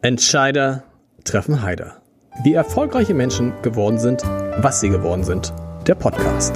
Entscheider 0.00 0.84
treffen 1.24 1.60
Heider. 1.60 2.00
Wie 2.44 2.54
erfolgreiche 2.54 3.14
Menschen 3.14 3.52
geworden 3.62 3.98
sind, 3.98 4.22
was 4.22 4.78
sie 4.78 4.90
geworden 4.90 5.24
sind. 5.24 5.52
Der 5.88 5.96
Podcast. 5.96 6.54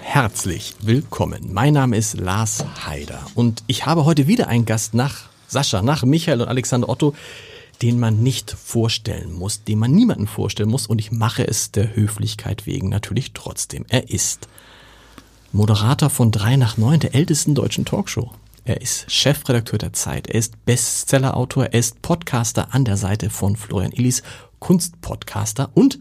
Herzlich 0.00 0.74
willkommen. 0.80 1.52
Mein 1.52 1.74
Name 1.74 1.98
ist 1.98 2.18
Lars 2.18 2.64
Heider 2.86 3.26
und 3.34 3.62
ich 3.66 3.84
habe 3.84 4.06
heute 4.06 4.26
wieder 4.26 4.48
einen 4.48 4.64
Gast 4.64 4.94
nach 4.94 5.28
Sascha, 5.46 5.82
nach 5.82 6.04
Michael 6.04 6.40
und 6.40 6.48
Alexander 6.48 6.88
Otto, 6.88 7.14
den 7.82 8.00
man 8.00 8.22
nicht 8.22 8.50
vorstellen 8.50 9.34
muss, 9.34 9.64
den 9.64 9.80
man 9.80 9.92
niemanden 9.92 10.26
vorstellen 10.26 10.70
muss 10.70 10.86
und 10.86 10.98
ich 10.98 11.12
mache 11.12 11.46
es 11.46 11.72
der 11.72 11.94
Höflichkeit 11.94 12.64
wegen 12.64 12.88
natürlich 12.88 13.34
trotzdem. 13.34 13.84
Er 13.90 14.08
ist 14.08 14.48
Moderator 15.54 16.10
von 16.10 16.32
3 16.32 16.56
nach 16.56 16.78
9, 16.78 16.98
der 16.98 17.14
ältesten 17.14 17.54
deutschen 17.54 17.84
Talkshow. 17.84 18.32
Er 18.64 18.80
ist 18.82 19.08
Chefredakteur 19.08 19.78
der 19.78 19.92
Zeit, 19.92 20.26
er 20.26 20.34
ist 20.34 20.64
Bestsellerautor, 20.64 21.66
er 21.66 21.78
ist 21.78 22.02
Podcaster 22.02 22.74
an 22.74 22.84
der 22.84 22.96
Seite 22.96 23.30
von 23.30 23.54
Florian 23.54 23.92
Illis, 23.92 24.24
Kunstpodcaster 24.58 25.70
und 25.72 26.00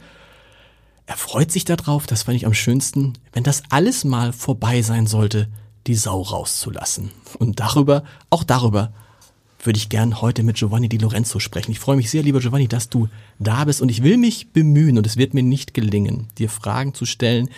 er 1.06 1.18
freut 1.18 1.52
sich 1.52 1.66
darauf, 1.66 2.08
das 2.08 2.24
fand 2.24 2.36
ich 2.36 2.48
am 2.48 2.56
schönsten, 2.56 3.14
wenn 3.32 3.44
das 3.44 3.62
alles 3.70 4.04
mal 4.04 4.34
vorbei 4.34 4.82
sein 4.82 5.06
sollte, 5.06 5.50
die 5.86 5.96
Sau 5.96 6.22
rauszulassen. 6.22 7.12
Und 7.38 7.60
darüber, 7.60 8.06
auch 8.32 8.44
darüber 8.44 8.92
würde 9.62 9.78
ich 9.78 9.90
gern 9.90 10.20
heute 10.20 10.42
mit 10.42 10.56
Giovanni 10.56 10.90
Di 10.90 10.98
Lorenzo 10.98 11.38
sprechen. 11.38 11.72
Ich 11.72 11.80
freue 11.80 11.98
mich 11.98 12.10
sehr, 12.10 12.24
lieber 12.24 12.40
Giovanni, 12.40 12.68
dass 12.68 12.90
du 12.90 13.08
da 13.38 13.66
bist 13.66 13.84
und 13.84 13.90
ich 13.90 14.02
will 14.02 14.18
mich 14.18 14.50
bemühen 14.52 14.98
und 14.98 15.06
es 15.06 15.18
wird 15.18 15.36
mir 15.36 15.44
nicht 15.44 15.76
gelingen, 15.76 16.30
dir 16.40 16.50
Fragen 16.50 16.96
zu 16.96 17.06
stellen, 17.06 17.50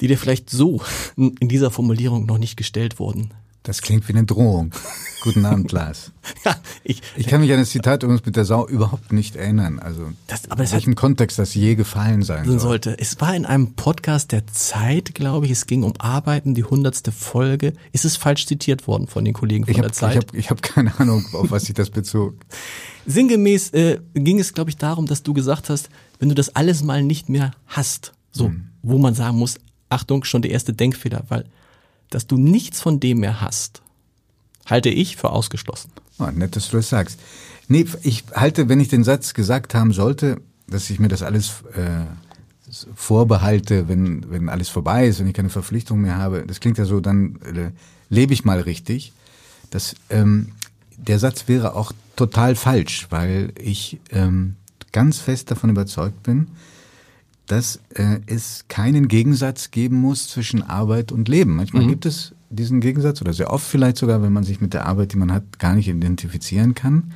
die 0.00 0.08
dir 0.08 0.18
vielleicht 0.18 0.50
so 0.50 0.80
in 1.16 1.48
dieser 1.48 1.70
Formulierung 1.70 2.26
noch 2.26 2.38
nicht 2.38 2.56
gestellt 2.56 2.98
wurden. 2.98 3.32
Das 3.68 3.82
klingt 3.82 4.08
wie 4.08 4.14
eine 4.14 4.24
Drohung. 4.24 4.72
Guten 5.20 5.44
Abend, 5.44 5.72
Lars. 5.72 6.12
ja, 6.46 6.56
ich, 6.84 7.02
ich 7.16 7.26
kann 7.26 7.42
mich 7.42 7.52
an 7.52 7.58
das 7.58 7.68
Zitat 7.68 8.02
übrigens 8.02 8.24
mit 8.24 8.34
der 8.34 8.46
Sau 8.46 8.66
überhaupt 8.66 9.12
nicht 9.12 9.36
erinnern. 9.36 9.78
Also 9.78 10.10
das, 10.26 10.50
aber 10.50 10.64
in 10.64 10.72
welchem 10.72 10.94
Kontext 10.94 11.38
das 11.38 11.54
je 11.54 11.74
gefallen 11.74 12.22
sein 12.22 12.46
soll. 12.46 12.60
sollte. 12.60 12.98
Es 12.98 13.20
war 13.20 13.36
in 13.36 13.44
einem 13.44 13.74
Podcast 13.74 14.32
der 14.32 14.46
Zeit, 14.46 15.14
glaube 15.14 15.44
ich. 15.44 15.52
Es 15.52 15.66
ging 15.66 15.82
um 15.82 15.92
Arbeiten, 15.98 16.54
die 16.54 16.64
hundertste 16.64 17.12
Folge. 17.12 17.74
Ist 17.92 18.06
es 18.06 18.16
falsch 18.16 18.46
zitiert 18.46 18.86
worden 18.86 19.06
von 19.06 19.22
den 19.22 19.34
Kollegen 19.34 19.64
von 19.64 19.72
ich 19.72 19.78
hab, 19.78 19.84
der 19.84 19.92
Zeit? 19.92 20.12
Ich 20.12 20.16
habe 20.16 20.38
ich 20.38 20.50
hab 20.50 20.62
keine 20.62 20.98
Ahnung, 20.98 21.26
auf 21.34 21.50
was 21.50 21.64
sich 21.64 21.74
das 21.74 21.90
bezog. 21.90 22.36
Sinngemäß 23.06 23.70
äh, 23.74 23.98
ging 24.14 24.38
es, 24.38 24.54
glaube 24.54 24.70
ich, 24.70 24.78
darum, 24.78 25.04
dass 25.04 25.22
du 25.22 25.34
gesagt 25.34 25.68
hast, 25.68 25.90
wenn 26.20 26.30
du 26.30 26.34
das 26.34 26.56
alles 26.56 26.82
mal 26.82 27.02
nicht 27.02 27.28
mehr 27.28 27.50
hast, 27.66 28.12
so, 28.32 28.46
hm. 28.46 28.68
wo 28.82 28.96
man 28.96 29.14
sagen 29.14 29.36
muss, 29.36 29.58
Achtung, 29.88 30.24
schon 30.24 30.42
der 30.42 30.50
erste 30.50 30.72
Denkfehler, 30.72 31.24
weil 31.28 31.44
dass 32.10 32.26
du 32.26 32.36
nichts 32.38 32.80
von 32.80 33.00
dem 33.00 33.20
mehr 33.20 33.40
hast, 33.40 33.82
halte 34.66 34.88
ich 34.88 35.16
für 35.16 35.30
ausgeschlossen. 35.30 35.90
Oh, 36.18 36.26
nett, 36.26 36.56
dass 36.56 36.70
du 36.70 36.78
das 36.78 36.88
sagst. 36.88 37.20
Nee, 37.68 37.86
ich 38.02 38.24
halte, 38.34 38.68
wenn 38.68 38.80
ich 38.80 38.88
den 38.88 39.04
Satz 39.04 39.34
gesagt 39.34 39.74
haben 39.74 39.92
sollte, 39.92 40.40
dass 40.66 40.90
ich 40.90 40.98
mir 40.98 41.08
das 41.08 41.22
alles 41.22 41.62
äh, 41.74 42.06
vorbehalte, 42.94 43.88
wenn, 43.88 44.30
wenn 44.30 44.48
alles 44.48 44.68
vorbei 44.68 45.06
ist, 45.06 45.20
wenn 45.20 45.26
ich 45.26 45.34
keine 45.34 45.50
Verpflichtung 45.50 46.00
mehr 46.00 46.16
habe, 46.16 46.44
das 46.46 46.60
klingt 46.60 46.78
ja 46.78 46.84
so, 46.84 47.00
dann 47.00 47.38
äh, 47.42 47.70
lebe 48.08 48.32
ich 48.32 48.44
mal 48.44 48.60
richtig. 48.60 49.12
Das, 49.70 49.94
ähm, 50.10 50.52
der 50.96 51.18
Satz 51.18 51.46
wäre 51.46 51.74
auch 51.74 51.92
total 52.16 52.56
falsch, 52.56 53.06
weil 53.10 53.52
ich 53.58 54.00
ähm, 54.10 54.56
ganz 54.92 55.18
fest 55.18 55.50
davon 55.50 55.70
überzeugt 55.70 56.22
bin, 56.22 56.48
dass 57.48 57.80
äh, 57.94 58.20
es 58.26 58.66
keinen 58.68 59.08
Gegensatz 59.08 59.70
geben 59.70 59.96
muss 59.96 60.28
zwischen 60.28 60.62
Arbeit 60.62 61.10
und 61.10 61.28
Leben. 61.28 61.56
Manchmal 61.56 61.84
mhm. 61.84 61.88
gibt 61.88 62.06
es 62.06 62.34
diesen 62.50 62.80
Gegensatz 62.80 63.20
oder 63.20 63.32
sehr 63.32 63.52
oft 63.52 63.66
vielleicht 63.66 63.96
sogar, 63.96 64.22
wenn 64.22 64.32
man 64.32 64.44
sich 64.44 64.60
mit 64.60 64.74
der 64.74 64.86
Arbeit, 64.86 65.12
die 65.12 65.18
man 65.18 65.32
hat, 65.32 65.58
gar 65.58 65.74
nicht 65.74 65.88
identifizieren 65.88 66.74
kann. 66.74 67.12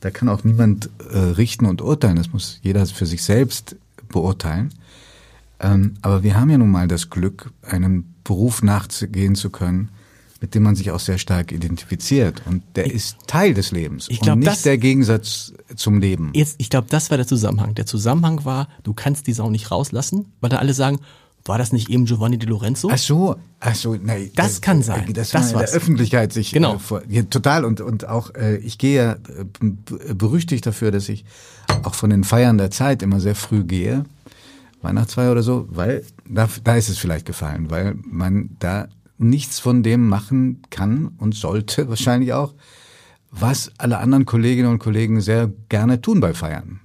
Da 0.00 0.10
kann 0.10 0.28
auch 0.28 0.44
niemand 0.44 0.90
äh, 1.10 1.18
richten 1.18 1.66
und 1.66 1.82
urteilen. 1.82 2.16
Das 2.16 2.32
muss 2.32 2.60
jeder 2.62 2.86
für 2.86 3.06
sich 3.06 3.22
selbst 3.22 3.76
beurteilen. 4.08 4.72
Ähm, 5.58 5.94
aber 6.02 6.22
wir 6.22 6.38
haben 6.38 6.50
ja 6.50 6.58
nun 6.58 6.70
mal 6.70 6.88
das 6.88 7.10
Glück, 7.10 7.50
einem 7.62 8.04
Beruf 8.24 8.62
nachgehen 8.62 9.34
zu 9.34 9.50
können, 9.50 9.90
mit 10.40 10.54
dem 10.54 10.62
man 10.62 10.74
sich 10.74 10.90
auch 10.90 11.00
sehr 11.00 11.18
stark 11.18 11.52
identifiziert. 11.52 12.42
Und 12.46 12.62
der 12.74 12.86
ich, 12.86 12.94
ist 12.94 13.16
Teil 13.26 13.54
des 13.54 13.70
Lebens 13.70 14.06
ich 14.08 14.20
glaub, 14.20 14.34
und 14.34 14.40
nicht 14.40 14.50
das, 14.50 14.62
der 14.62 14.78
Gegensatz 14.78 15.52
zum 15.74 16.00
Leben. 16.00 16.30
Jetzt, 16.34 16.56
ich 16.58 16.70
glaube, 16.70 16.88
das 16.90 17.10
war 17.10 17.16
der 17.16 17.26
Zusammenhang. 17.26 17.74
Der 17.74 17.86
Zusammenhang 17.86 18.44
war, 18.44 18.68
du 18.82 18.92
kannst 18.94 19.26
die 19.26 19.32
Sau 19.32 19.50
nicht 19.50 19.70
rauslassen, 19.70 20.26
weil 20.40 20.50
da 20.50 20.58
alle 20.58 20.74
sagen, 20.74 21.00
war 21.48 21.58
das 21.58 21.72
nicht 21.72 21.88
eben 21.90 22.06
Giovanni 22.06 22.38
Di 22.38 22.46
Lorenzo? 22.46 22.90
Ach 22.92 22.98
so, 22.98 23.36
ach 23.60 23.74
so, 23.74 23.94
nein. 23.94 24.30
Das, 24.34 24.46
das 24.46 24.60
kann 24.60 24.82
sein. 24.82 25.12
Das, 25.12 25.30
das 25.30 25.54
war 25.54 25.60
in 25.60 25.66
der 25.66 25.76
Öffentlichkeit 25.76 26.32
sich 26.32 26.52
genau. 26.52 26.74
Äh, 26.74 26.78
vor, 26.78 27.02
ja, 27.08 27.22
total 27.22 27.64
und 27.64 27.80
und 27.80 28.08
auch 28.08 28.34
äh, 28.34 28.56
ich 28.56 28.78
gehe 28.78 28.96
ja 28.96 29.12
äh, 29.12 30.14
berüchtigt 30.14 30.66
dafür, 30.66 30.90
dass 30.90 31.08
ich 31.08 31.24
auch 31.84 31.94
von 31.94 32.10
den 32.10 32.24
Feiern 32.24 32.58
der 32.58 32.70
Zeit 32.70 33.02
immer 33.02 33.20
sehr 33.20 33.36
früh 33.36 33.64
gehe. 33.64 34.04
Weihnachtsfeier 34.82 35.32
oder 35.32 35.42
so, 35.42 35.66
weil 35.70 36.04
da, 36.28 36.48
da 36.64 36.76
ist 36.76 36.88
es 36.88 36.98
vielleicht 36.98 37.26
gefallen, 37.26 37.70
weil 37.70 37.96
man 38.04 38.50
da 38.58 38.88
nichts 39.18 39.58
von 39.58 39.82
dem 39.82 40.08
machen 40.08 40.62
kann 40.70 41.12
und 41.18 41.34
sollte 41.34 41.88
wahrscheinlich 41.88 42.32
auch, 42.32 42.54
was 43.30 43.72
alle 43.78 43.98
anderen 43.98 44.26
Kolleginnen 44.26 44.70
und 44.70 44.78
Kollegen 44.78 45.20
sehr 45.20 45.50
gerne 45.68 46.00
tun 46.00 46.20
bei 46.20 46.34
Feiern. 46.34 46.80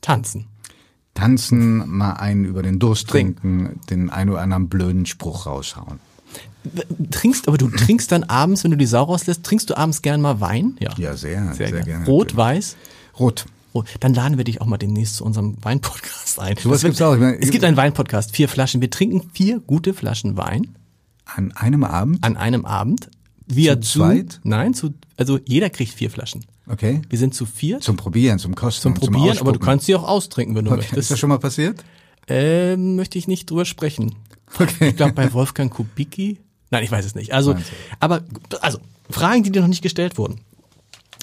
Tanzen. 0.00 0.46
Tanzen, 1.14 1.88
mal 1.88 2.12
einen 2.14 2.44
über 2.44 2.62
den 2.62 2.78
Durst 2.78 3.08
trinken, 3.08 3.80
den 3.90 4.10
einen 4.10 4.30
oder 4.30 4.40
anderen 4.40 4.68
blöden 4.68 5.06
Spruch 5.06 5.46
raushauen. 5.46 5.98
Trinkst, 7.10 7.48
aber 7.48 7.58
du 7.58 7.68
trinkst 7.68 8.12
dann 8.12 8.24
abends, 8.24 8.64
wenn 8.64 8.70
du 8.70 8.76
die 8.76 8.86
Sau 8.86 9.04
rauslässt, 9.04 9.42
trinkst 9.42 9.68
du 9.70 9.76
abends 9.76 10.02
gern 10.02 10.20
mal 10.20 10.40
Wein? 10.40 10.76
Ja, 10.78 10.90
ja 10.96 11.16
sehr, 11.16 11.52
sehr, 11.54 11.68
sehr 11.68 11.82
gerne. 11.82 12.06
Rot, 12.06 12.36
weiß? 12.36 12.76
Rot. 13.18 13.46
Oh, 13.72 13.84
dann 14.00 14.14
laden 14.14 14.36
wir 14.36 14.44
dich 14.44 14.60
auch 14.60 14.66
mal 14.66 14.78
demnächst 14.78 15.16
zu 15.16 15.24
unserem 15.24 15.56
Weinpodcast 15.62 16.40
ein. 16.40 16.56
So 16.56 16.70
was 16.70 16.82
gibt's 16.82 17.00
auch. 17.00 17.16
Meine, 17.16 17.40
es 17.40 17.50
gibt 17.50 17.64
einen 17.64 17.76
Weinpodcast, 17.76 18.34
vier 18.34 18.48
Flaschen. 18.48 18.80
Wir 18.80 18.90
trinken 18.90 19.30
vier 19.32 19.60
gute 19.60 19.94
Flaschen 19.94 20.36
Wein. 20.36 20.74
An 21.34 21.52
einem 21.52 21.84
Abend? 21.84 22.24
An 22.24 22.36
einem 22.36 22.64
Abend. 22.64 23.10
Wir 23.46 23.80
zu 23.80 23.98
zweit? 23.98 24.40
Nein, 24.44 24.74
zu, 24.74 24.94
also 25.16 25.38
jeder 25.44 25.70
kriegt 25.70 25.92
vier 25.92 26.10
Flaschen. 26.10 26.44
Okay. 26.66 27.02
Wir 27.08 27.18
sind 27.18 27.34
zu 27.34 27.46
vier. 27.46 27.80
Zum 27.80 27.96
Probieren, 27.96 28.38
zum 28.38 28.54
Kosten. 28.54 28.82
Zum 28.82 28.94
Probieren, 28.94 29.36
zum 29.36 29.46
aber 29.46 29.52
du 29.52 29.64
kannst 29.64 29.86
sie 29.86 29.94
auch 29.94 30.04
austrinken, 30.04 30.54
wenn 30.54 30.64
du 30.64 30.70
okay. 30.70 30.78
möchtest. 30.78 30.98
Ist 30.98 31.10
das 31.10 31.18
schon 31.18 31.28
mal 31.28 31.38
passiert? 31.38 31.84
Ähm, 32.28 32.94
möchte 32.94 33.18
ich 33.18 33.26
nicht 33.26 33.50
drüber 33.50 33.64
sprechen. 33.64 34.14
Okay. 34.58 34.90
Ich 34.90 34.96
glaube 34.96 35.12
bei 35.12 35.32
Wolfgang 35.32 35.72
Kubicki. 35.72 36.38
Nein, 36.70 36.84
ich 36.84 36.90
weiß 36.90 37.04
es 37.04 37.14
nicht. 37.16 37.32
Also, 37.32 37.56
aber 37.98 38.22
also 38.60 38.78
Fragen, 39.10 39.42
die 39.42 39.50
dir 39.50 39.60
noch 39.60 39.68
nicht 39.68 39.82
gestellt 39.82 40.16
wurden. 40.16 40.40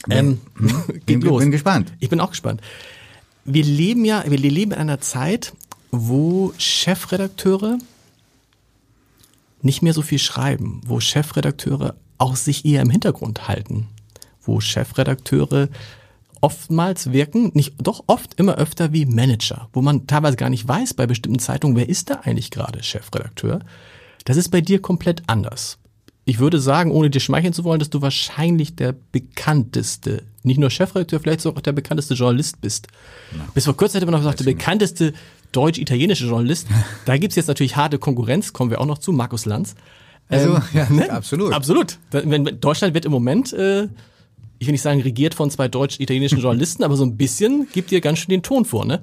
Ähm, 0.09 0.39
hm? 0.57 0.83
geht 0.87 1.05
bin, 1.05 1.21
los. 1.21 1.41
Bin 1.41 1.51
gespannt. 1.51 1.93
Ich 1.99 2.09
bin 2.09 2.19
auch 2.19 2.31
gespannt. 2.31 2.61
Wir 3.45 3.63
leben 3.63 4.03
ja, 4.03 4.23
wir 4.27 4.37
leben 4.37 4.73
in 4.73 4.79
einer 4.79 4.99
Zeit, 4.99 5.53
wo 5.91 6.53
Chefredakteure 6.57 7.77
nicht 9.61 9.81
mehr 9.81 9.93
so 9.93 10.01
viel 10.01 10.19
schreiben, 10.19 10.81
wo 10.85 10.99
Chefredakteure 10.99 11.95
auch 12.17 12.35
sich 12.35 12.65
eher 12.65 12.81
im 12.81 12.89
Hintergrund 12.89 13.47
halten, 13.47 13.87
wo 14.41 14.59
Chefredakteure 14.59 15.69
oftmals 16.41 17.11
wirken, 17.11 17.51
nicht, 17.53 17.75
doch 17.81 18.03
oft 18.07 18.39
immer 18.39 18.55
öfter 18.55 18.93
wie 18.93 19.05
Manager, 19.05 19.69
wo 19.73 19.81
man 19.81 20.07
teilweise 20.07 20.37
gar 20.37 20.49
nicht 20.49 20.67
weiß 20.67 20.93
bei 20.93 21.07
bestimmten 21.07 21.39
Zeitungen, 21.39 21.75
wer 21.75 21.89
ist 21.89 22.09
da 22.09 22.21
eigentlich 22.23 22.51
gerade 22.51 22.83
Chefredakteur. 22.83 23.59
Das 24.25 24.37
ist 24.37 24.49
bei 24.49 24.61
dir 24.61 24.81
komplett 24.81 25.23
anders. 25.27 25.79
Ich 26.25 26.39
würde 26.39 26.59
sagen, 26.59 26.91
ohne 26.91 27.09
dir 27.09 27.21
schmeicheln 27.21 27.53
zu 27.53 27.63
wollen, 27.63 27.79
dass 27.79 27.89
du 27.89 28.01
wahrscheinlich 28.01 28.75
der 28.75 28.93
bekannteste, 29.13 30.23
nicht 30.43 30.59
nur 30.59 30.69
Chefredakteur, 30.69 31.21
vielleicht 31.21 31.39
sogar 31.39 31.59
auch 31.59 31.61
der 31.61 31.71
bekannteste 31.71 32.15
Journalist 32.15 32.59
bist. 32.59 32.87
No. 33.31 33.45
Bis 33.53 33.63
vor 33.63 33.77
kurzem 33.77 33.99
hätte 33.99 34.05
man 34.05 34.13
noch 34.13 34.19
gesagt, 34.19 34.41
der 34.41 34.45
bekannteste 34.45 35.13
deutsch-italienische 35.51 36.25
Journalist. 36.25 36.67
Da 37.05 37.17
gibt's 37.17 37.35
jetzt 37.35 37.47
natürlich 37.47 37.75
harte 37.75 37.99
Konkurrenz, 37.99 38.53
kommen 38.53 38.71
wir 38.71 38.81
auch 38.81 38.85
noch 38.85 38.97
zu, 38.97 39.11
Markus 39.11 39.45
Lanz. 39.45 39.75
Also, 40.29 40.55
ähm, 40.55 40.61
ja, 40.73 40.89
ne? 40.89 41.09
absolut. 41.09 41.53
Absolut. 41.53 41.99
Deutschland 42.11 42.93
wird 42.93 43.05
im 43.05 43.11
Moment, 43.11 43.53
äh, 43.53 43.87
ich 44.59 44.67
will 44.67 44.71
nicht 44.71 44.81
sagen 44.81 45.01
regiert 45.01 45.33
von 45.33 45.49
zwei 45.49 45.67
deutsch-italienischen 45.67 46.39
Journalisten, 46.41 46.83
aber 46.83 46.97
so 46.97 47.05
ein 47.05 47.17
bisschen 47.17 47.67
gibt 47.71 47.91
dir 47.91 48.01
ganz 48.01 48.19
schön 48.19 48.29
den 48.29 48.43
Ton 48.43 48.65
vor. 48.65 48.85
Ne? 48.85 49.01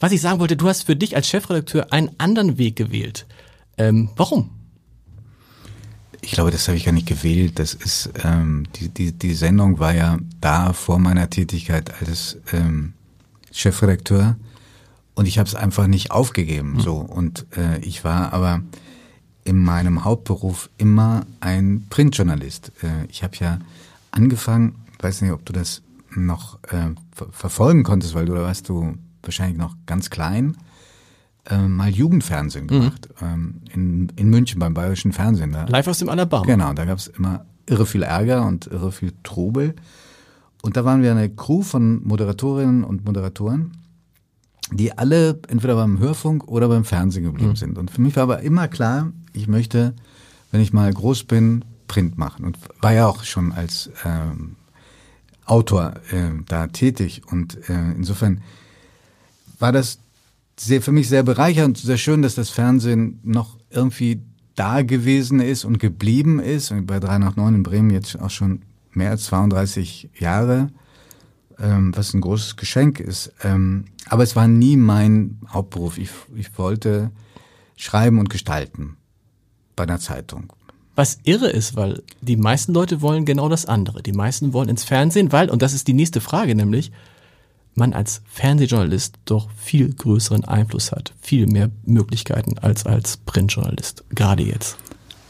Was 0.00 0.12
ich 0.12 0.20
sagen 0.20 0.40
wollte, 0.40 0.56
du 0.56 0.68
hast 0.68 0.82
für 0.82 0.96
dich 0.96 1.16
als 1.16 1.28
Chefredakteur 1.28 1.92
einen 1.92 2.10
anderen 2.18 2.58
Weg 2.58 2.76
gewählt. 2.76 3.26
Ähm, 3.78 4.10
warum? 4.16 4.50
Ich 6.20 6.32
glaube, 6.32 6.50
das 6.50 6.66
habe 6.66 6.76
ich 6.76 6.84
gar 6.84 6.92
nicht 6.92 7.06
gewählt. 7.06 7.58
Das 7.58 7.72
ist 7.72 8.10
ähm, 8.24 8.66
die, 8.76 8.88
die, 8.88 9.12
die 9.12 9.34
Sendung 9.34 9.78
war 9.78 9.94
ja 9.94 10.18
da 10.40 10.72
vor 10.72 10.98
meiner 10.98 11.30
Tätigkeit 11.30 11.92
als 12.00 12.38
ähm, 12.52 12.94
Chefredakteur 13.52 14.36
und 15.16 15.26
ich 15.26 15.38
habe 15.38 15.48
es 15.48 15.56
einfach 15.56 15.88
nicht 15.88 16.12
aufgegeben. 16.12 16.74
Mhm. 16.74 16.80
So 16.80 16.94
und 16.96 17.46
äh, 17.56 17.80
ich 17.80 18.04
war 18.04 18.32
aber 18.32 18.60
in 19.42 19.58
meinem 19.64 20.04
Hauptberuf 20.04 20.70
immer 20.78 21.26
ein 21.40 21.86
Printjournalist. 21.90 22.70
Äh, 22.82 23.06
ich 23.08 23.24
habe 23.24 23.34
ja 23.40 23.58
angefangen, 24.12 24.76
weiß 25.00 25.22
nicht, 25.22 25.32
ob 25.32 25.44
du 25.44 25.52
das 25.52 25.82
noch 26.14 26.62
äh, 26.64 26.94
ver 27.12 27.26
verfolgen 27.32 27.82
konntest, 27.82 28.14
weil 28.14 28.26
du 28.26 28.34
da 28.34 28.42
warst 28.42 28.68
du 28.68 28.94
wahrscheinlich 29.22 29.58
noch 29.58 29.74
ganz 29.86 30.08
klein. 30.10 30.56
äh, 31.50 31.68
mal 31.68 31.90
Jugendfernsehen 31.90 32.66
gemacht. 32.66 33.08
Ähm, 33.22 33.60
in, 33.72 34.08
in 34.16 34.30
München 34.30 34.58
beim 34.58 34.74
Bayerischen 34.74 35.12
Fernsehen. 35.12 35.52
Da. 35.52 35.64
Live 35.66 35.86
aus 35.88 35.98
dem 35.98 36.08
Alabama. 36.08 36.44
Genau, 36.44 36.72
da 36.72 36.84
gab 36.84 36.98
es 36.98 37.06
immer 37.08 37.44
irre 37.66 37.86
viel 37.86 38.02
Ärger 38.02 38.46
und 38.46 38.66
irre 38.66 38.92
viel 38.92 39.12
Trubel. 39.22 39.74
Und 40.62 40.76
da 40.76 40.84
waren 40.84 41.02
wir 41.02 41.10
eine 41.12 41.28
Crew 41.30 41.62
von 41.62 42.02
Moderatorinnen 42.06 42.82
und 42.84 43.04
Moderatoren, 43.04 43.76
die 44.72 44.96
alle 44.96 45.38
entweder 45.48 45.76
beim 45.76 45.98
Hörfunk 45.98 46.48
oder 46.48 46.68
beim 46.68 46.84
Fernsehen 46.84 47.24
geblieben 47.24 47.50
Mhm. 47.50 47.56
sind. 47.56 47.78
Und 47.78 47.90
für 47.90 48.00
mich 48.00 48.16
war 48.16 48.24
aber 48.24 48.40
immer 48.40 48.68
klar, 48.68 49.12
ich 49.32 49.46
möchte, 49.48 49.94
wenn 50.50 50.60
ich 50.60 50.72
mal 50.72 50.92
groß 50.92 51.24
bin, 51.24 51.64
Print 51.88 52.18
machen. 52.18 52.44
Und 52.44 52.58
war 52.80 52.92
ja 52.92 53.06
auch 53.06 53.22
schon 53.24 53.52
als 53.52 53.90
ähm, 54.04 54.56
Autor 55.44 55.94
äh, 56.10 56.30
da 56.48 56.66
tätig. 56.66 57.22
Und 57.30 57.56
äh, 57.68 57.92
insofern 57.96 58.40
war 59.58 59.70
das 59.72 59.98
sehr, 60.58 60.82
für 60.82 60.92
mich 60.92 61.08
sehr 61.08 61.22
bereichernd 61.22 61.78
sehr 61.78 61.98
schön, 61.98 62.22
dass 62.22 62.34
das 62.34 62.50
Fernsehen 62.50 63.20
noch 63.22 63.56
irgendwie 63.70 64.20
da 64.56 64.82
gewesen 64.82 65.38
ist 65.40 65.64
und 65.64 65.78
geblieben 65.78 66.40
ist. 66.40 66.72
Und 66.72 66.86
bei 66.86 66.98
3 66.98 67.18
nach 67.18 67.36
9 67.36 67.54
in 67.56 67.62
Bremen 67.62 67.90
jetzt 67.90 68.18
auch 68.20 68.30
schon 68.30 68.62
mehr 68.92 69.10
als 69.10 69.24
32 69.24 70.10
Jahre, 70.18 70.70
ähm, 71.60 71.96
was 71.96 72.14
ein 72.14 72.20
großes 72.20 72.56
Geschenk 72.56 73.00
ist. 73.00 73.32
Ähm, 73.42 73.86
aber 74.08 74.22
es 74.22 74.36
war 74.36 74.48
nie 74.48 74.76
mein 74.76 75.40
Hauptberuf. 75.48 75.98
Ich, 75.98 76.10
ich 76.34 76.56
wollte 76.58 77.10
schreiben 77.76 78.18
und 78.18 78.30
gestalten 78.30 78.96
bei 79.74 79.84
einer 79.84 80.00
Zeitung. 80.00 80.52
Was 80.94 81.18
irre 81.24 81.50
ist, 81.50 81.76
weil 81.76 82.02
die 82.22 82.36
meisten 82.36 82.72
Leute 82.72 83.02
wollen 83.02 83.26
genau 83.26 83.50
das 83.50 83.66
andere. 83.66 84.02
Die 84.02 84.12
meisten 84.12 84.54
wollen 84.54 84.70
ins 84.70 84.84
Fernsehen, 84.84 85.30
weil, 85.30 85.50
und 85.50 85.60
das 85.60 85.74
ist 85.74 85.88
die 85.88 85.92
nächste 85.92 86.22
Frage 86.22 86.54
nämlich, 86.54 86.90
man 87.74 87.92
als 87.92 88.22
Fernsehjournalist 88.24 89.16
doch 89.26 89.50
viel 89.50 89.92
größeren 89.92 90.44
Einfluss 90.46 90.92
hat, 90.92 91.12
viel 91.20 91.46
mehr 91.46 91.70
Möglichkeiten 91.84 92.58
als 92.58 92.86
als 92.86 93.18
Printjournalist, 93.18 94.04
gerade 94.14 94.42
jetzt. 94.42 94.78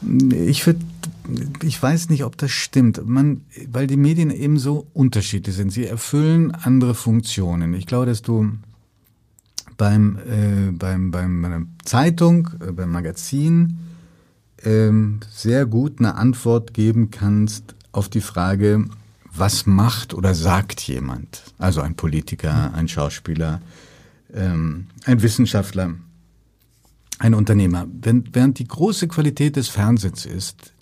Ich 0.02 0.66
würde, 0.66 0.80
ich 1.62 1.82
weiß 1.82 2.10
nicht, 2.10 2.24
ob 2.24 2.36
das 2.36 2.50
stimmt. 2.50 3.06
Man, 3.06 3.42
weil 3.70 3.86
die 3.86 3.96
Medien 3.96 4.30
eben 4.30 4.58
so 4.58 4.86
unterschiedlich 4.92 5.56
sind. 5.56 5.72
Sie 5.72 5.86
erfüllen 5.86 6.52
andere 6.52 6.94
Funktionen. 6.94 7.74
Ich 7.74 7.86
glaube, 7.86 8.06
dass 8.06 8.22
du 8.22 8.52
beim, 9.76 10.18
äh, 10.18 10.70
beim, 10.72 11.10
beim, 11.10 11.42
bei 11.42 11.48
einer 11.48 11.66
Zeitung, 11.84 12.50
äh, 12.60 12.72
beim 12.72 12.90
Magazin 12.90 13.78
ähm, 14.62 15.20
sehr 15.30 15.66
gut 15.66 15.98
eine 15.98 16.14
Antwort 16.16 16.74
geben 16.74 17.10
kannst 17.10 17.74
auf 17.92 18.08
die 18.08 18.20
Frage, 18.20 18.84
was 19.34 19.66
macht 19.66 20.14
oder 20.14 20.34
sagt 20.34 20.80
jemand? 20.82 21.42
Also 21.58 21.82
ein 21.82 21.94
Politiker, 21.94 22.72
ein 22.74 22.88
Schauspieler, 22.88 23.60
ähm, 24.32 24.86
ein 25.04 25.22
Wissenschaftler 25.22 25.94
ein 27.18 27.34
Unternehmer. 27.34 27.86
Wenn, 28.00 28.24
während 28.32 28.58
die 28.58 28.66
große 28.66 29.08
Qualität 29.08 29.56
des 29.56 29.68
Fernsehens 29.68 30.26
ist, 30.26 30.72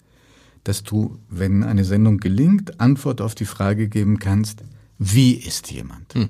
dass 0.64 0.82
du, 0.82 1.18
wenn 1.28 1.62
eine 1.62 1.84
Sendung 1.84 2.18
gelingt, 2.18 2.80
Antwort 2.80 3.20
auf 3.20 3.34
die 3.34 3.44
Frage 3.44 3.88
geben 3.88 4.18
kannst, 4.18 4.62
wie 4.98 5.34
ist 5.34 5.70
jemand? 5.70 6.14
Hm. 6.14 6.28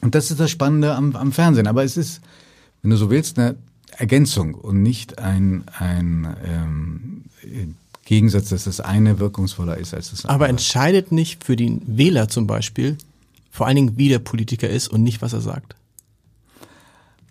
Und 0.00 0.14
das 0.14 0.30
ist 0.30 0.40
das 0.40 0.50
Spannende 0.50 0.94
am, 0.94 1.14
am 1.14 1.32
Fernsehen. 1.32 1.66
Aber 1.66 1.84
es 1.84 1.96
ist, 1.96 2.20
wenn 2.82 2.90
du 2.90 2.96
so 2.96 3.10
willst, 3.10 3.38
eine 3.38 3.56
Ergänzung 3.96 4.54
und 4.54 4.82
nicht 4.82 5.18
ein, 5.18 5.64
ein 5.78 6.36
ähm, 6.44 7.24
Gegensatz, 8.04 8.48
dass 8.48 8.64
das 8.64 8.80
eine 8.80 9.18
wirkungsvoller 9.18 9.76
ist 9.76 9.94
als 9.94 10.10
das 10.10 10.24
andere. 10.24 10.34
Aber 10.34 10.48
entscheidet 10.48 11.12
nicht 11.12 11.44
für 11.44 11.56
den 11.56 11.82
Wähler 11.86 12.28
zum 12.28 12.46
Beispiel 12.46 12.96
vor 13.52 13.66
allen 13.66 13.76
Dingen, 13.76 13.98
wie 13.98 14.08
der 14.08 14.18
Politiker 14.18 14.68
ist 14.68 14.88
und 14.88 15.02
nicht, 15.02 15.20
was 15.20 15.34
er 15.34 15.42
sagt. 15.42 15.76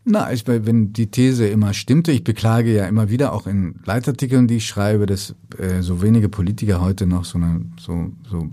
Na, 0.04 0.34
ich, 0.34 0.48
wenn 0.48 0.94
die 0.94 1.12
These 1.12 1.48
immer 1.48 1.74
stimmte, 1.74 2.12
ich 2.12 2.24
beklage 2.24 2.74
ja 2.74 2.88
immer 2.88 3.10
wieder 3.10 3.34
auch 3.34 3.46
in 3.46 3.76
Leitartikeln, 3.86 4.48
die 4.48 4.58
ich 4.58 4.66
schreibe, 4.66 5.06
dass 5.06 5.36
äh, 5.60 5.82
so 5.82 6.02
wenige 6.02 6.28
Politiker 6.28 6.82
heute 6.82 7.06
noch 7.06 7.24
so 7.24 7.38
eine 7.38 7.66
so 7.80 8.12
so 8.30 8.50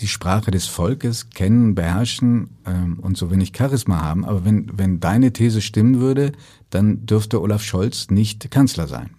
die 0.00 0.08
Sprache 0.08 0.50
des 0.50 0.66
Volkes 0.66 1.30
kennen, 1.30 1.74
beherrschen 1.74 2.50
ähm, 2.64 2.98
und 3.00 3.16
so 3.16 3.30
wenig 3.30 3.52
Charisma 3.56 4.02
haben. 4.02 4.24
Aber 4.24 4.44
wenn 4.44 4.70
wenn 4.76 5.00
deine 5.00 5.32
These 5.32 5.62
stimmen 5.62 5.98
würde, 5.98 6.32
dann 6.70 7.06
dürfte 7.06 7.42
Olaf 7.42 7.62
Scholz 7.62 8.10
nicht 8.10 8.50
Kanzler 8.52 8.86
sein. 8.86 9.10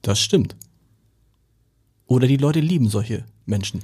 Das 0.00 0.18
stimmt. 0.18 0.56
Oder 2.06 2.26
die 2.26 2.38
Leute 2.38 2.60
lieben 2.60 2.88
solche 2.88 3.24
Menschen. 3.44 3.80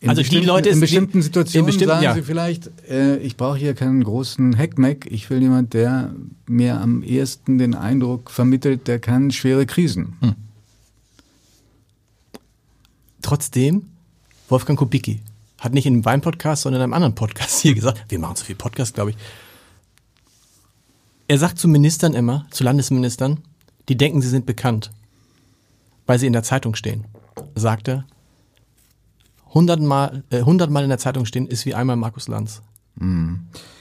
In 0.00 0.10
Also 0.10 0.22
die 0.22 0.38
Leute- 0.38 0.68
in 0.68 0.78
bestimmten 0.78 1.18
in 1.18 1.22
Situationen 1.22 1.66
bestimmten- 1.66 1.88
sagen 1.94 2.04
ja. 2.04 2.14
sie 2.14 2.22
vielleicht, 2.22 2.70
äh, 2.88 3.16
ich 3.16 3.36
brauche 3.36 3.56
hier 3.58 3.74
keinen 3.74 4.04
großen 4.04 4.54
Heckmeck, 4.54 5.06
ich 5.10 5.28
will 5.28 5.42
jemand, 5.42 5.74
der 5.74 6.14
mir 6.46 6.80
am 6.80 7.02
ehesten 7.02 7.58
den 7.58 7.74
Eindruck 7.74 8.30
vermittelt, 8.30 8.86
der 8.86 9.00
kann 9.00 9.32
schwere 9.32 9.66
Krisen. 9.66 10.16
Trotzdem, 13.22 13.86
Wolfgang 14.48 14.78
Kubicki 14.78 15.20
hat 15.58 15.74
nicht 15.74 15.86
in 15.86 15.94
einem 15.94 16.04
Wein-Podcast, 16.04 16.62
sondern 16.62 16.80
in 16.80 16.84
einem 16.84 16.92
anderen 16.94 17.14
Podcast 17.16 17.60
hier 17.60 17.74
gesagt, 17.74 18.04
wir 18.08 18.18
machen 18.20 18.36
zu 18.36 18.44
viel 18.44 18.54
Podcast, 18.54 18.94
glaube 18.94 19.10
ich. 19.10 19.16
Er 21.26 21.38
sagt 21.38 21.58
zu 21.58 21.66
Ministern 21.68 22.14
immer, 22.14 22.46
zu 22.50 22.62
Landesministern, 22.64 23.38
die 23.88 23.96
denken, 23.96 24.22
sie 24.22 24.28
sind 24.28 24.46
bekannt, 24.46 24.90
weil 26.06 26.18
sie 26.18 26.26
in 26.26 26.32
der 26.32 26.44
Zeitung 26.44 26.74
stehen. 26.76 27.04
Sagt 27.56 27.88
er, 27.88 28.06
hundertmal, 29.54 30.22
äh, 30.30 30.42
hundertmal 30.42 30.82
in 30.82 30.88
der 30.88 30.98
Zeitung 30.98 31.24
stehen 31.24 31.46
ist 31.46 31.66
wie 31.66 31.74
einmal 31.74 31.96
Markus 31.96 32.28
Lanz. 32.28 32.62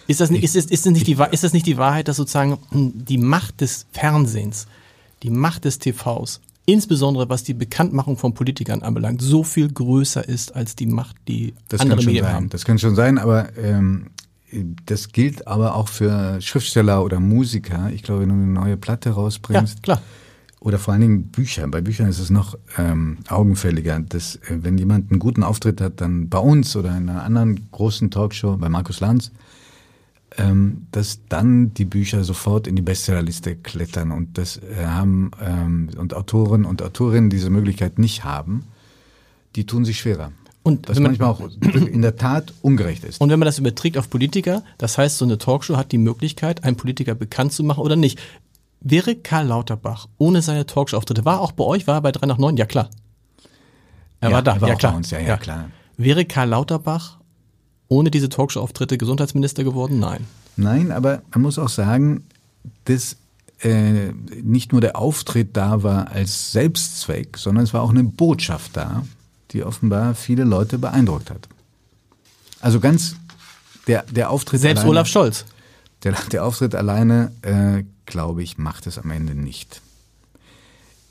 Ist 0.07 0.21
das, 0.21 0.29
nicht, 0.29 0.43
ist, 0.43 0.55
das, 0.55 0.65
ist, 0.65 0.85
das 0.85 0.93
nicht 0.93 1.07
die, 1.07 1.17
ist 1.31 1.43
das 1.43 1.53
nicht 1.53 1.65
die 1.65 1.77
Wahrheit, 1.77 2.07
dass 2.07 2.17
sozusagen 2.17 2.59
hm, 2.69 2.93
die 3.05 3.17
Macht 3.17 3.61
des 3.61 3.87
Fernsehens, 3.91 4.67
die 5.23 5.31
Macht 5.31 5.65
des 5.65 5.79
TVs, 5.79 6.39
insbesondere 6.65 7.27
was 7.29 7.43
die 7.43 7.53
Bekanntmachung 7.53 8.17
von 8.17 8.33
Politikern 8.33 8.83
anbelangt, 8.83 9.21
so 9.21 9.43
viel 9.43 9.71
größer 9.71 10.27
ist 10.27 10.55
als 10.55 10.75
die 10.75 10.85
Macht, 10.85 11.15
die 11.27 11.55
Das 11.67 11.81
andere 11.81 11.97
kann 11.97 12.03
schon 12.03 12.13
Medien 12.13 12.25
sein. 12.25 12.35
haben? 12.35 12.49
Das 12.49 12.63
kann 12.65 12.77
schon 12.79 12.95
sein, 12.95 13.17
aber 13.17 13.57
ähm, 13.57 14.07
das 14.85 15.11
gilt 15.11 15.47
aber 15.47 15.75
auch 15.75 15.87
für 15.89 16.39
Schriftsteller 16.41 17.03
oder 17.03 17.19
Musiker. 17.19 17.89
Ich 17.93 18.03
glaube, 18.03 18.21
wenn 18.21 18.29
du 18.29 18.35
eine 18.35 18.45
neue 18.45 18.77
Platte 18.77 19.09
Ja, 19.09 19.15
rausbringst 19.15 19.83
klar. 19.83 20.01
Oder 20.59 20.80
vor 20.80 20.94
allen 20.94 21.01
Dingen 21.01 21.24
Bücher. 21.27 21.68
Bei 21.68 21.81
Büchern 21.81 22.07
ist 22.09 22.19
es 22.19 22.30
noch 22.30 22.57
ähm, 22.77 23.19
augenfälliger, 23.30 24.00
dass 24.00 24.36
äh, 24.38 24.57
wenn 24.62 24.77
jemand 24.77 25.12
einen 25.12 25.19
guten 25.19 25.44
Auftritt 25.44 25.81
hat, 25.81 26.01
dann 26.01 26.30
bei 26.30 26.39
uns 26.39 26.75
oder 26.75 26.89
in 26.98 27.09
einer 27.09 27.24
anderen 27.24 27.69
großen 27.71 28.09
Talkshow 28.12 28.57
bei 28.57 28.68
Markus 28.69 29.00
Lanz, 29.00 29.31
ähm, 30.38 30.88
dass 30.92 31.19
dann 31.30 31.74
die 31.74 31.86
Bücher 31.86 32.24
sofort 32.24 32.68
in 32.68 32.75
die 32.75 32.81
Bestsellerliste 32.81 33.56
klettern 33.56 34.12
und 34.12 34.38
das 34.38 34.57
äh, 34.57 34.86
haben 34.86 35.31
ähm, 35.42 35.89
und 35.98 36.13
Autoren 36.13 36.65
und 36.65 36.81
Autorinnen 36.81 37.29
diese 37.29 37.50
Möglichkeit 37.50 37.98
nicht 38.00 38.24
haben, 38.24 38.63
die 39.55 39.65
tun 39.65 39.86
sich 39.86 40.00
schwerer. 40.00 40.31
Und 40.63 40.89
Was 40.89 40.98
wenn 40.98 41.03
man- 41.03 41.12
manchmal 41.17 41.29
auch 41.29 41.88
in 41.88 42.01
der 42.01 42.17
Tat 42.17 42.53
ungerecht 42.62 43.05
ist. 43.05 43.22
Und 43.22 43.29
wenn 43.29 43.39
man 43.39 43.46
das 43.46 43.58
überträgt 43.58 43.98
auf 43.98 44.10
Politiker, 44.10 44.63
das 44.77 44.98
heißt, 44.98 45.17
so 45.17 45.24
eine 45.24 45.38
Talkshow 45.38 45.77
hat 45.77 45.93
die 45.93 45.98
Möglichkeit, 45.98 46.65
einen 46.65 46.75
Politiker 46.75 47.15
bekannt 47.15 47.53
zu 47.53 47.63
machen 47.63 47.79
oder 47.81 47.96
nicht. 47.96 48.20
Wäre 48.79 49.15
Karl 49.15 49.48
Lauterbach 49.48 50.07
ohne 50.17 50.41
seine 50.41 50.65
Talkshow-Auftritte, 50.65 51.25
war 51.25 51.41
auch 51.41 51.51
bei 51.51 51.63
euch, 51.63 51.88
war 51.88 51.96
er 51.96 52.01
bei 52.01 52.12
3 52.12 52.27
nach 52.27 52.38
9? 52.38 52.57
Ja, 52.57 52.65
klar. 52.65 52.89
Er 54.19 54.29
Ja, 54.29 54.36
war 54.36 54.41
da, 54.43 54.53
er 54.55 54.62
war 54.62 54.69
ja 54.69 54.75
auch 54.75 54.79
klar. 54.79 54.91
bei 54.93 54.98
uns, 54.98 55.12
ja, 55.12 55.19
ja, 55.19 55.38
klar. 55.38 55.69
Wäre 55.98 56.25
Karl 56.25 56.50
Lauterbach 56.50 57.17
ohne 57.88 58.12
diese 58.12 58.29
Talkshow-Auftritte 58.29 58.98
Gesundheitsminister 58.98 59.63
geworden? 59.63 60.00
Nein. 60.00 60.25
Nein, 60.57 60.91
aber 60.91 61.22
man 61.31 61.41
muss 61.43 61.57
auch 61.60 61.69
sagen, 61.69 62.24
dass 62.86 63.17
äh, 63.62 64.12
nicht 64.43 64.72
nur 64.72 64.81
der 64.81 64.96
Auftritt 64.98 65.55
da 65.57 65.84
war 65.84 66.10
als 66.12 66.51
Selbstzweck, 66.51 67.38
sondern 67.38 67.63
es 67.63 67.74
war 67.74 67.81
auch 67.81 67.89
eine 67.89 68.03
Botschaft 68.03 68.72
da, 68.75 69.03
die 69.51 69.63
offenbar 69.63 70.15
viele 70.15 70.43
Leute 70.43 70.77
beeindruckt 70.77 71.29
hat. 71.31 71.48
Also 72.60 72.79
ganz 72.79 73.15
der 73.88 74.03
der 74.03 74.29
Auftritt 74.29 74.62
Selbst 74.62 74.79
alleine, 74.81 74.91
Olaf 74.91 75.07
Scholz. 75.07 75.46
Der, 76.04 76.13
der 76.32 76.46
Auftritt 76.46 76.75
alleine, 76.75 77.32
äh, 77.42 77.84
glaube 78.06 78.44
ich, 78.44 78.58
macht 78.58 78.88
es 78.88 78.98
am 78.98 79.12
Ende 79.12 79.36
nicht. 79.36 79.82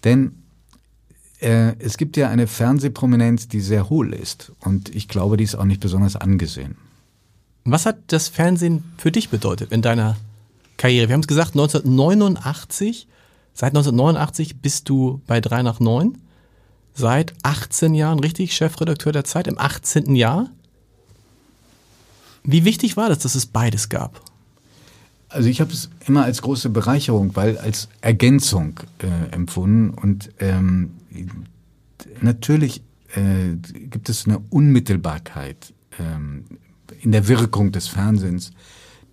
Denn 0.04 0.42
äh, 1.40 1.74
es 1.78 1.96
gibt 1.96 2.16
ja 2.16 2.28
eine 2.28 2.46
Fernsehprominenz, 2.46 3.48
die 3.48 3.60
sehr 3.60 3.90
hohl 3.90 4.12
ist. 4.12 4.52
Und 4.60 4.94
ich 4.94 5.08
glaube, 5.08 5.36
die 5.36 5.44
ist 5.44 5.54
auch 5.54 5.64
nicht 5.64 5.80
besonders 5.80 6.16
angesehen. 6.16 6.76
Was 7.64 7.84
hat 7.84 7.96
das 8.08 8.28
Fernsehen 8.28 8.84
für 8.96 9.10
dich 9.10 9.28
bedeutet 9.28 9.72
in 9.72 9.82
deiner 9.82 10.16
Karriere? 10.76 11.08
Wir 11.08 11.14
haben 11.14 11.20
es 11.20 11.26
gesagt, 11.26 11.50
1989, 11.54 13.08
seit 13.54 13.70
1989 13.70 14.60
bist 14.60 14.88
du 14.88 15.20
bei 15.26 15.40
3 15.40 15.62
nach 15.62 15.80
9. 15.80 16.16
Seit 16.94 17.34
18 17.42 17.94
Jahren, 17.94 18.20
richtig, 18.20 18.56
Chefredakteur 18.56 19.12
der 19.12 19.24
Zeit, 19.24 19.48
im 19.48 19.58
18. 19.58 20.14
Jahr. 20.14 20.48
Wie 22.44 22.64
wichtig 22.64 22.96
war 22.96 23.08
das, 23.08 23.18
dass 23.18 23.34
es 23.34 23.44
beides 23.44 23.88
gab? 23.88 24.22
Also 25.28 25.48
ich 25.48 25.60
habe 25.60 25.72
es 25.72 25.90
immer 26.06 26.24
als 26.24 26.42
große 26.42 26.70
Bereicherung, 26.70 27.34
weil 27.34 27.58
als 27.58 27.88
Ergänzung 28.00 28.80
äh, 28.98 29.32
empfunden 29.34 29.90
und 29.90 30.30
ähm, 30.38 30.92
natürlich 32.20 32.82
äh, 33.14 33.56
gibt 33.90 34.08
es 34.08 34.26
eine 34.26 34.38
Unmittelbarkeit 34.50 35.74
ähm, 35.98 36.44
in 37.00 37.12
der 37.12 37.28
Wirkung 37.28 37.72
des 37.72 37.88
Fernsehens, 37.88 38.52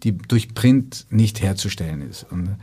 die 0.03 0.17
durch 0.17 0.53
Print 0.53 1.07
nicht 1.09 1.41
herzustellen 1.41 2.01
ist. 2.01 2.25
Und, 2.29 2.57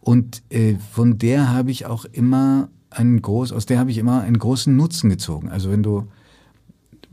und 0.00 0.42
äh, 0.50 0.76
von 0.92 1.18
der 1.18 1.52
habe 1.52 1.70
ich 1.70 1.86
auch 1.86 2.04
immer 2.06 2.68
einen 2.90 3.20
groß, 3.20 3.52
aus 3.52 3.66
der 3.66 3.78
habe 3.78 3.90
ich 3.90 3.98
immer 3.98 4.22
einen 4.22 4.38
großen 4.38 4.74
Nutzen 4.74 5.10
gezogen. 5.10 5.50
Also 5.50 5.70
wenn 5.70 5.82
du 5.82 6.06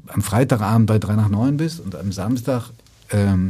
am 0.08 0.22
Freitagabend 0.22 0.88
bei 0.88 1.00
3 1.00 1.16
nach 1.16 1.30
9 1.30 1.58
bist 1.58 1.80
und 1.80 1.96
am 1.96 2.12
Samstag 2.12 2.70
ähm, 3.10 3.50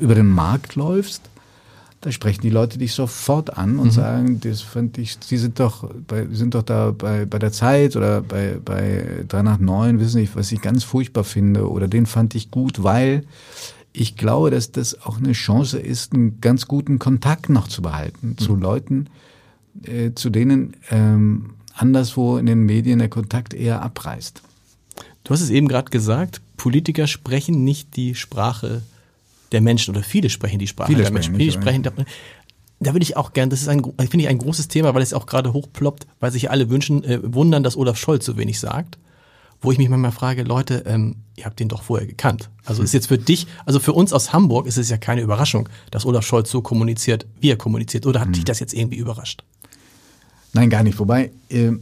über 0.00 0.14
den 0.14 0.28
Markt 0.28 0.76
läufst, 0.76 1.22
da 2.00 2.12
sprechen 2.12 2.42
die 2.42 2.50
Leute 2.50 2.78
dich 2.78 2.92
sofort 2.92 3.56
an 3.56 3.78
und 3.78 3.88
mhm. 3.88 3.92
sagen, 3.92 4.40
das 4.40 4.60
fand 4.60 4.98
ich, 4.98 5.18
sie 5.20 5.36
sind 5.36 5.58
doch, 5.58 5.88
bei, 6.06 6.26
sind 6.30 6.54
doch 6.54 6.62
da 6.62 6.92
bei, 6.92 7.24
bei 7.26 7.38
der 7.38 7.50
Zeit 7.50 7.96
oder 7.96 8.20
bei, 8.20 8.58
bei 8.64 9.24
3 9.26 9.42
nach 9.42 9.58
9, 9.58 9.98
wissen 9.98 10.20
nicht, 10.20 10.36
was 10.36 10.52
ich 10.52 10.60
ganz 10.60 10.84
furchtbar 10.84 11.24
finde 11.24 11.68
oder 11.68 11.88
den 11.88 12.06
fand 12.06 12.34
ich 12.34 12.50
gut, 12.50 12.82
weil 12.84 13.24
ich 13.92 14.16
glaube, 14.16 14.50
dass 14.50 14.70
das 14.70 15.02
auch 15.02 15.18
eine 15.18 15.32
Chance 15.32 15.78
ist, 15.78 16.12
einen 16.12 16.40
ganz 16.40 16.68
guten 16.68 17.00
Kontakt 17.00 17.48
noch 17.48 17.66
zu 17.66 17.82
behalten 17.82 18.28
mhm. 18.28 18.38
zu 18.38 18.54
Leuten, 18.54 19.06
äh, 19.82 20.12
zu 20.14 20.30
denen 20.30 20.74
ähm, 20.90 21.54
anderswo 21.74 22.38
in 22.38 22.46
den 22.46 22.60
Medien 22.60 23.00
der 23.00 23.08
Kontakt 23.08 23.54
eher 23.54 23.82
abreißt. 23.82 24.42
Du 25.24 25.34
hast 25.34 25.40
es 25.40 25.50
eben 25.50 25.66
gerade 25.66 25.90
gesagt, 25.90 26.40
Politiker 26.56 27.08
sprechen 27.08 27.64
nicht 27.64 27.96
die 27.96 28.14
Sprache 28.14 28.82
der 29.52 29.60
Menschen 29.60 29.94
oder 29.94 30.04
viele 30.04 30.30
sprechen 30.30 30.58
die 30.58 30.66
Sprache 30.66 30.92
viele 30.92 31.02
der 31.02 31.12
Menschen. 31.12 31.36
Viele 31.36 31.52
sprechen, 31.52 31.82
da, 31.82 31.92
da 32.80 32.92
würde 32.92 33.02
ich 33.02 33.16
auch 33.16 33.32
gern, 33.32 33.50
das 33.50 33.62
ist 33.62 33.68
ein, 33.68 33.82
finde 33.82 34.20
ich 34.20 34.28
ein 34.28 34.38
großes 34.38 34.68
Thema, 34.68 34.94
weil 34.94 35.02
es 35.02 35.12
auch 35.12 35.26
gerade 35.26 35.52
hochploppt, 35.52 36.06
weil 36.20 36.30
sich 36.30 36.50
alle 36.50 36.70
wünschen, 36.70 37.02
äh, 37.04 37.20
wundern, 37.22 37.62
dass 37.62 37.76
Olaf 37.76 37.98
Scholz 37.98 38.24
so 38.24 38.36
wenig 38.36 38.60
sagt. 38.60 38.98
Wo 39.60 39.72
ich 39.72 39.78
mich 39.78 39.88
manchmal 39.88 40.12
frage, 40.12 40.44
Leute, 40.44 40.84
ähm, 40.86 41.16
ihr 41.34 41.44
habt 41.44 41.58
den 41.58 41.68
doch 41.68 41.82
vorher 41.82 42.06
gekannt. 42.06 42.48
Also 42.64 42.84
ist 42.84 42.92
jetzt 42.94 43.08
für 43.08 43.18
dich, 43.18 43.48
also 43.66 43.80
für 43.80 43.92
uns 43.92 44.12
aus 44.12 44.32
Hamburg 44.32 44.66
ist 44.66 44.78
es 44.78 44.88
ja 44.88 44.96
keine 44.98 45.20
Überraschung, 45.20 45.68
dass 45.90 46.06
Olaf 46.06 46.24
Scholz 46.24 46.48
so 46.48 46.62
kommuniziert, 46.62 47.26
wie 47.40 47.50
er 47.50 47.56
kommuniziert. 47.56 48.06
Oder 48.06 48.20
hat 48.20 48.26
hm. 48.26 48.34
dich 48.34 48.44
das 48.44 48.60
jetzt 48.60 48.72
irgendwie 48.72 48.98
überrascht? 48.98 49.42
Nein, 50.52 50.70
gar 50.70 50.84
nicht. 50.84 50.98
Wobei, 51.00 51.32
äh, 51.48 51.72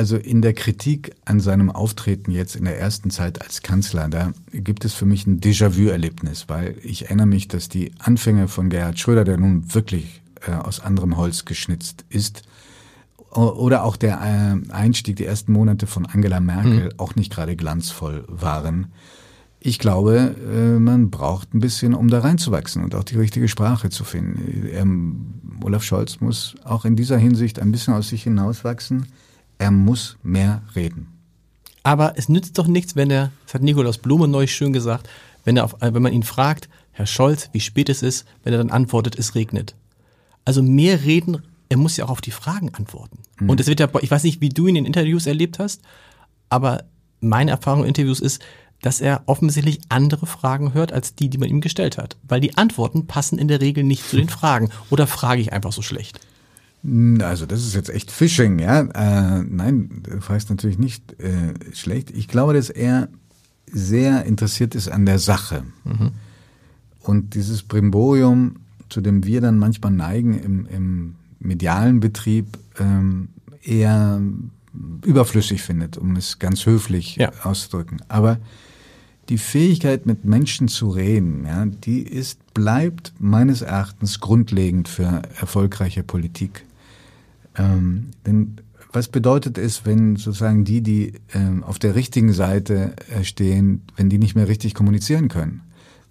also 0.00 0.16
in 0.16 0.40
der 0.40 0.54
Kritik 0.54 1.14
an 1.26 1.40
seinem 1.40 1.70
Auftreten 1.70 2.30
jetzt 2.30 2.56
in 2.56 2.64
der 2.64 2.80
ersten 2.80 3.10
Zeit 3.10 3.42
als 3.42 3.60
Kanzler, 3.60 4.08
da 4.08 4.32
gibt 4.50 4.86
es 4.86 4.94
für 4.94 5.04
mich 5.04 5.26
ein 5.26 5.42
Déjà-vu-Erlebnis, 5.42 6.46
weil 6.48 6.74
ich 6.82 7.04
erinnere 7.04 7.26
mich, 7.26 7.48
dass 7.48 7.68
die 7.68 7.92
Anfänge 7.98 8.48
von 8.48 8.70
Gerhard 8.70 8.98
Schröder, 8.98 9.24
der 9.24 9.36
nun 9.36 9.74
wirklich 9.74 10.22
äh, 10.46 10.52
aus 10.52 10.80
anderem 10.80 11.18
Holz 11.18 11.44
geschnitzt 11.44 12.06
ist, 12.08 12.44
oder 13.28 13.84
auch 13.84 13.96
der 13.96 14.22
äh, 14.22 14.72
Einstieg, 14.72 15.16
die 15.16 15.26
ersten 15.26 15.52
Monate 15.52 15.86
von 15.86 16.06
Angela 16.06 16.40
Merkel 16.40 16.84
mhm. 16.84 16.92
auch 16.96 17.14
nicht 17.14 17.30
gerade 17.30 17.54
glanzvoll 17.54 18.24
waren. 18.26 18.86
Ich 19.60 19.78
glaube, 19.78 20.34
äh, 20.50 20.78
man 20.78 21.10
braucht 21.10 21.52
ein 21.52 21.60
bisschen, 21.60 21.92
um 21.92 22.08
da 22.08 22.20
reinzuwachsen 22.20 22.82
und 22.82 22.94
auch 22.94 23.04
die 23.04 23.18
richtige 23.18 23.48
Sprache 23.48 23.90
zu 23.90 24.04
finden. 24.04 24.66
Ähm, 24.72 25.34
Olaf 25.62 25.82
Scholz 25.82 26.20
muss 26.20 26.54
auch 26.64 26.86
in 26.86 26.96
dieser 26.96 27.18
Hinsicht 27.18 27.60
ein 27.60 27.70
bisschen 27.70 27.92
aus 27.92 28.08
sich 28.08 28.22
hinauswachsen 28.22 29.04
er 29.60 29.70
muss 29.70 30.16
mehr 30.22 30.62
reden. 30.74 31.06
Aber 31.82 32.14
es 32.16 32.28
nützt 32.28 32.58
doch 32.58 32.66
nichts, 32.66 32.96
wenn 32.96 33.10
er, 33.10 33.30
das 33.44 33.54
hat 33.54 33.62
Nikolaus 33.62 33.98
Blume 33.98 34.26
neu 34.26 34.46
schön 34.46 34.72
gesagt, 34.72 35.08
wenn, 35.44 35.56
er 35.56 35.64
auf, 35.64 35.76
wenn 35.80 36.02
man 36.02 36.12
ihn 36.12 36.22
fragt, 36.22 36.68
Herr 36.92 37.06
Scholz, 37.06 37.50
wie 37.52 37.60
spät 37.60 37.88
es 37.88 38.02
ist, 38.02 38.24
wenn 38.42 38.52
er 38.52 38.58
dann 38.58 38.70
antwortet, 38.70 39.18
es 39.18 39.34
regnet. 39.34 39.74
Also 40.44 40.62
mehr 40.62 41.04
reden, 41.04 41.42
er 41.68 41.76
muss 41.76 41.96
ja 41.96 42.06
auch 42.06 42.10
auf 42.10 42.20
die 42.22 42.30
Fragen 42.30 42.74
antworten. 42.74 43.18
Mhm. 43.38 43.50
Und 43.50 43.60
es 43.60 43.66
wird 43.66 43.80
ja, 43.80 43.88
ich 44.00 44.10
weiß 44.10 44.24
nicht, 44.24 44.40
wie 44.40 44.48
du 44.48 44.66
ihn 44.66 44.76
in 44.76 44.86
Interviews 44.86 45.26
erlebt 45.26 45.58
hast, 45.58 45.82
aber 46.48 46.84
meine 47.20 47.50
Erfahrung 47.50 47.82
in 47.82 47.88
Interviews 47.88 48.20
ist, 48.20 48.42
dass 48.80 49.02
er 49.02 49.22
offensichtlich 49.26 49.80
andere 49.90 50.24
Fragen 50.24 50.72
hört 50.72 50.90
als 50.90 51.14
die, 51.14 51.28
die 51.28 51.36
man 51.36 51.50
ihm 51.50 51.60
gestellt 51.60 51.98
hat. 51.98 52.16
Weil 52.22 52.40
die 52.40 52.56
Antworten 52.56 53.06
passen 53.06 53.38
in 53.38 53.48
der 53.48 53.60
Regel 53.60 53.84
nicht 53.84 54.08
zu 54.08 54.16
den 54.16 54.28
Fragen. 54.30 54.70
Oder 54.88 55.06
frage 55.06 55.42
ich 55.42 55.52
einfach 55.52 55.72
so 55.72 55.82
schlecht? 55.82 56.18
Also 56.82 57.44
das 57.44 57.60
ist 57.60 57.74
jetzt 57.74 57.90
echt 57.90 58.10
Phishing, 58.10 58.58
ja. 58.58 58.80
Äh, 58.80 59.42
nein, 59.42 60.02
du 60.02 60.20
fragst 60.20 60.48
natürlich 60.48 60.78
nicht 60.78 61.20
äh, 61.20 61.54
schlecht. 61.74 62.10
Ich 62.10 62.26
glaube, 62.26 62.54
dass 62.54 62.70
er 62.70 63.08
sehr 63.70 64.24
interessiert 64.24 64.74
ist 64.74 64.88
an 64.88 65.04
der 65.04 65.18
Sache. 65.18 65.64
Mhm. 65.84 66.12
Und 67.00 67.34
dieses 67.34 67.62
Brimborium, 67.62 68.56
zu 68.88 69.00
dem 69.00 69.24
wir 69.24 69.40
dann 69.40 69.58
manchmal 69.58 69.92
neigen 69.92 70.38
im, 70.38 70.66
im 70.66 71.14
medialen 71.38 72.00
Betrieb, 72.00 72.58
ähm, 72.78 73.28
eher 73.62 74.20
überflüssig 75.04 75.62
findet, 75.62 75.98
um 75.98 76.16
es 76.16 76.38
ganz 76.38 76.64
höflich 76.64 77.16
ja. 77.16 77.30
auszudrücken. 77.42 78.00
Aber 78.08 78.38
die 79.28 79.38
Fähigkeit, 79.38 80.06
mit 80.06 80.24
Menschen 80.24 80.68
zu 80.68 80.88
reden, 80.88 81.44
ja, 81.46 81.66
die 81.66 82.02
ist, 82.02 82.54
bleibt 82.54 83.12
meines 83.18 83.62
Erachtens 83.62 84.20
grundlegend 84.20 84.88
für 84.88 85.22
erfolgreiche 85.38 86.02
Politik. 86.02 86.64
Ähm, 87.60 88.10
denn 88.26 88.56
was 88.92 89.08
bedeutet 89.08 89.58
es, 89.58 89.86
wenn 89.86 90.16
sozusagen 90.16 90.64
die, 90.64 90.82
die 90.82 91.12
ähm, 91.32 91.62
auf 91.62 91.78
der 91.78 91.94
richtigen 91.94 92.32
Seite 92.32 92.94
äh, 93.08 93.24
stehen, 93.24 93.82
wenn 93.96 94.08
die 94.08 94.18
nicht 94.18 94.34
mehr 94.34 94.48
richtig 94.48 94.74
kommunizieren 94.74 95.28
können? 95.28 95.62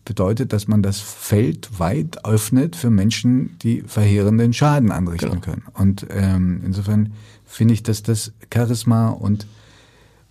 Bedeutet, 0.06 0.54
dass 0.54 0.68
man 0.68 0.82
das 0.82 1.00
Feld 1.00 1.78
weit 1.78 2.26
öffnet 2.26 2.76
für 2.76 2.90
Menschen, 2.90 3.58
die 3.62 3.84
verheerenden 3.86 4.54
Schaden 4.54 4.92
anrichten 4.92 5.30
genau. 5.30 5.42
können. 5.42 5.64
Und 5.74 6.08
ähm, 6.10 6.62
insofern 6.66 7.14
finde 7.46 7.74
ich, 7.74 7.84
dass 7.84 8.02
das 8.02 8.32
Charisma 8.52 9.10
und, 9.10 9.46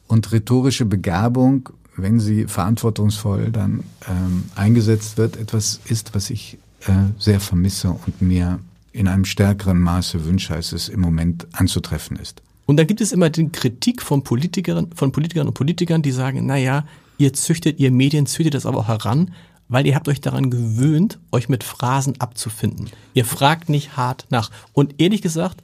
und 0.06 0.32
rhetorische 0.32 0.86
Begabung, 0.86 1.68
wenn 1.96 2.18
sie 2.18 2.46
verantwortungsvoll 2.46 3.50
dann 3.52 3.84
ähm, 4.08 4.44
eingesetzt 4.54 5.18
wird, 5.18 5.36
etwas 5.36 5.80
ist, 5.84 6.14
was 6.14 6.30
ich 6.30 6.58
äh, 6.86 6.92
sehr 7.18 7.40
vermisse 7.40 7.90
und 7.90 8.22
mir 8.22 8.58
in 8.98 9.08
einem 9.08 9.24
stärkeren 9.24 9.80
Maße 9.80 10.24
wünsche, 10.24 10.54
als 10.54 10.72
es 10.72 10.88
im 10.88 11.00
Moment 11.00 11.46
anzutreffen 11.52 12.16
ist. 12.16 12.42
Und 12.66 12.76
dann 12.76 12.86
gibt 12.86 13.00
es 13.00 13.12
immer 13.12 13.30
die 13.30 13.48
Kritik 13.48 14.02
von 14.02 14.24
Politikern, 14.24 14.90
von 14.94 15.12
Politikern 15.12 15.46
und 15.46 15.54
Politikern, 15.54 16.02
die 16.02 16.10
sagen, 16.10 16.44
na 16.44 16.56
ja, 16.56 16.84
ihr 17.16 17.32
züchtet, 17.32 17.78
ihr 17.78 17.90
Medien 17.90 18.26
züchtet 18.26 18.54
das 18.54 18.66
aber 18.66 18.78
auch 18.78 18.88
heran, 18.88 19.32
weil 19.68 19.86
ihr 19.86 19.94
habt 19.94 20.08
euch 20.08 20.20
daran 20.20 20.50
gewöhnt, 20.50 21.18
euch 21.30 21.48
mit 21.48 21.62
Phrasen 21.62 22.20
abzufinden. 22.20 22.90
Ihr 23.14 23.24
fragt 23.24 23.68
nicht 23.68 23.96
hart 23.96 24.26
nach. 24.30 24.50
Und 24.72 25.00
ehrlich 25.00 25.22
gesagt, 25.22 25.62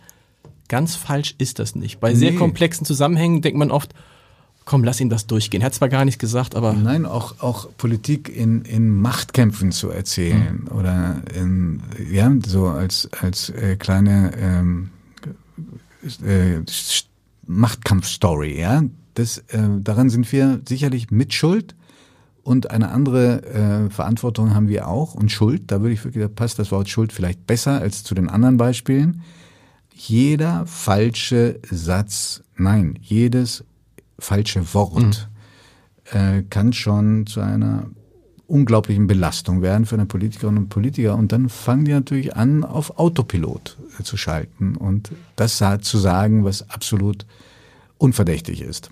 ganz 0.69 0.95
falsch 0.95 1.35
ist 1.39 1.59
das 1.59 1.75
nicht. 1.75 2.01
Bei 2.01 2.13
nee. 2.13 2.19
sehr 2.19 2.35
komplexen 2.35 2.87
Zusammenhängen 2.87 3.43
denkt 3.43 3.59
man 3.59 3.71
oft, 3.71 3.95
komm, 4.65 4.85
lass 4.85 5.01
ihn 5.01 5.11
das 5.11 5.27
durchgehen. 5.27 5.63
Er 5.63 5.67
hat 5.67 5.75
zwar 5.75 5.89
gar 5.89 6.05
nichts 6.05 6.19
gesagt, 6.19 6.55
aber. 6.55 6.73
Nein, 6.73 7.07
auch, 7.07 7.41
auch 7.41 7.69
Politik 7.77 8.35
in, 8.35 8.63
in 8.63 8.91
Machtkämpfen 8.91 9.73
zu 9.73 9.91
erzählen 9.91 10.63
mhm. 10.63 10.77
oder 10.77 11.23
in, 11.35 11.83
ja, 12.11 12.33
so 12.47 12.67
als, 12.69 13.09
als 13.21 13.51
äh, 13.51 13.77
kleine 13.77 14.33
ähm, 14.39 14.91
äh, 16.25 16.61
Machtkampfstory, 17.47 18.59
ja. 18.59 18.83
Das, 19.15 19.39
äh, 19.49 19.69
daran 19.81 20.11
sind 20.11 20.31
wir 20.33 20.61
sicherlich 20.69 21.11
mit 21.11 21.35
Schuld. 21.35 21.75
Und 22.43 22.71
eine 22.71 22.91
andere 22.91 23.43
äh, 23.47 23.91
Verantwortung 23.91 24.55
haben 24.55 24.69
wir 24.69 24.87
auch 24.87 25.15
und 25.15 25.33
Schuld, 25.33 25.63
da 25.69 25.81
würde 25.81 25.95
ich 25.95 26.05
wirklich, 26.05 26.23
da 26.23 26.29
passt 26.29 26.59
das 26.59 26.71
Wort 26.73 26.91
Schuld 26.91 27.11
vielleicht 27.11 27.47
besser 27.47 27.81
als 27.81 28.05
zu 28.05 28.15
den 28.15 28.29
anderen 28.29 28.59
Beispielen. 28.59 29.23
Jeder 29.95 30.67
falsche 30.67 31.59
Satz, 31.71 32.43
nein, 32.57 32.99
jedes 33.01 33.65
falsche 34.19 34.75
Wort 34.75 35.29
mhm. 36.13 36.19
äh, 36.19 36.43
kann 36.43 36.73
schon 36.73 37.27
zu 37.27 37.41
einer 37.41 37.87
unglaublichen 38.47 39.07
Belastung 39.07 39.63
werden 39.63 39.87
für 39.87 39.95
eine 39.95 40.07
Politikerin 40.07 40.59
und 40.59 40.69
Politiker. 40.69 41.17
Und 41.17 41.33
dann 41.33 41.49
fangen 41.49 41.85
die 41.85 41.93
natürlich 41.93 42.37
an, 42.37 42.65
auf 42.65 42.99
Autopilot 42.99 43.77
äh, 43.99 44.03
zu 44.03 44.17
schalten 44.17 44.77
und 44.77 45.13
das 45.37 45.63
zu 45.81 45.99
sagen, 45.99 46.45
was 46.45 46.69
absolut 46.71 47.27
unverdächtig 47.99 48.61
ist. 48.61 48.91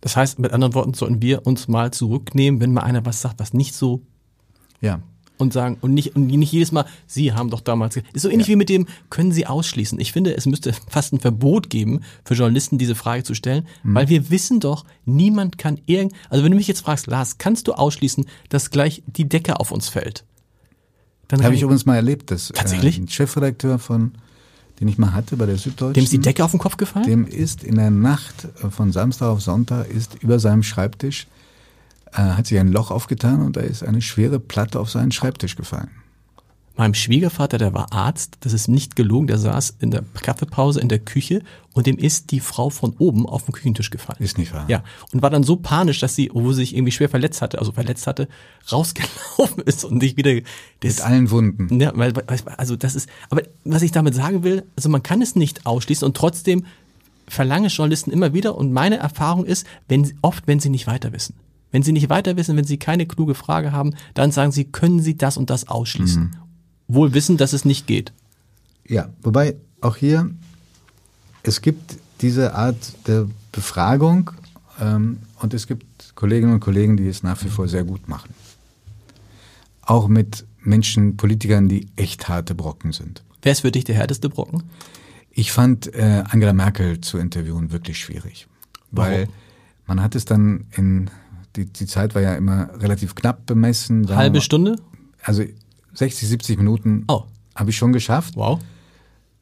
Das 0.00 0.16
heißt, 0.16 0.40
mit 0.40 0.52
anderen 0.52 0.74
Worten, 0.74 0.94
sollten 0.94 1.22
wir 1.22 1.46
uns 1.46 1.68
mal 1.68 1.92
zurücknehmen, 1.92 2.60
wenn 2.60 2.72
mal 2.72 2.82
einer 2.82 3.06
was 3.06 3.20
sagt, 3.20 3.38
was 3.38 3.54
nicht 3.54 3.74
so 3.74 4.02
ja 4.80 5.00
und 5.38 5.52
sagen 5.52 5.78
und 5.80 5.94
nicht 5.94 6.14
und 6.14 6.26
nicht 6.26 6.52
jedes 6.52 6.72
Mal, 6.72 6.86
Sie 7.06 7.32
haben 7.32 7.50
doch 7.50 7.60
damals 7.60 7.96
ist 7.96 8.22
so 8.22 8.28
ähnlich 8.28 8.48
ja. 8.48 8.52
wie 8.52 8.56
mit 8.56 8.68
dem 8.68 8.86
können 9.10 9.32
Sie 9.32 9.46
ausschließen. 9.46 9.98
Ich 10.00 10.12
finde, 10.12 10.36
es 10.36 10.46
müsste 10.46 10.72
fast 10.88 11.12
ein 11.12 11.20
Verbot 11.20 11.70
geben 11.70 12.00
für 12.24 12.34
Journalisten 12.34 12.78
diese 12.78 12.94
Frage 12.94 13.24
zu 13.24 13.34
stellen, 13.34 13.66
mhm. 13.82 13.94
weil 13.94 14.08
wir 14.08 14.30
wissen 14.30 14.60
doch, 14.60 14.84
niemand 15.04 15.58
kann 15.58 15.80
irgend 15.86 16.14
also 16.30 16.44
wenn 16.44 16.52
du 16.52 16.56
mich 16.56 16.68
jetzt 16.68 16.80
fragst, 16.80 17.06
Lars, 17.06 17.38
kannst 17.38 17.68
du 17.68 17.72
ausschließen, 17.72 18.26
dass 18.48 18.70
gleich 18.70 19.02
die 19.06 19.28
Decke 19.28 19.60
auf 19.60 19.70
uns 19.70 19.88
fällt? 19.88 20.24
Dann 21.28 21.42
habe 21.44 21.54
ich 21.54 21.62
übrigens 21.62 21.86
mal 21.86 21.96
erlebt, 21.96 22.30
dass 22.30 22.48
Tatsächlich? 22.48 22.98
Äh, 22.98 23.02
ein 23.02 23.08
Chefredakteur 23.08 23.78
von 23.78 24.12
den 24.80 24.88
ich 24.88 24.98
mal 24.98 25.12
hatte 25.12 25.36
bei 25.36 25.46
der 25.46 25.58
Süddeutschen. 25.58 25.94
Dem 25.94 26.04
ist 26.04 26.12
die 26.12 26.18
Decke 26.18 26.44
auf 26.44 26.50
den 26.50 26.58
Kopf 26.58 26.76
gefallen? 26.76 27.06
Dem 27.06 27.26
ist 27.26 27.62
in 27.62 27.76
der 27.76 27.90
Nacht 27.90 28.48
von 28.70 28.90
Samstag 28.90 29.28
auf 29.28 29.40
Sonntag 29.40 29.88
ist 29.88 30.20
über 30.22 30.40
seinem 30.40 30.64
Schreibtisch 30.64 31.28
äh, 32.12 32.16
hat 32.16 32.46
sich 32.46 32.58
ein 32.58 32.68
Loch 32.68 32.90
aufgetan 32.90 33.42
und 33.42 33.56
da 33.56 33.60
ist 33.60 33.82
eine 33.82 34.02
schwere 34.02 34.38
Platte 34.38 34.80
auf 34.80 34.90
seinen 34.90 35.12
Schreibtisch 35.12 35.56
gefallen. 35.56 35.90
Meinem 36.74 36.94
Schwiegervater, 36.94 37.58
der 37.58 37.74
war 37.74 37.92
Arzt, 37.92 38.38
das 38.40 38.54
ist 38.54 38.66
nicht 38.66 38.96
gelogen, 38.96 39.26
der 39.26 39.36
saß 39.36 39.76
in 39.80 39.90
der 39.90 40.04
Kaffeepause 40.22 40.80
in 40.80 40.88
der 40.88 41.00
Küche 41.00 41.42
und 41.74 41.86
dem 41.86 41.98
ist 41.98 42.30
die 42.30 42.40
Frau 42.40 42.70
von 42.70 42.94
oben 42.98 43.26
auf 43.26 43.44
den 43.44 43.52
Küchentisch 43.52 43.90
gefallen. 43.90 44.22
Ist 44.22 44.38
nicht 44.38 44.54
wahr? 44.54 44.64
Ja. 44.68 44.82
Und 45.12 45.20
war 45.20 45.28
dann 45.28 45.42
so 45.42 45.56
panisch, 45.56 46.00
dass 46.00 46.14
sie, 46.14 46.30
wo 46.32 46.50
sie 46.52 46.60
sich 46.60 46.74
irgendwie 46.74 46.92
schwer 46.92 47.10
verletzt 47.10 47.42
hatte, 47.42 47.58
also 47.58 47.72
verletzt 47.72 48.06
hatte, 48.06 48.26
rausgelaufen 48.70 49.62
ist 49.66 49.84
und 49.84 49.98
nicht 49.98 50.16
wieder. 50.16 50.40
Das, 50.80 50.96
Mit 50.96 51.00
allen 51.02 51.30
Wunden. 51.30 51.78
ja, 51.78 51.92
weil, 51.94 52.14
also 52.56 52.74
das 52.74 52.94
ist, 52.94 53.06
aber 53.28 53.42
was 53.64 53.82
ich 53.82 53.92
damit 53.92 54.14
sagen 54.14 54.42
will, 54.42 54.64
also 54.74 54.88
man 54.88 55.02
kann 55.02 55.20
es 55.20 55.36
nicht 55.36 55.66
ausschließen 55.66 56.06
und 56.06 56.16
trotzdem 56.16 56.64
verlange 57.28 57.68
Journalisten 57.68 58.10
immer 58.10 58.32
wieder 58.32 58.56
und 58.56 58.72
meine 58.72 58.96
Erfahrung 58.96 59.44
ist, 59.44 59.66
wenn 59.88 60.04
sie, 60.04 60.14
oft, 60.22 60.46
wenn 60.46 60.58
sie 60.58 60.70
nicht 60.70 60.86
weiter 60.86 61.12
wissen. 61.12 61.34
Wenn 61.72 61.82
sie 61.82 61.92
nicht 61.92 62.10
weiter 62.10 62.36
wissen, 62.36 62.56
wenn 62.56 62.64
sie 62.64 62.76
keine 62.76 63.06
kluge 63.06 63.34
Frage 63.34 63.72
haben, 63.72 63.94
dann 64.14 64.30
sagen 64.30 64.52
sie, 64.52 64.66
können 64.66 65.00
sie 65.00 65.16
das 65.16 65.36
und 65.36 65.50
das 65.50 65.66
ausschließen. 65.68 66.36
Wohl 66.86 67.14
wissen, 67.14 67.38
dass 67.38 67.54
es 67.54 67.64
nicht 67.64 67.86
geht. 67.86 68.12
Ja, 68.86 69.08
wobei 69.22 69.56
auch 69.80 69.96
hier, 69.96 70.30
es 71.42 71.62
gibt 71.62 71.96
diese 72.20 72.54
Art 72.54 72.76
der 73.06 73.26
Befragung 73.50 74.30
ähm, 74.80 75.18
und 75.40 75.54
es 75.54 75.66
gibt 75.66 76.14
Kolleginnen 76.14 76.54
und 76.54 76.60
Kollegen, 76.60 76.96
die 76.96 77.08
es 77.08 77.22
nach 77.22 77.42
wie 77.42 77.48
vor 77.48 77.68
sehr 77.68 77.84
gut 77.84 78.06
machen. 78.06 78.34
Auch 79.80 80.08
mit 80.08 80.44
Menschen, 80.60 81.16
Politikern, 81.16 81.68
die 81.68 81.88
echt 81.96 82.28
harte 82.28 82.54
Brocken 82.54 82.92
sind. 82.92 83.22
Wer 83.40 83.52
ist 83.52 83.60
für 83.60 83.72
dich 83.72 83.84
der 83.84 83.96
härteste 83.96 84.28
Brocken? 84.28 84.62
Ich 85.30 85.50
fand 85.50 85.92
äh, 85.94 86.22
Angela 86.28 86.52
Merkel 86.52 87.00
zu 87.00 87.18
interviewen 87.18 87.72
wirklich 87.72 87.98
schwierig, 87.98 88.46
weil 88.90 89.22
Warum? 89.22 89.34
man 89.86 90.02
hat 90.02 90.14
es 90.14 90.26
dann 90.26 90.66
in 90.76 91.10
die, 91.56 91.66
die 91.66 91.86
Zeit 91.86 92.14
war 92.14 92.22
ja 92.22 92.34
immer 92.34 92.70
relativ 92.80 93.14
knapp 93.14 93.46
bemessen. 93.46 94.08
Halbe. 94.14 94.40
Stunde? 94.40 94.76
Also 95.22 95.44
60, 95.94 96.28
70 96.28 96.58
Minuten 96.58 97.04
Oh. 97.08 97.24
habe 97.54 97.70
ich 97.70 97.76
schon 97.76 97.92
geschafft. 97.92 98.34
Wow. 98.36 98.60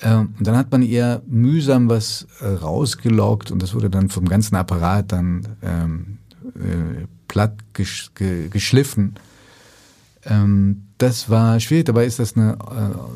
Ähm, 0.00 0.34
und 0.38 0.46
dann 0.46 0.56
hat 0.56 0.70
man 0.72 0.82
ihr 0.82 1.22
mühsam 1.26 1.88
was 1.88 2.26
äh, 2.40 2.46
rausgelockt 2.46 3.50
und 3.50 3.62
das 3.62 3.74
wurde 3.74 3.90
dann 3.90 4.08
vom 4.08 4.28
ganzen 4.28 4.56
Apparat 4.56 5.12
dann 5.12 5.46
ähm, 5.62 6.18
äh, 6.54 7.06
platt 7.28 7.54
gesch 7.74 8.10
ge 8.14 8.48
geschliffen. 8.48 9.14
Ähm, 10.24 10.84
das 10.98 11.30
war 11.30 11.60
schwierig, 11.60 11.86
dabei 11.86 12.04
ist 12.06 12.18
das 12.18 12.36
eine 12.36 12.58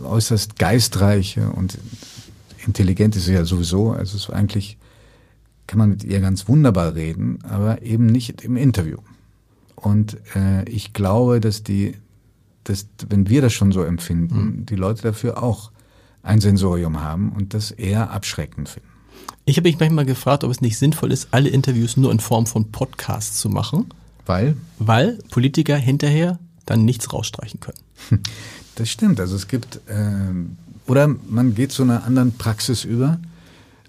äh, 0.04 0.06
äußerst 0.06 0.58
geistreiche 0.58 1.48
und 1.50 1.78
intelligent 2.66 3.16
ist 3.16 3.26
sie 3.26 3.34
ja 3.34 3.44
sowieso. 3.44 3.92
Also 3.92 4.16
es 4.16 4.28
war 4.28 4.36
eigentlich 4.36 4.78
kann 5.66 5.78
man 5.78 5.90
mit 5.90 6.04
ihr 6.04 6.20
ganz 6.20 6.48
wunderbar 6.48 6.94
reden, 6.94 7.38
aber 7.42 7.82
eben 7.82 8.06
nicht 8.06 8.42
im 8.42 8.56
Interview. 8.56 8.98
Und 9.76 10.18
äh, 10.34 10.68
ich 10.68 10.92
glaube, 10.92 11.40
dass 11.40 11.62
die, 11.62 11.96
dass, 12.64 12.86
wenn 13.08 13.28
wir 13.28 13.42
das 13.42 13.52
schon 13.52 13.72
so 13.72 13.82
empfinden, 13.82 14.66
die 14.66 14.76
Leute 14.76 15.02
dafür 15.02 15.42
auch 15.42 15.70
ein 16.22 16.40
Sensorium 16.40 17.00
haben 17.02 17.32
und 17.32 17.54
das 17.54 17.70
eher 17.70 18.10
abschreckend 18.10 18.68
finden. 18.68 18.88
Ich 19.44 19.58
habe 19.58 19.68
mich 19.68 19.78
manchmal 19.78 20.06
gefragt, 20.06 20.42
ob 20.42 20.50
es 20.50 20.62
nicht 20.62 20.78
sinnvoll 20.78 21.12
ist, 21.12 21.28
alle 21.32 21.50
Interviews 21.50 21.96
nur 21.96 22.10
in 22.10 22.18
Form 22.18 22.46
von 22.46 22.72
Podcasts 22.72 23.38
zu 23.38 23.50
machen, 23.50 23.86
Weil, 24.24 24.56
weil 24.78 25.18
Politiker 25.30 25.76
hinterher 25.76 26.38
dann 26.64 26.86
nichts 26.86 27.12
rausstreichen 27.12 27.60
können. 27.60 27.78
das 28.76 28.88
stimmt, 28.88 29.20
also 29.20 29.36
es 29.36 29.48
gibt, 29.48 29.80
ähm, 29.88 30.56
oder 30.86 31.08
man 31.08 31.54
geht 31.54 31.72
zu 31.72 31.82
einer 31.82 32.04
anderen 32.04 32.32
Praxis 32.32 32.84
über, 32.84 33.18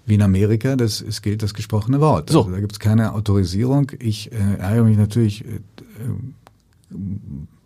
wie 0.06 0.14
in 0.14 0.22
Amerika, 0.22 0.76
das 0.76 1.00
es 1.00 1.20
gilt 1.20 1.42
das 1.42 1.52
gesprochene 1.52 2.00
Wort. 2.00 2.30
So. 2.30 2.40
Also 2.40 2.52
da 2.52 2.60
gibt 2.60 2.72
es 2.72 2.78
keine 2.78 3.12
Autorisierung. 3.12 3.92
Ich 3.98 4.32
äh, 4.32 4.36
ärgere 4.58 4.84
mich 4.84 4.96
natürlich 4.96 5.44
äh, 5.44 5.60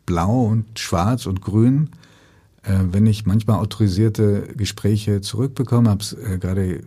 blau 0.06 0.46
und 0.46 0.78
schwarz 0.78 1.26
und 1.26 1.42
grün, 1.42 1.90
äh, 2.62 2.78
wenn 2.90 3.06
ich 3.06 3.26
manchmal 3.26 3.58
autorisierte 3.58 4.48
Gespräche 4.56 5.20
zurückbekomme, 5.20 5.90
habe 5.90 6.02
es 6.02 6.14
äh, 6.14 6.38
gerade 6.38 6.80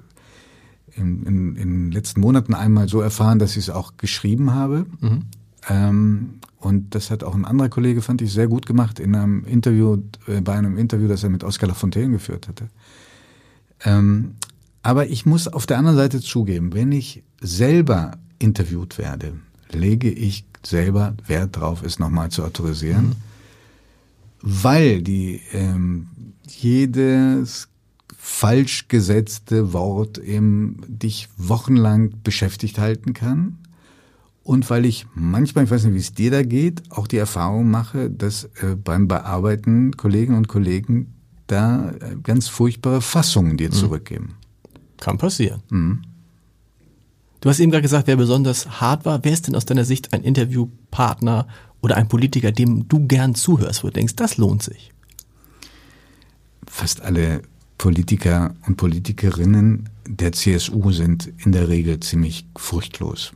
in, 0.96 1.24
in, 1.24 1.56
in 1.56 1.56
den 1.56 1.92
letzten 1.92 2.22
Monaten 2.22 2.54
einmal 2.54 2.90
so 2.90 3.02
erfahren, 3.02 3.40
dass 3.40 3.52
ich 3.52 3.66
es 3.66 3.70
auch 3.70 3.98
geschrieben 3.98 4.54
habe. 4.54 4.86
Ähm, 5.70 6.40
und 6.60 6.96
das 6.96 7.12
hat 7.12 7.24
auch 7.24 7.36
ein 7.36 7.46
anderer 7.46 7.70
Kollege, 7.70 8.02
fand 8.02 8.22
ich, 8.22 8.32
sehr 8.32 8.48
gut 8.48 8.66
gemacht 8.66 9.00
in 9.00 9.16
einem 9.16 9.46
Interview, 9.46 9.98
äh, 10.28 10.42
bei 10.42 10.54
einem 10.54 10.78
Interview, 10.78 11.08
das 11.08 11.24
er 11.24 11.30
mit 11.30 11.44
Oskar 11.44 11.70
Lafontaine 11.70 12.12
geführt 12.12 12.48
hatte. 12.48 12.70
Ähm, 13.86 14.36
aber 14.84 15.08
ich 15.08 15.26
muss 15.26 15.48
auf 15.48 15.66
der 15.66 15.78
anderen 15.78 15.98
Seite 15.98 16.22
zugeben, 16.22 16.74
wenn 16.74 16.92
ich 16.92 17.24
selber 17.42 18.18
interviewt 18.38 18.98
werde, 18.98 19.34
lege 19.72 20.12
ich 20.12 20.46
selber 20.62 21.16
Wert 21.26 21.58
drauf, 21.58 21.84
es 21.84 22.00
nochmal 22.00 22.30
zu 22.30 22.44
autorisieren, 22.44 23.16
weil 24.42 25.02
die 25.02 25.42
ähm, 25.54 26.08
jedes 26.48 27.70
falsch 28.18 28.88
gesetzte 28.90 29.74
Wort 29.74 30.18
eben 30.18 30.82
dich 30.88 31.30
wochenlang 31.38 32.14
beschäftigt 32.24 32.78
halten 32.78 33.14
kann. 33.14 33.60
Und 34.44 34.70
weil 34.70 34.86
ich 34.86 35.06
manchmal, 35.16 35.64
ich 35.64 35.72
weiß 35.72 35.86
nicht, 35.86 35.94
wie 35.94 36.00
es 36.00 36.14
dir 36.14 36.32
da 36.32 36.44
geht, 36.44 36.84
auch 36.90 37.08
die 37.08 37.18
Erfahrung 37.18 37.72
mache, 37.72 38.10
dass 38.10 38.46
äh, 38.62 38.76
beim 38.82 39.08
Bearbeiten 39.08 39.96
Kolleginnen 39.96 40.38
und 40.38 40.50
Kollegen 40.50 41.14
da 41.48 41.92
äh, 41.92 42.18
ganz 42.22 42.50
furchtbare 42.50 43.00
Fassungen 43.00 43.56
dir 43.56 43.72
zurückgeben. 43.72 44.36
Kann 45.04 45.18
passieren. 45.18 45.62
Du 47.42 47.50
hast 47.50 47.60
eben 47.60 47.72
gerade 47.72 47.82
gesagt, 47.82 48.08
wer 48.08 48.16
besonders 48.16 48.80
hart 48.80 49.04
war. 49.04 49.22
Wer 49.26 49.34
ist 49.34 49.48
denn 49.48 49.56
aus 49.56 49.66
deiner 49.66 49.84
Sicht 49.84 50.14
ein 50.14 50.24
Interviewpartner 50.24 51.46
oder 51.82 51.98
ein 51.98 52.08
Politiker, 52.08 52.54
dem 52.54 52.88
du 52.88 53.06
gern 53.06 53.36
zuhörst, 53.36 53.84
wo 53.84 53.88
du 53.88 53.94
denkst, 53.96 54.16
das 54.16 54.38
lohnt 54.38 54.64
sich? 54.64 54.94
Fast 56.66 57.02
alle 57.02 57.42
Politiker 57.78 58.56
und 58.66 58.78
Politikerinnen 58.78 59.90
der 60.08 60.32
CSU 60.32 60.94
sind 60.94 61.34
in 61.44 61.52
der 61.52 61.68
Regel 61.68 62.00
ziemlich 62.00 62.46
furchtlos. 62.56 63.34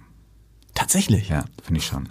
Tatsächlich. 0.74 1.28
Ja, 1.28 1.44
finde 1.62 1.80
ich 1.80 1.86
schon. 1.86 2.08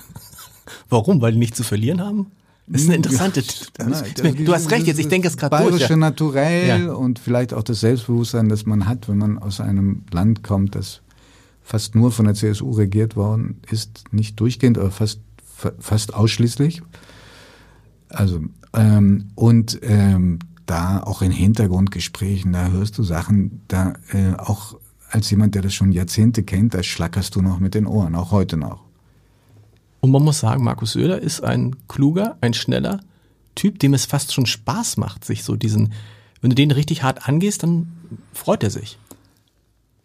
Warum? 0.91 1.23
Weil 1.23 1.33
die 1.33 1.39
nichts 1.39 1.57
zu 1.57 1.65
verlieren 1.65 2.03
haben? 2.03 2.31
Das 2.69 2.83
ist 2.83 2.89
eine 2.89 2.97
interessante. 2.97 3.43
Ja, 3.79 4.31
du 4.33 4.53
hast 4.53 4.71
recht, 4.73 4.87
jetzt 4.89 4.99
ich 4.99 5.09
denke 5.09 5.29
es 5.29 5.37
gerade 5.37 5.57
durch. 5.57 5.71
bayerische. 5.71 5.97
Naturell 5.97 6.67
Ja. 6.87 6.93
und 6.95 7.19
vielleicht 7.21 7.55
auch 7.55 7.63
das 7.63 7.81
Selbstbewusstsein, 7.81 8.49
das 8.49 8.67
man 8.67 8.87
hat, 8.87 9.09
wenn 9.09 9.19
man 9.19 9.39
aus 9.39 9.61
einem 9.61 10.03
Land 10.11 10.43
kommt, 10.43 10.75
das 10.75 11.01
fast 11.63 11.95
nur 11.95 12.11
von 12.13 12.25
der 12.27 12.35
CSU 12.35 12.71
regiert 12.73 13.15
worden 13.17 13.61
ist, 13.71 14.05
nicht 14.13 14.39
durchgehend, 14.41 14.79
aber 14.79 14.91
fast 14.91 15.21
fa- 15.45 15.73
fast 15.79 16.15
ausschließlich. 16.15 16.83
Also 18.09 18.41
ähm, 18.73 19.29
und 19.35 19.79
ähm, 19.83 20.39
da 20.67 21.01
auch 21.03 21.23
in 21.23 21.31
Hintergrundgesprächen, 21.31 22.53
da 22.53 22.69
hörst 22.71 22.99
du 22.99 23.03
Sachen, 23.05 23.63
da 23.69 23.95
äh, 24.13 24.35
auch 24.39 24.77
als 25.11 25.31
jemand, 25.31 25.55
der 25.55 25.63
das 25.63 25.73
schon 25.75 25.93
Jahrzehnte 25.93 26.43
kennt, 26.43 26.75
da 26.75 26.83
schlackerst 26.83 27.35
du 27.37 27.43
noch 27.43 27.61
mit 27.61 27.75
den 27.75 27.87
Ohren, 27.87 28.17
auch 28.17 28.33
heute 28.33 28.57
noch. 28.57 28.86
Und 30.07 30.13
man 30.13 30.23
muss 30.23 30.39
sagen, 30.39 30.63
Markus 30.63 30.93
Söder 30.93 31.21
ist 31.21 31.43
ein 31.43 31.75
kluger, 31.89 32.37
ein 32.41 32.55
schneller 32.55 33.01
Typ, 33.57 33.81
dem 33.81 33.93
es 33.93 34.07
fast 34.07 34.33
schon 34.33 34.47
Spaß 34.47 34.99
macht, 34.99 35.25
sich 35.25 35.43
so 35.43 35.57
diesen, 35.57 35.95
wenn 36.41 36.51
du 36.51 36.55
den 36.55 36.71
richtig 36.71 37.03
hart 37.03 37.29
angehst, 37.29 37.65
dann 37.65 37.89
freut 38.33 38.63
er 38.63 38.71
sich. 38.71 39.01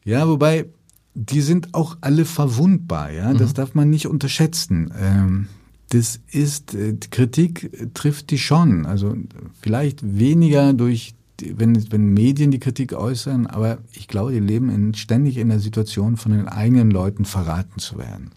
Ja, 0.03 0.27
wobei 0.27 0.65
die 1.13 1.41
sind 1.41 1.75
auch 1.75 1.97
alle 2.01 2.25
verwundbar, 2.25 3.11
ja. 3.11 3.35
Das 3.35 3.53
darf 3.53 3.75
man 3.75 3.91
nicht 3.91 4.07
unterschätzen. 4.07 4.91
Ähm, 4.99 5.47
das 5.89 6.19
ist 6.31 6.73
äh, 6.73 6.97
Kritik 7.11 7.65
äh, 7.65 7.89
trifft 7.93 8.31
die 8.31 8.39
schon. 8.39 8.87
Also 8.87 9.15
vielleicht 9.61 10.17
weniger 10.17 10.73
durch 10.73 11.13
die, 11.39 11.59
wenn, 11.59 11.91
wenn 11.91 12.07
Medien 12.07 12.49
die 12.49 12.59
Kritik 12.59 12.93
äußern, 12.93 13.45
aber 13.45 13.77
ich 13.91 14.07
glaube, 14.07 14.31
die 14.31 14.39
leben 14.39 14.71
in, 14.71 14.95
ständig 14.95 15.37
in 15.37 15.49
der 15.49 15.59
Situation, 15.59 16.17
von 16.17 16.31
den 16.31 16.47
eigenen 16.47 16.89
Leuten 16.89 17.23
verraten 17.23 17.77
zu 17.77 17.99
werden. 17.99 18.31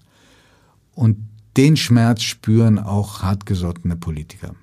Und 0.94 1.16
den 1.56 1.76
Schmerz 1.76 2.22
spüren 2.22 2.78
auch 2.78 3.22
hartgesottene 3.22 3.96
Politiker. 3.96 4.54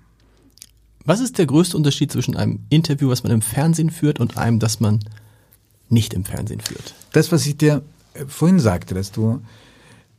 Was 1.06 1.20
ist 1.20 1.38
der 1.38 1.46
größte 1.46 1.78
Unterschied 1.78 2.12
zwischen 2.12 2.36
einem 2.36 2.60
Interview, 2.70 3.10
was 3.10 3.24
man 3.24 3.32
im 3.32 3.42
Fernsehen 3.42 3.90
führt, 3.90 4.20
und 4.20 4.38
einem, 4.38 4.60
das 4.60 4.80
man 4.80 5.00
nicht 5.90 6.14
im 6.14 6.26
Fernsehen 6.26 6.60
führt? 6.60 6.94
Das, 7.12 7.32
was 7.32 7.46
ich 7.46 7.58
dir 7.58 7.82
äh, 8.14 8.26
vorhin 8.28 8.60
sagte, 8.60 8.94
dass 8.94 9.12
du, 9.12 9.42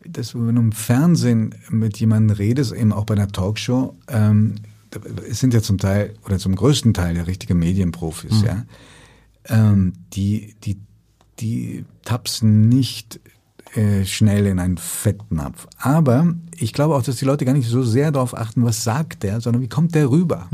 dass 0.05 0.31
du, 0.31 0.47
wenn 0.47 0.57
du 0.57 0.63
im 0.63 0.73
Fernsehen 0.73 1.55
mit 1.71 1.99
jemandem 1.99 2.37
redest, 2.37 2.73
eben 2.73 2.93
auch 2.93 3.05
bei 3.05 3.15
einer 3.15 3.29
Talkshow, 3.29 3.97
ähm, 4.09 4.57
es 5.29 5.41
sind 5.41 5.55
ja 5.55 5.63
zum 5.63 5.79
Teil 5.79 6.15
oder 6.25 6.39
zum 6.39 6.55
größten 6.55 6.93
Teil 6.93 7.17
ja 7.17 7.23
richtige 7.23 7.55
Medienprofis, 7.55 8.43
ja, 8.43 8.67
ähm, 9.47 9.95
die, 10.13 10.55
die, 10.65 10.79
die 11.41 11.85
tapsen 12.05 12.69
nicht 12.69 13.21
äh, 13.75 14.05
schnell 14.05 14.47
in 14.47 14.59
einen 14.59 14.79
Fettnapf. 14.79 15.67
Aber 15.79 16.35
ich 16.57 16.73
glaube 16.73 16.95
auch, 16.95 17.03
dass 17.03 17.17
die 17.17 17.25
Leute 17.25 17.45
gar 17.45 17.55
nicht 17.55 17.69
so 17.69 17.83
sehr 17.83 18.13
darauf 18.13 18.37
achten, 18.37 18.65
was 18.65 18.85
sagt 18.85 19.23
der, 19.23 19.41
sondern 19.41 19.63
wie 19.63 19.69
kommt 19.69 19.95
der 19.95 20.11
rüber. 20.11 20.49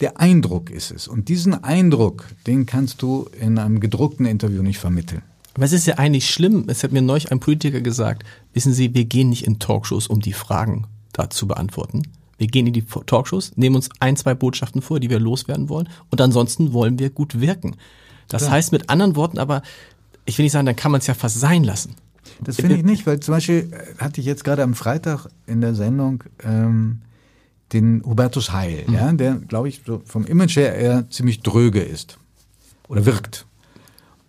Der 0.00 0.18
Eindruck 0.18 0.70
ist 0.70 0.90
es. 0.90 1.06
Und 1.06 1.28
diesen 1.28 1.62
Eindruck, 1.62 2.26
den 2.46 2.66
kannst 2.66 3.02
du 3.02 3.28
in 3.40 3.58
einem 3.58 3.78
gedruckten 3.78 4.26
Interview 4.26 4.62
nicht 4.62 4.78
vermitteln. 4.78 5.22
Aber 5.54 5.64
es 5.64 5.72
ist 5.72 5.86
ja 5.86 5.98
eigentlich 5.98 6.30
schlimm, 6.30 6.64
es 6.68 6.82
hat 6.82 6.92
mir 6.92 7.02
neulich 7.02 7.30
ein 7.30 7.40
Politiker 7.40 7.80
gesagt, 7.80 8.24
wissen 8.54 8.72
Sie, 8.72 8.94
wir 8.94 9.04
gehen 9.04 9.28
nicht 9.28 9.46
in 9.46 9.58
Talkshows, 9.58 10.06
um 10.06 10.20
die 10.20 10.32
Fragen 10.32 10.86
da 11.12 11.28
zu 11.28 11.46
beantworten. 11.46 12.02
Wir 12.38 12.46
gehen 12.46 12.66
in 12.66 12.72
die 12.72 12.84
Talkshows, 12.84 13.52
nehmen 13.56 13.76
uns 13.76 13.90
ein, 14.00 14.16
zwei 14.16 14.34
Botschaften 14.34 14.82
vor, 14.82 14.98
die 14.98 15.10
wir 15.10 15.20
loswerden 15.20 15.68
wollen 15.68 15.88
und 16.10 16.20
ansonsten 16.20 16.72
wollen 16.72 16.98
wir 16.98 17.10
gut 17.10 17.40
wirken. 17.40 17.76
Das 18.28 18.42
Klar. 18.42 18.54
heißt 18.54 18.72
mit 18.72 18.88
anderen 18.88 19.14
Worten 19.14 19.38
aber, 19.38 19.62
ich 20.24 20.38
will 20.38 20.44
nicht 20.44 20.52
sagen, 20.52 20.66
dann 20.66 20.76
kann 20.76 20.90
man 20.90 21.00
es 21.00 21.06
ja 21.06 21.14
fast 21.14 21.38
sein 21.38 21.62
lassen. 21.62 21.94
Das 22.40 22.56
finde 22.56 22.76
ich 22.76 22.82
nicht, 22.84 23.06
weil 23.06 23.20
zum 23.20 23.34
Beispiel 23.34 23.68
äh, 23.72 24.02
hatte 24.02 24.20
ich 24.20 24.26
jetzt 24.26 24.44
gerade 24.44 24.62
am 24.62 24.74
Freitag 24.74 25.26
in 25.46 25.60
der 25.60 25.74
Sendung 25.74 26.24
ähm, 26.42 27.00
den 27.72 28.02
Hubertus 28.04 28.52
Heil, 28.52 28.84
Mhm. 28.86 28.94
ja, 28.94 29.12
der, 29.12 29.34
glaube 29.36 29.68
ich, 29.68 29.82
so 29.86 30.02
vom 30.04 30.24
Image 30.26 30.56
her 30.56 30.74
eher 30.74 31.08
ziemlich 31.10 31.40
dröge 31.40 31.80
ist 31.80 32.18
oder 32.88 33.06
wirkt. 33.06 33.46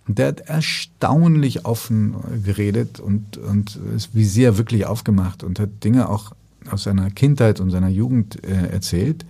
Und 0.08 0.18
der 0.20 0.28
hat 0.28 0.42
erstaunlich 0.42 1.66
offen 1.66 2.16
geredet 2.44 3.00
und, 3.00 3.38
und 3.38 3.80
das 3.94 4.14
Visier 4.14 4.58
wirklich 4.58 4.86
aufgemacht 4.86 5.44
und 5.44 5.60
hat 5.60 5.84
Dinge 5.84 6.10
auch 6.10 6.34
aus 6.70 6.84
seiner 6.84 7.10
Kindheit 7.10 7.60
und 7.60 7.72
seiner 7.72 7.88
Jugend 7.90 8.44
äh, 8.44 8.68
erzählt, 8.72 9.26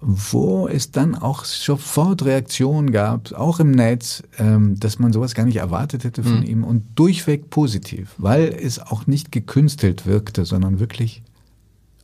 wo 0.00 0.68
es 0.68 0.92
dann 0.92 1.16
auch 1.16 1.44
sofort 1.44 2.24
Reaktionen 2.24 2.92
gab, 2.92 3.32
auch 3.32 3.58
im 3.58 3.72
Netz, 3.72 4.22
ähm, 4.38 4.78
dass 4.78 4.98
man 4.98 5.12
sowas 5.12 5.34
gar 5.34 5.44
nicht 5.44 5.56
erwartet 5.56 6.04
hätte 6.04 6.22
von 6.22 6.44
ihm 6.44 6.62
und 6.62 6.84
durchweg 6.94 7.50
positiv, 7.50 8.14
weil 8.16 8.44
es 8.48 8.78
auch 8.78 9.06
nicht 9.08 9.32
gekünstelt 9.32 10.06
wirkte, 10.06 10.44
sondern 10.44 10.78
wirklich 10.78 11.22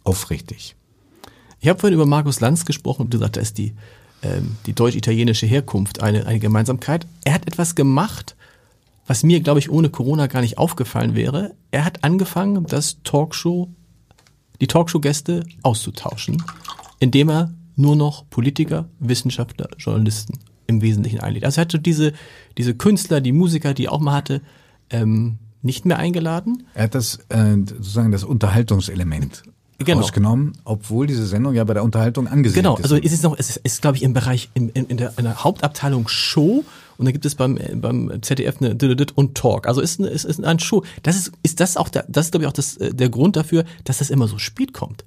aufrichtig. 0.03 0.75
Ich 1.61 1.69
habe 1.69 1.79
vorhin 1.79 1.95
über 1.95 2.07
Markus 2.07 2.41
Lanz 2.41 2.65
gesprochen 2.65 3.03
und 3.03 3.11
gesagt, 3.11 3.37
da 3.37 3.41
ist 3.41 3.59
die, 3.59 3.75
ähm, 4.23 4.57
die 4.67 4.73
deutsch-italienische 4.73 5.47
Herkunft 5.47 6.03
eine, 6.03 6.27
eine 6.27 6.41
Gemeinsamkeit. 6.41 7.07
Er 7.25 7.35
hat 7.35 7.47
etwas 7.47 7.77
gemacht, 7.77 8.35
was 9.07 9.23
mir, 9.23 9.41
glaube 9.41 9.61
ich, 9.61 9.71
ohne 9.71 9.89
Corona 9.89 10.27
gar 10.27 10.41
nicht 10.41 10.59
aufgefallen 10.59 11.15
wäre. 11.15 11.55
Er 11.71 11.85
hat 11.85 12.03
angefangen, 12.03 12.67
das 12.67 12.99
Talkshow, 13.05 13.69
die 14.61 14.67
Talkshow-Gäste 14.67 15.47
auszutauschen, 15.63 16.43
indem 16.99 17.31
er 17.31 17.55
nur 17.77 17.97
noch 17.97 18.29
Politiker, 18.31 18.89
Wissenschaftler, 19.01 19.69
Journalisten 19.79 20.39
im 20.67 20.81
Wesentlichen 20.83 21.21
einlädt. 21.21 21.45
Also 21.45 21.61
er 21.61 21.63
hatte 21.63 21.79
diese, 21.79 22.13
diese 22.57 22.75
Künstler, 22.75 23.21
die 23.21 23.33
Musiker, 23.33 23.75
die 23.75 23.87
er 23.87 23.93
auch 23.93 24.01
mal 24.01 24.15
hatte, 24.15 24.41
ähm, 24.91 25.39
nicht 25.63 25.85
mehr 25.87 25.99
eingeladen. 25.99 26.65
Er 26.75 26.85
hat 26.85 26.95
das 26.95 27.21
äh, 27.31 27.57
sozusagen 27.57 28.13
das 28.13 28.25
Unterhaltungselement 28.25 29.43
Genau. 29.79 30.01
rausgenommen, 30.01 30.53
obwohl 30.65 31.07
diese 31.09 31.27
Sendung 31.27 31.53
ja 31.53 31.65
bei 31.65 31.75
der 31.75 31.83
Unterhaltung 31.83 32.29
angesiedelt 32.29 32.65
Genau, 32.65 32.77
ist. 32.77 32.85
also 32.85 32.97
es 32.97 33.13
ist 33.13 33.25
noch, 33.25 33.37
es 33.37 33.51
ist, 33.51 33.57
ist 33.65 33.83
glaube 33.83 33.97
ich, 33.97 34.05
im 34.05 34.13
Bereich, 34.13 34.49
im, 34.55 34.71
in, 34.73 34.87
in, 34.87 34.97
der, 34.97 35.13
in 35.19 35.25
der 35.25 35.43
Hauptabteilung 35.43 36.07
Show 36.07 36.65
und 36.97 37.07
da 37.07 37.11
gibt 37.13 37.25
es 37.27 37.35
beim, 37.35 37.59
beim 37.75 38.23
ZDF 38.23 38.61
eine 38.61 38.77
und 39.17 39.35
Talk. 39.35 39.67
Also 39.67 39.81
ist, 39.81 39.99
ist, 39.99 40.25
ist 40.25 40.45
ein 40.45 40.61
Show. 40.61 40.85
Das 41.03 41.17
ist, 41.17 41.33
ist 41.43 41.59
das 41.59 41.77
auch 41.77 41.89
der, 41.89 42.05
das 42.09 42.27
ist 42.27 42.31
glaube 42.31 42.45
ich 42.45 42.49
auch 42.49 42.53
das, 42.53 42.77
äh, 42.77 42.95
der 42.95 43.09
Grund 43.09 43.35
dafür, 43.37 43.65
dass 43.83 43.99
das 43.99 44.11
immer 44.11 44.29
so 44.29 44.39
spät 44.39 44.73
kommt. 44.73 45.05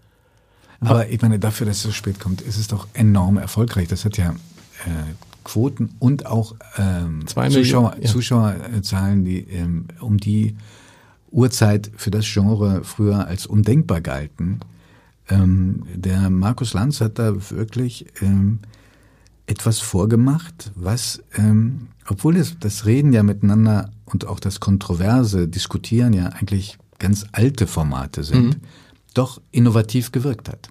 Aber 0.79 1.09
ich 1.09 1.21
meine, 1.21 1.39
dafür, 1.39 1.65
dass 1.65 1.77
es 1.77 1.83
so 1.83 1.91
spät 1.91 2.19
kommt, 2.19 2.41
ist 2.41 2.57
es 2.57 2.67
doch 2.67 2.87
enorm 2.93 3.37
erfolgreich. 3.37 3.87
Das 3.87 4.05
hat 4.05 4.17
ja 4.17 4.31
äh, 4.85 5.13
Quoten 5.43 5.89
und 5.99 6.25
auch 6.25 6.55
ähm, 6.77 7.25
Zuschauer, 7.25 7.95
ja. 7.99 8.07
Zuschauerzahlen, 8.07 9.23
die 9.23 9.39
ähm, 9.39 9.85
um 10.01 10.17
die 10.17 10.55
Uhrzeit 11.31 11.91
für 11.95 12.11
das 12.11 12.25
Genre 12.25 12.83
früher 12.83 13.27
als 13.27 13.45
undenkbar 13.45 14.01
galten. 14.01 14.59
Ähm, 15.29 15.83
der 15.93 16.29
Markus 16.29 16.73
Lanz 16.73 17.01
hat 17.01 17.19
da 17.19 17.33
wirklich 17.49 18.07
ähm, 18.21 18.59
etwas 19.45 19.79
vorgemacht, 19.79 20.71
was, 20.75 21.23
ähm, 21.35 21.87
obwohl 22.07 22.37
es, 22.37 22.57
das 22.59 22.85
Reden 22.85 23.13
ja 23.13 23.23
miteinander 23.23 23.91
und 24.05 24.27
auch 24.27 24.39
das 24.39 24.59
kontroverse 24.59 25.47
Diskutieren 25.47 26.13
ja 26.13 26.27
eigentlich 26.27 26.77
ganz 26.99 27.25
alte 27.31 27.67
Formate 27.67 28.23
sind, 28.23 28.57
doch 29.17 29.41
innovativ 29.51 30.11
gewirkt 30.11 30.49
hat. 30.49 30.69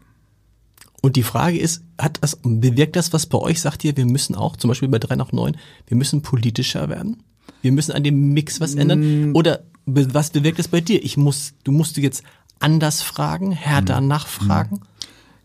Und 1.02 1.16
die 1.16 1.22
Frage 1.22 1.58
ist, 1.58 1.82
hat 2.00 2.18
das, 2.22 2.38
bewirkt 2.42 2.96
das 2.96 3.12
was 3.12 3.26
bei 3.26 3.38
euch? 3.38 3.60
Sagt 3.60 3.84
ihr, 3.84 3.96
wir 3.96 4.06
müssen 4.06 4.34
auch, 4.34 4.56
zum 4.56 4.68
Beispiel 4.68 4.88
bei 4.88 4.98
3 4.98 5.16
nach 5.16 5.32
9, 5.32 5.56
wir 5.86 5.96
müssen 5.96 6.22
politischer 6.22 6.88
werden? 6.88 7.22
Wir 7.62 7.72
müssen 7.72 7.92
an 7.92 8.02
dem 8.02 8.32
Mix 8.32 8.60
was 8.60 8.74
ändern? 8.74 9.32
Oder 9.34 9.62
be- 9.84 10.12
was 10.14 10.30
bewirkt 10.30 10.58
es 10.58 10.68
bei 10.68 10.80
dir? 10.80 11.04
Ich 11.04 11.16
muss, 11.16 11.52
du 11.64 11.72
musst 11.72 11.96
du 11.96 12.00
jetzt 12.00 12.22
anders 12.58 13.02
fragen, 13.02 13.52
härter 13.52 14.00
nachfragen? 14.00 14.80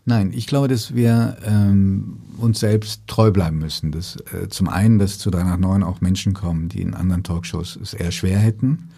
Nein, 0.04 0.32
ich 0.34 0.48
glaube, 0.48 0.66
dass 0.66 0.96
wir 0.96 1.36
ähm, 1.44 2.18
uns 2.38 2.58
selbst 2.58 3.02
treu 3.06 3.30
bleiben 3.30 3.58
müssen. 3.58 3.92
Dass, 3.92 4.16
äh, 4.32 4.48
zum 4.48 4.68
einen, 4.68 4.98
dass 4.98 5.18
zu 5.18 5.30
3 5.30 5.44
nach 5.44 5.58
9 5.58 5.84
auch 5.84 6.00
Menschen 6.00 6.32
kommen, 6.34 6.68
die 6.68 6.80
in 6.82 6.94
anderen 6.94 7.22
Talkshows 7.22 7.76
es 7.80 7.94
eher 7.94 8.10
schwer 8.10 8.38
hätten 8.38 8.88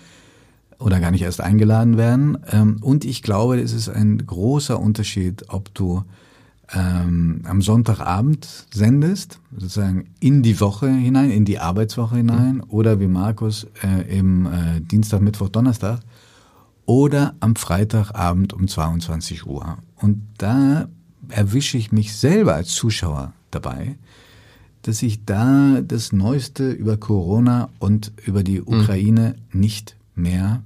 oder 0.79 1.01
gar 1.01 1.11
nicht 1.11 1.23
erst 1.23 1.41
eingeladen 1.41 1.97
werden. 1.97 2.39
Ähm, 2.51 2.79
und 2.81 3.05
ich 3.05 3.23
glaube, 3.23 3.61
es 3.61 3.73
ist 3.73 3.89
ein 3.89 4.19
großer 4.27 4.79
Unterschied, 4.79 5.45
ob 5.49 5.75
du 5.75 6.05
ähm, 6.73 7.43
am 7.45 7.63
Sonntagabend 7.63 8.67
sendest, 8.73 9.39
sozusagen 9.53 10.07
in 10.21 10.43
die 10.43 10.61
Woche 10.61 10.89
hinein, 10.89 11.31
in 11.31 11.45
die 11.45 11.59
Arbeitswoche 11.59 12.17
hinein, 12.17 12.61
oder 12.63 13.01
wie 13.01 13.07
Markus 13.07 13.67
äh, 13.83 14.17
im 14.17 14.47
äh, 14.47 14.81
Dienstag, 14.81 15.21
Mittwoch, 15.21 15.49
Donnerstag, 15.49 16.01
oder 16.87 17.35
am 17.41 17.57
Freitagabend 17.57 18.53
um 18.53 18.69
22 18.69 19.47
Uhr. 19.47 19.79
Und 19.97 20.23
da 20.39 20.89
erwische 21.29 21.79
ich 21.79 21.93
mich 21.93 22.15
selber 22.15 22.55
als 22.55 22.69
Zuschauer 22.69 23.33
dabei, 23.51 23.97
dass 24.83 25.03
ich 25.03 25.25
da 25.25 25.81
das 25.81 26.13
Neueste 26.13 26.71
über 26.71 26.99
Corona 26.99 27.71
und 27.79 28.13
über 28.27 28.43
die 28.43 28.61
Ukraine 28.61 29.37
nicht 29.53 29.97
mehr 30.15 30.63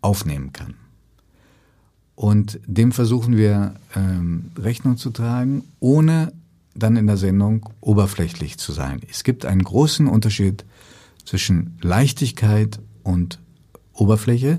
aufnehmen 0.00 0.52
kann. 0.52 0.74
Und 2.14 2.58
dem 2.66 2.92
versuchen 2.92 3.36
wir 3.36 3.74
ähm, 3.94 4.50
Rechnung 4.58 4.96
zu 4.96 5.10
tragen, 5.10 5.64
ohne 5.78 6.32
dann 6.74 6.96
in 6.96 7.06
der 7.06 7.16
Sendung 7.16 7.68
oberflächlich 7.80 8.58
zu 8.58 8.72
sein. 8.72 9.00
Es 9.08 9.24
gibt 9.24 9.44
einen 9.46 9.62
großen 9.62 10.06
Unterschied 10.06 10.64
zwischen 11.24 11.76
Leichtigkeit 11.80 12.80
und 13.02 13.38
Oberfläche. 13.92 14.58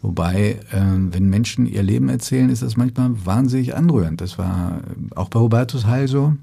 Wobei, 0.00 0.58
ähm, 0.72 1.14
wenn 1.14 1.28
Menschen 1.28 1.66
ihr 1.66 1.82
Leben 1.82 2.08
erzählen, 2.08 2.50
ist 2.50 2.62
das 2.62 2.76
manchmal 2.76 3.24
wahnsinnig 3.24 3.76
anrührend. 3.76 4.20
Das 4.20 4.36
war 4.36 4.78
äh, 4.78 5.14
auch 5.14 5.28
bei 5.28 5.38
Hubertus 5.38 5.86
Heil 5.86 6.08
so. 6.08 6.34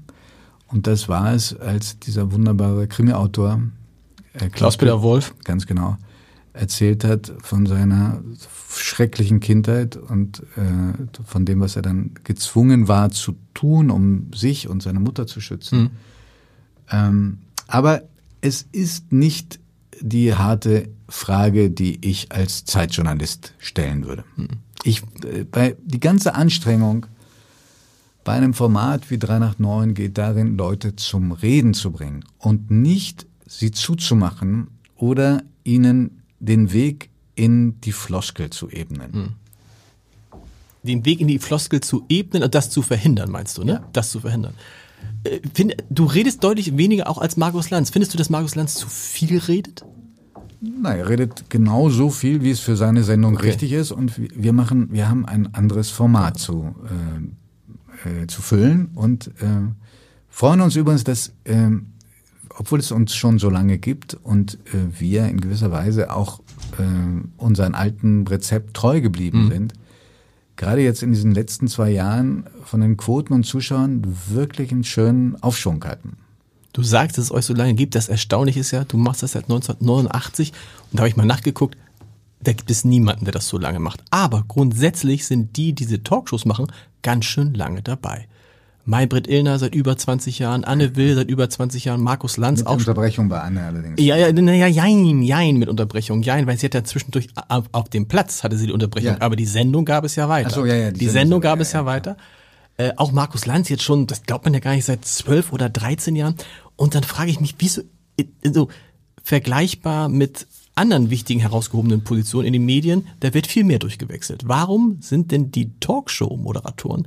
Und 0.68 0.86
das 0.86 1.08
war 1.08 1.34
es, 1.34 1.54
als 1.54 1.98
dieser 1.98 2.32
wunderbare 2.32 2.86
Krimi-Autor 2.86 3.60
äh, 4.34 4.48
Klaus-Peter 4.48 5.02
Wolf. 5.02 5.34
ganz 5.44 5.66
genau, 5.66 5.98
erzählt 6.52 7.04
hat 7.04 7.32
von 7.42 7.66
seiner 7.66 8.22
schrecklichen 8.74 9.40
Kindheit 9.40 9.96
und 9.96 10.42
äh, 10.56 11.22
von 11.24 11.44
dem, 11.44 11.60
was 11.60 11.76
er 11.76 11.82
dann 11.82 12.12
gezwungen 12.24 12.88
war 12.88 13.10
zu 13.10 13.36
tun, 13.54 13.90
um 13.90 14.32
sich 14.34 14.68
und 14.68 14.82
seine 14.82 15.00
Mutter 15.00 15.26
zu 15.26 15.40
schützen. 15.40 15.90
Ähm, 16.90 17.38
aber 17.66 18.02
es 18.40 18.66
ist 18.72 19.12
nicht 19.12 19.60
die 20.00 20.34
harte 20.34 20.88
Frage, 21.08 21.70
die 21.70 22.04
ich 22.04 22.32
als 22.32 22.64
Zeitjournalist 22.64 23.54
stellen 23.58 24.06
würde. 24.06 24.24
Ich, 24.82 25.02
äh, 25.24 25.44
bei, 25.44 25.76
die 25.84 26.00
ganze 26.00 26.34
Anstrengung 26.34 27.06
bei 28.24 28.32
einem 28.34 28.54
Format 28.54 29.10
wie 29.10 29.18
3 29.18 29.38
nach 29.38 29.58
9 29.58 29.94
geht 29.94 30.18
darin, 30.18 30.56
Leute 30.56 30.94
zum 30.96 31.32
Reden 31.32 31.74
zu 31.74 31.90
bringen 31.90 32.24
und 32.38 32.70
nicht 32.70 33.26
sie 33.46 33.70
zuzumachen 33.70 34.68
oder 34.96 35.42
ihnen 35.64 36.19
den 36.40 36.72
Weg 36.72 37.10
in 37.36 37.80
die 37.82 37.92
Floskel 37.92 38.50
zu 38.50 38.68
ebnen. 38.68 39.36
den 40.82 41.04
Weg 41.04 41.20
in 41.20 41.28
die 41.28 41.38
Floskel 41.38 41.80
zu 41.82 42.04
ebnen 42.08 42.42
und 42.42 42.54
das 42.54 42.70
zu 42.70 42.80
verhindern, 42.80 43.30
meinst 43.30 43.58
du, 43.58 43.64
ne? 43.64 43.72
Ja. 43.74 43.86
Das 43.92 44.10
zu 44.10 44.20
verhindern. 44.20 44.54
Äh, 45.24 45.40
Find, 45.52 45.76
du 45.90 46.04
redest 46.04 46.42
deutlich 46.42 46.74
weniger 46.78 47.06
auch 47.08 47.18
als 47.18 47.36
Markus 47.36 47.68
Lanz. 47.68 47.90
Findest 47.90 48.14
du, 48.14 48.18
dass 48.18 48.30
Markus 48.30 48.54
Lanz 48.54 48.74
zu 48.76 48.88
viel 48.88 49.36
redet? 49.38 49.84
Na, 50.62 50.94
er 50.94 51.08
redet 51.10 51.50
genau 51.50 51.90
so 51.90 52.08
viel, 52.08 52.42
wie 52.42 52.50
es 52.50 52.60
für 52.60 52.76
seine 52.76 53.04
Sendung 53.04 53.34
Okay. 53.36 53.48
richtig 53.48 53.72
ist 53.72 53.92
und 53.92 54.18
wir- 54.18 54.30
wir 54.34 54.52
machen, 54.54 54.88
wir 54.90 55.06
haben 55.08 55.26
ein 55.26 55.52
anderes 55.54 55.90
Format 55.90 56.38
zu, 56.38 56.74
äh, 58.04 58.22
äh, 58.22 58.26
zu 58.26 58.40
füllen 58.40 58.88
und 58.94 59.28
äh, 59.42 59.68
freuen 60.30 60.62
uns 60.62 60.76
übrigens, 60.76 61.04
dass, 61.04 61.32
ähm, 61.44 61.88
obwohl 62.60 62.78
es 62.78 62.92
uns 62.92 63.14
schon 63.14 63.38
so 63.38 63.48
lange 63.48 63.78
gibt 63.78 64.18
und 64.22 64.58
äh, 64.66 65.00
wir 65.00 65.26
in 65.28 65.40
gewisser 65.40 65.70
Weise 65.70 66.14
auch 66.14 66.40
äh, 66.78 66.82
unseren 67.38 67.74
alten 67.74 68.26
Rezept 68.26 68.74
treu 68.74 69.00
geblieben 69.00 69.48
sind, 69.50 69.72
gerade 70.56 70.82
jetzt 70.82 71.02
in 71.02 71.10
diesen 71.10 71.32
letzten 71.32 71.68
zwei 71.68 71.88
Jahren 71.88 72.44
von 72.66 72.82
den 72.82 72.98
Quoten 72.98 73.32
und 73.32 73.44
Zuschauern 73.44 74.02
wirklich 74.28 74.72
einen 74.72 74.84
schönen 74.84 75.42
Aufschwung 75.42 75.82
hatten. 75.84 76.18
Du 76.74 76.82
sagst, 76.82 77.16
dass 77.16 77.24
es 77.24 77.32
euch 77.32 77.46
so 77.46 77.54
lange 77.54 77.72
gibt. 77.72 77.94
Das 77.94 78.10
Erstaunliche 78.10 78.60
ist 78.60 78.72
ja, 78.72 78.84
du 78.84 78.98
machst 78.98 79.22
das 79.22 79.32
seit 79.32 79.44
1989 79.44 80.52
und 80.92 80.98
da 80.98 80.98
habe 80.98 81.08
ich 81.08 81.16
mal 81.16 81.24
nachgeguckt, 81.24 81.78
da 82.42 82.52
gibt 82.52 82.70
es 82.70 82.84
niemanden, 82.84 83.24
der 83.24 83.32
das 83.32 83.48
so 83.48 83.56
lange 83.56 83.78
macht. 83.78 84.04
Aber 84.10 84.44
grundsätzlich 84.46 85.24
sind 85.24 85.56
die, 85.56 85.72
die 85.72 85.86
diese 85.86 86.02
Talkshows 86.02 86.44
machen, 86.44 86.66
ganz 87.00 87.24
schön 87.24 87.54
lange 87.54 87.80
dabei. 87.80 88.28
Maybrit 88.84 89.28
Illner 89.28 89.58
seit 89.58 89.74
über 89.74 89.96
20 89.96 90.38
Jahren, 90.38 90.64
Anne 90.64 90.96
Will 90.96 91.14
seit 91.14 91.28
über 91.28 91.48
20 91.48 91.84
Jahren, 91.84 92.00
Markus 92.00 92.36
Lanz 92.36 92.60
Mit 92.60 92.66
auch. 92.68 92.76
Unterbrechung 92.78 93.28
bei 93.28 93.40
Anne 93.40 93.64
allerdings. 93.64 94.00
Ja, 94.00 94.16
ja, 94.16 94.32
na, 94.32 94.54
ja, 94.54 94.66
jein, 94.66 95.22
jein 95.22 95.56
mit 95.56 95.68
Unterbrechung, 95.68 96.22
jein, 96.22 96.46
weil 96.46 96.58
sie 96.58 96.66
hat 96.66 96.74
ja 96.74 96.84
zwischendurch 96.84 97.28
auf, 97.48 97.66
auf 97.72 97.88
dem 97.88 98.08
Platz 98.08 98.42
hatte 98.42 98.56
sie 98.56 98.66
die 98.66 98.72
Unterbrechung, 98.72 99.12
Ja. 99.12 99.20
aber 99.20 99.36
die 99.36 99.46
Sendung 99.46 99.84
gab 99.84 100.04
es 100.04 100.16
ja 100.16 100.28
weiter. 100.28 100.48
Ach 100.50 100.54
so, 100.54 100.64
ja, 100.64 100.74
ja, 100.74 100.90
die, 100.90 100.98
die 101.00 101.04
Sendung, 101.06 101.20
Sendung, 101.20 101.40
gab 101.42 101.58
ja, 101.58 101.62
es 101.62 101.72
ja, 101.72 101.80
ja, 101.80 101.86
weiter. 101.86 102.16
Äh, 102.78 102.92
auch 102.96 103.12
Markus 103.12 103.46
Lanz 103.46 103.68
jetzt 103.68 103.82
schon, 103.82 104.06
das 104.06 104.22
glaubt 104.22 104.44
man 104.44 104.54
ja 104.54 104.60
gar 104.60 104.74
nicht, 104.74 104.86
seit 104.86 105.04
12 105.04 105.52
oder 105.52 105.68
13 105.68 106.16
Jahren. 106.16 106.34
Und 106.76 106.94
dann 106.94 107.02
frage 107.02 107.30
ich 107.30 107.40
mich, 107.40 107.54
wieso 107.58 107.82
äh, 108.16 108.24
so 108.50 108.68
vergleichbar 109.22 110.08
mit 110.08 110.46
anderen 110.74 111.10
wichtigen 111.10 111.40
herausgehobenen 111.40 112.04
Positionen 112.04 112.46
in 112.46 112.52
den 112.54 112.64
Medien, 112.64 113.06
da 113.20 113.34
wird 113.34 113.46
viel 113.46 113.64
mehr 113.64 113.78
durchgewechselt. 113.78 114.44
Warum 114.46 114.96
sind 115.00 115.30
denn 115.30 115.50
die 115.50 115.78
Talkshow-Moderatoren 115.78 117.06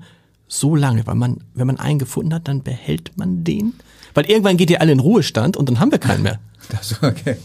so 0.60 0.76
lange? 0.76 1.06
Weil 1.08 1.16
man, 1.16 1.38
wenn 1.54 1.68
man 1.68 1.80
einen 1.80 2.00
gefunden 2.00 2.34
hat, 2.34 2.48
dann 2.48 2.64
behält 2.64 3.12
man 3.18 3.44
den? 3.44 3.74
Weil 4.14 4.26
irgendwann 4.26 4.58
geht 4.58 4.70
ihr 4.70 4.82
alle 4.82 4.92
in 4.92 5.00
Ruhestand 5.00 5.58
und 5.58 5.68
dann 5.70 5.80
haben 5.80 5.92
wir 5.92 6.00
keinen 6.00 6.24
mehr. 6.24 6.40
Das, 6.70 7.04
okay. 7.04 7.36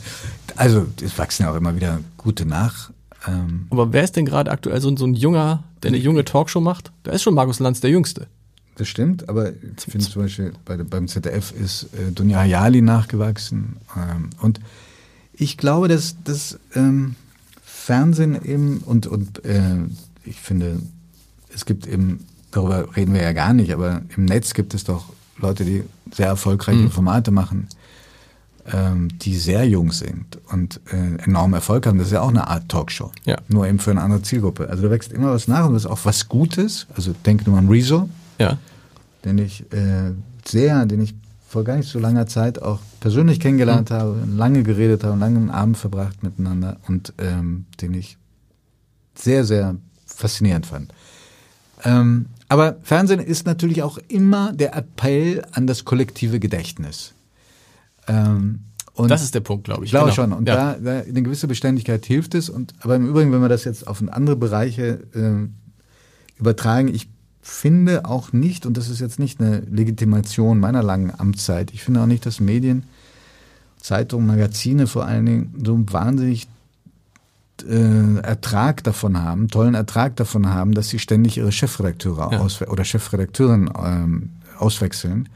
Also 0.55 0.87
es 1.03 1.19
wachsen 1.19 1.43
ja 1.43 1.51
auch 1.51 1.57
immer 1.57 1.75
wieder 1.75 1.99
gute 2.17 2.47
nach. 2.47 2.91
Ähm, 3.27 3.67
Aber 3.71 3.93
wer 3.93 4.05
ist 4.05 4.15
denn 4.15 4.25
gerade 4.27 4.49
aktuell 4.49 4.81
so, 4.81 4.89
ein- 4.89 4.97
so 4.97 5.07
ein 5.07 5.15
junger, 5.15 5.65
der 5.83 5.89
eine 5.89 5.99
junge 5.99 6.25
Talkshow 6.25 6.61
macht? 6.61 6.93
Da 7.03 7.11
ist 7.11 7.23
schon 7.23 7.35
Markus 7.35 7.59
Lanz 7.59 7.81
der 7.81 7.91
Jüngste. 7.91 8.29
das 8.77 8.87
stimmt, 8.87 9.29
aber 9.29 9.51
ich 9.51 9.83
finde 9.91 10.09
zum 10.09 10.23
Beispiel 10.23 10.53
bei, 10.65 10.77
beim 10.77 11.09
ZDF 11.09 11.51
ist 11.51 11.89
äh, 11.95 12.13
Dunja 12.13 12.39
Hayali 12.39 12.81
nachgewachsen. 12.81 13.79
Ähm, 13.97 14.31
und 14.41 14.61
ich 15.33 15.57
glaube, 15.59 15.89
dass 15.89 16.15
das 16.23 16.61
ähm, 16.77 17.17
Fernsehen 17.65 18.41
eben 18.45 18.79
und, 18.87 19.09
und 19.09 19.45
äh, 19.45 19.79
ich 20.25 20.41
finde, 20.41 20.81
es 21.53 21.65
gibt 21.65 21.89
eben, 21.89 22.25
darüber 22.59 22.97
reden 22.97 23.15
wir 23.15 23.23
ja 23.23 23.33
gar 23.33 23.53
nicht, 23.53 23.73
aber 23.73 24.03
im 24.17 24.25
Netz 24.25 24.55
gibt 24.55 24.75
es 24.75 24.85
doch 24.85 25.05
Leute, 25.39 25.65
die 25.65 25.85
sehr 26.13 26.27
erfolgreiche 26.27 26.91
Formate 26.91 27.31
machen, 27.31 27.69
ähm, 28.73 29.09
die 29.19 29.37
sehr 29.37 29.65
jung 29.67 29.93
sind 29.93 30.39
und 30.51 30.81
äh, 30.93 31.23
enormen 31.23 31.55
Erfolg 31.55 31.87
haben. 31.87 31.99
Das 31.99 32.09
ist 32.09 32.13
ja 32.13 32.21
auch 32.21 32.29
eine 32.29 32.49
Art 32.49 32.69
Talkshow. 32.69 33.13
Ja. 33.25 33.37
Nur 33.49 33.67
eben 33.67 33.79
für 33.79 33.93
eine 33.93 34.03
andere 34.03 34.23
Zielgruppe. 34.23 34.69
Also 34.69 34.83
da 34.85 34.91
wächst 34.91 35.13
immer 35.13 35.31
was 35.33 35.49
nach 35.49 35.67
und 35.67 35.75
das 35.75 35.85
ist 35.85 35.91
auch 35.91 36.05
was 36.05 36.29
Gutes. 36.29 36.87
Also 36.97 37.15
denk 37.25 37.47
nur 37.47 37.57
an 37.59 37.69
Rezo, 37.69 38.09
Ja. 38.39 38.59
den 39.25 39.39
ich 39.39 39.63
äh, 39.73 40.13
sehr, 40.45 40.85
den 40.87 41.01
ich 41.03 41.15
vor 41.47 41.65
gar 41.65 41.77
nicht 41.77 41.89
so 41.89 41.99
langer 41.99 42.27
Zeit 42.27 42.61
auch 42.61 42.81
persönlich 43.01 43.41
kennengelernt 43.41 43.91
habe, 43.91 44.19
lange 44.27 44.63
geredet 44.65 45.03
habe, 45.05 45.19
lange 45.19 45.39
einen 45.39 45.51
Abend 45.51 45.79
verbracht 45.79 46.23
miteinander 46.23 46.77
und 46.89 47.15
ähm, 47.19 47.65
den 47.81 47.95
ich 47.95 48.19
sehr, 49.15 49.45
sehr 49.45 49.77
faszinierend 50.05 50.67
fand. 50.67 50.93
Ähm, 51.85 52.27
aber 52.49 52.77
Fernsehen 52.83 53.21
ist 53.21 53.47
natürlich 53.47 53.83
auch 53.83 53.99
immer 54.09 54.53
der 54.53 54.75
Appell 54.75 55.45
an 55.53 55.67
das 55.67 55.85
kollektive 55.85 56.41
Gedächtnis. 56.41 57.15
Ähm, 58.07 58.61
und 58.95 59.11
Das 59.11 59.23
ist 59.23 59.35
der 59.35 59.41
Punkt, 59.41 59.65
glaube 59.65 59.85
ich. 59.85 59.89
ich 59.89 59.91
glaube 59.93 60.07
Genau. 60.07 60.15
schon. 60.15 60.33
Und 60.33 60.49
ja. 60.49 60.75
da, 60.75 60.79
da 60.79 61.01
eine 61.01 61.23
gewisse 61.23 61.47
Beständigkeit 61.47 62.05
hilft 62.05 62.35
es. 62.35 62.49
Und 62.51 62.75
aber 62.81 62.97
im 62.97 63.07
Übrigen, 63.07 63.31
wenn 63.33 63.41
wir 63.41 63.49
das 63.49 63.65
jetzt 63.65 63.87
auf 63.87 64.03
andere 64.09 64.37
Bereiche 64.37 65.01
äh, 65.15 66.39
übertragen, 66.41 66.89
ich 66.89 67.09
finde 67.41 68.05
auch 68.05 68.33
nicht, 68.33 68.67
und 68.67 68.77
das 68.77 68.89
ist 68.89 69.01
jetzt 69.01 69.19
nicht 69.19 69.41
eine 69.41 69.61
Legitimation 69.61 70.59
meiner 70.59 70.83
langen 70.83 71.13
Amtszeit, 71.17 71.73
ich 71.73 71.83
finde 71.83 72.03
auch 72.03 72.07
nicht, 72.07 72.27
dass 72.27 72.41
Medien, 72.41 72.83
Zeitungen, 73.81 74.27
Magazine 74.27 74.87
vor 74.87 75.07
allen 75.07 75.25
Dingen 75.27 75.55
so 75.65 75.79
wahnsinnig 75.93 76.49
äh, 77.63 78.19
Ertrag 78.21 78.85
davon 78.85 79.23
haben, 79.23 79.49
tollen 79.49 79.75
Ertrag 79.75 80.17
davon 80.17 80.49
haben, 80.49 80.73
dass 80.73 80.89
sie 80.89 80.99
ständig 80.99 81.37
ihre 81.37 81.53
Chefredakteure 81.53 82.33
Ja. 82.33 82.41
auswe 82.41 82.67
oder 82.67 82.85
Chefredakteurin 82.85 83.71
ähm, 83.83 84.31
auswechseln. 84.59 85.29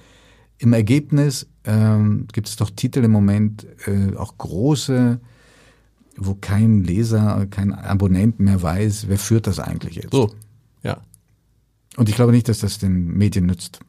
Im 0.59 0.73
Ergebnis 0.73 1.47
ähm, 1.65 2.27
gibt 2.33 2.49
es 2.49 2.57
doch 2.57 2.71
Titel 2.71 3.03
im 3.05 3.11
Moment, 3.11 3.67
äh, 3.87 4.17
auch 4.17 4.39
große, 4.39 5.21
wo 6.17 6.35
kein 6.35 6.85
Leser, 6.85 7.47
kein 7.51 7.73
Abonnent 7.73 8.39
mehr 8.41 8.63
weiß, 8.63 9.07
wer 9.09 9.19
führt 9.19 9.47
das 9.47 9.59
eigentlich 9.59 9.97
jetzt. 9.97 10.13
So, 10.13 10.31
ja. 10.83 10.99
Und 11.97 12.09
ich 12.09 12.15
glaube 12.15 12.33
nicht, 12.33 12.49
dass 12.49 12.61
das 12.61 12.79
den 12.79 13.07
Medien 13.17 13.47
nützt. 13.47 13.81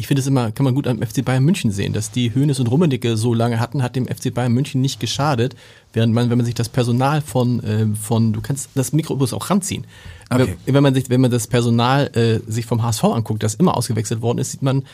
Ich 0.00 0.06
finde 0.06 0.20
es 0.20 0.28
immer, 0.28 0.52
kann 0.52 0.62
man 0.62 0.76
gut 0.76 0.86
am 0.86 1.02
FC 1.02 1.24
Bayern 1.24 1.42
München 1.42 1.72
sehen, 1.72 1.92
dass 1.92 2.12
die 2.12 2.32
Hönes 2.32 2.60
und 2.60 2.68
Rummenigge 2.68 3.16
so 3.16 3.34
lange 3.34 3.58
hatten, 3.58 3.82
hat 3.82 3.96
dem 3.96 4.06
FC 4.06 4.32
Bayern 4.32 4.52
München 4.52 4.80
nicht 4.80 5.00
geschadet, 5.00 5.56
während 5.92 6.14
man, 6.14 6.30
wenn 6.30 6.38
man 6.38 6.44
sich 6.46 6.54
das 6.54 6.68
Personal 6.68 7.20
von, 7.20 7.60
äh, 7.64 7.86
von 7.96 8.32
du 8.32 8.40
kannst 8.40 8.70
das 8.76 8.92
Mikro 8.92 9.14
übrigens 9.14 9.32
auch 9.32 9.50
ranziehen. 9.50 9.88
Okay. 10.30 10.56
Wenn, 10.66 10.74
wenn 10.74 10.82
man 10.84 10.94
sich, 10.94 11.10
wenn 11.10 11.20
man 11.20 11.32
das 11.32 11.48
Personal 11.48 12.16
äh, 12.16 12.38
sich 12.48 12.64
vom 12.64 12.84
HSV 12.84 13.02
anguckt, 13.04 13.42
das 13.42 13.56
immer 13.56 13.76
ausgewechselt 13.76 14.22
worden 14.22 14.38
ist, 14.38 14.52
sieht 14.52 14.62
man, 14.62 14.84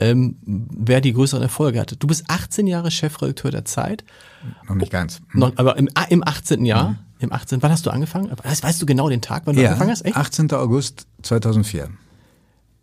ähm, 0.00 0.36
wer 0.46 1.02
die 1.02 1.12
größeren 1.12 1.42
Erfolge 1.42 1.78
hatte. 1.78 1.96
Du 1.96 2.06
bist 2.06 2.24
18 2.28 2.66
Jahre 2.66 2.90
Chefredakteur 2.90 3.50
der 3.50 3.66
Zeit, 3.66 4.02
Noch 4.66 4.76
nicht 4.76 4.90
ganz. 4.90 5.20
Hm. 5.28 5.40
noch, 5.40 5.52
aber 5.56 5.76
im, 5.76 5.90
ah, 5.92 6.04
im 6.08 6.26
18. 6.26 6.64
Jahr, 6.64 6.96
im 7.18 7.34
18. 7.34 7.62
Wann 7.62 7.70
hast 7.70 7.84
du 7.84 7.90
angefangen? 7.90 8.30
Weißt, 8.42 8.62
weißt 8.62 8.80
du 8.80 8.86
genau 8.86 9.10
den 9.10 9.20
Tag, 9.20 9.42
wann 9.44 9.56
du 9.56 9.62
angefangen 9.62 9.90
hast? 9.90 10.06
Echt? 10.06 10.16
18. 10.16 10.50
August 10.52 11.06
2004. 11.20 11.90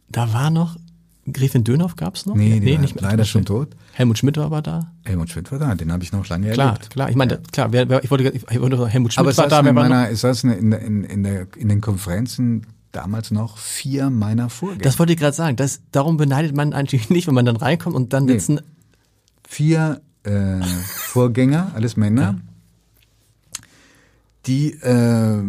Da 0.09 0.31
war 0.31 0.51
noch 0.51 0.75
Gräfin 1.31 1.63
Dönhoff 1.63 1.95
gab's 1.95 2.25
noch? 2.25 2.35
Nee, 2.35 2.61
war 2.73 2.79
nicht 2.81 2.95
mehr. 2.95 3.09
leider 3.09 3.25
schon 3.25 3.45
tot. 3.45 3.69
Helmut 3.93 4.17
Schmidt 4.19 4.37
war 4.37 4.45
aber 4.45 4.61
da. 4.61 4.91
Helmut 5.05 5.29
Schmidt 5.31 5.51
war 5.51 5.57
da, 5.59 5.73
den 5.73 5.91
habe 5.91 6.03
ich 6.03 6.11
noch 6.11 6.27
lange 6.29 6.51
Klar, 6.51 6.73
erlebt. 6.73 6.89
klar. 6.91 7.09
Ich 7.09 7.15
meine, 7.15 7.39
klar, 7.51 7.71
wer, 7.71 7.89
wer, 7.89 8.03
ich 8.03 8.11
wollte, 8.11 8.29
ich 8.29 8.61
wollte 8.61 8.87
Helmut 8.87 9.13
Schmidt 9.13 9.19
Aber 9.21 9.31
es 9.31 9.37
war 9.37 9.47
da, 9.47 9.63
noch? 9.63 9.73
meiner, 9.73 10.09
es 10.09 10.21
saßen 10.21 10.51
in, 10.51 10.71
in, 10.71 11.03
in, 11.03 11.23
der, 11.23 11.47
in 11.57 11.69
den 11.69 11.81
Konferenzen 11.81 12.67
damals 12.91 13.31
noch 13.31 13.57
vier 13.57 14.09
meiner 14.09 14.49
Vorgänger. 14.49 14.83
Das 14.83 14.99
wollte 14.99 15.13
ich 15.13 15.19
gerade 15.19 15.35
sagen. 15.35 15.55
Das, 15.57 15.81
darum 15.91 16.17
beneidet 16.17 16.55
man 16.55 16.73
eigentlich 16.73 17.09
nicht, 17.09 17.25
wenn 17.27 17.33
man 17.33 17.45
dann 17.45 17.57
reinkommt 17.57 17.95
und 17.95 18.13
dann 18.13 18.25
Nee. 18.25 18.33
sitzen. 18.33 18.61
vier 19.47 20.01
äh, 20.23 20.61
Vorgänger, 20.85 21.71
alles 21.75 21.97
Männer, 21.97 22.39
die 24.45 24.71
äh, 24.73 25.41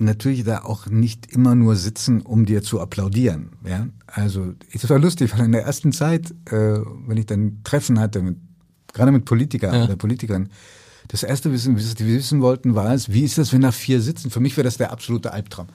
natürlich 0.00 0.44
da 0.44 0.62
auch 0.64 0.86
nicht 0.86 1.30
immer 1.32 1.54
nur 1.54 1.76
sitzen, 1.76 2.20
um 2.22 2.46
dir 2.46 2.62
zu 2.62 2.80
applaudieren. 2.80 3.50
Ja? 3.66 3.86
Also 4.06 4.54
es 4.72 4.88
war 4.88 4.98
lustig, 4.98 5.36
weil 5.36 5.44
in 5.44 5.52
der 5.52 5.64
ersten 5.64 5.92
Zeit, 5.92 6.30
äh, 6.50 6.80
wenn 7.06 7.16
ich 7.16 7.26
dann 7.26 7.60
Treffen 7.64 7.98
hatte, 7.98 8.22
mit, 8.22 8.36
gerade 8.92 9.12
mit 9.12 9.24
Politikern 9.24 9.74
Ja. 9.74 9.84
oder 9.84 9.96
Politikern, 9.96 10.48
das 11.08 11.22
erste 11.22 11.52
Wissen, 11.52 11.76
was 11.76 11.94
die 11.94 12.06
wissen 12.06 12.40
wollten, 12.40 12.74
war 12.74 12.94
es, 12.94 13.12
wie 13.12 13.22
ist 13.24 13.36
das, 13.38 13.52
wenn 13.52 13.62
da 13.62 13.72
vier 13.72 14.00
sitzen? 14.00 14.30
Für 14.30 14.40
mich 14.40 14.56
wäre 14.56 14.64
das 14.64 14.76
der 14.76 14.92
absolute 14.92 15.32
Albtraum. 15.32 15.66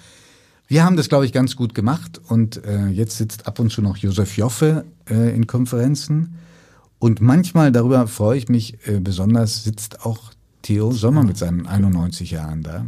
Wir 0.68 0.84
haben 0.84 0.96
das, 0.98 1.10
glaube 1.10 1.26
ich, 1.26 1.34
ganz 1.34 1.56
gut 1.56 1.76
gemacht 1.76 2.20
und 2.28 2.64
äh, 2.66 2.88
jetzt 2.88 3.18
sitzt 3.18 3.46
ab 3.46 3.60
und 3.60 3.72
zu 3.72 3.82
noch 3.82 3.98
Josef 3.98 4.38
Joffe 4.38 4.86
äh, 5.10 5.36
in 5.36 5.46
Konferenzen 5.46 6.36
und 7.00 7.22
manchmal, 7.22 7.72
darüber 7.72 8.08
freue 8.08 8.38
ich 8.38 8.50
mich 8.50 8.78
äh, 8.88 9.00
besonders, 9.00 9.64
sitzt 9.64 10.06
auch 10.06 10.32
Theo 10.64 10.92
Sommer 10.92 11.24
mit 11.24 11.38
seinen 11.38 11.68
91 11.68 12.32
Jahren 12.32 12.64
da. 12.64 12.86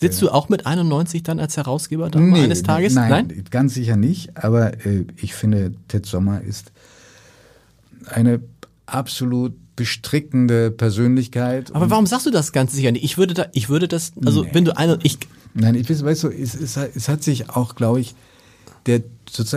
Sitzt 0.00 0.22
du 0.22 0.30
auch 0.30 0.48
mit 0.48 0.66
91 0.66 1.22
dann 1.22 1.38
als 1.40 1.56
Herausgeber 1.56 2.08
da 2.08 2.18
mal 2.20 2.40
eines 2.40 2.62
Tages? 2.62 2.94
Nein, 2.94 3.44
ganz 3.50 3.74
sicher 3.74 3.96
nicht. 3.96 4.36
Aber 4.36 4.72
äh, 4.86 5.04
ich 5.16 5.34
finde, 5.34 5.72
Ted 5.88 6.06
Sommer 6.06 6.40
ist 6.40 6.72
eine 8.06 8.40
absolut 8.86 9.52
bestrickende 9.76 10.70
Persönlichkeit. 10.70 11.74
Aber 11.74 11.90
warum 11.90 12.06
sagst 12.06 12.26
du 12.26 12.30
das 12.30 12.52
ganz 12.52 12.72
sicher 12.72 12.92
nicht? 12.92 13.04
Ich 13.04 13.18
würde 13.18 13.34
da, 13.34 13.46
ich 13.52 13.68
würde 13.68 13.88
das, 13.88 14.12
also 14.24 14.42
Nee. 14.44 14.50
wenn 14.52 14.64
du 14.64 14.76
eine, 14.76 14.98
ich, 15.02 15.18
Nein, 15.54 15.74
ich 15.74 15.88
weiß, 15.88 16.04
weißt 16.04 16.24
du, 16.24 16.28
es, 16.28 16.54
es, 16.54 16.76
hat- 16.76 16.90
es 16.94 17.08
hat 17.08 17.22
sich 17.22 17.50
auch, 17.50 17.74
glaube 17.74 18.00
ich, 18.00 18.14
der, 18.86 19.02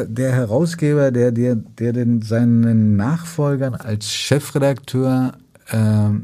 der 0.07 0.31
Herausgeber, 0.33 1.11
der, 1.11 1.31
der, 1.31 1.55
der 1.55 1.93
den 1.93 2.21
seinen 2.21 2.95
Nachfolgern 2.95 3.75
als 3.75 4.11
Chefredakteur 4.11 5.37
ähm, 5.71 6.21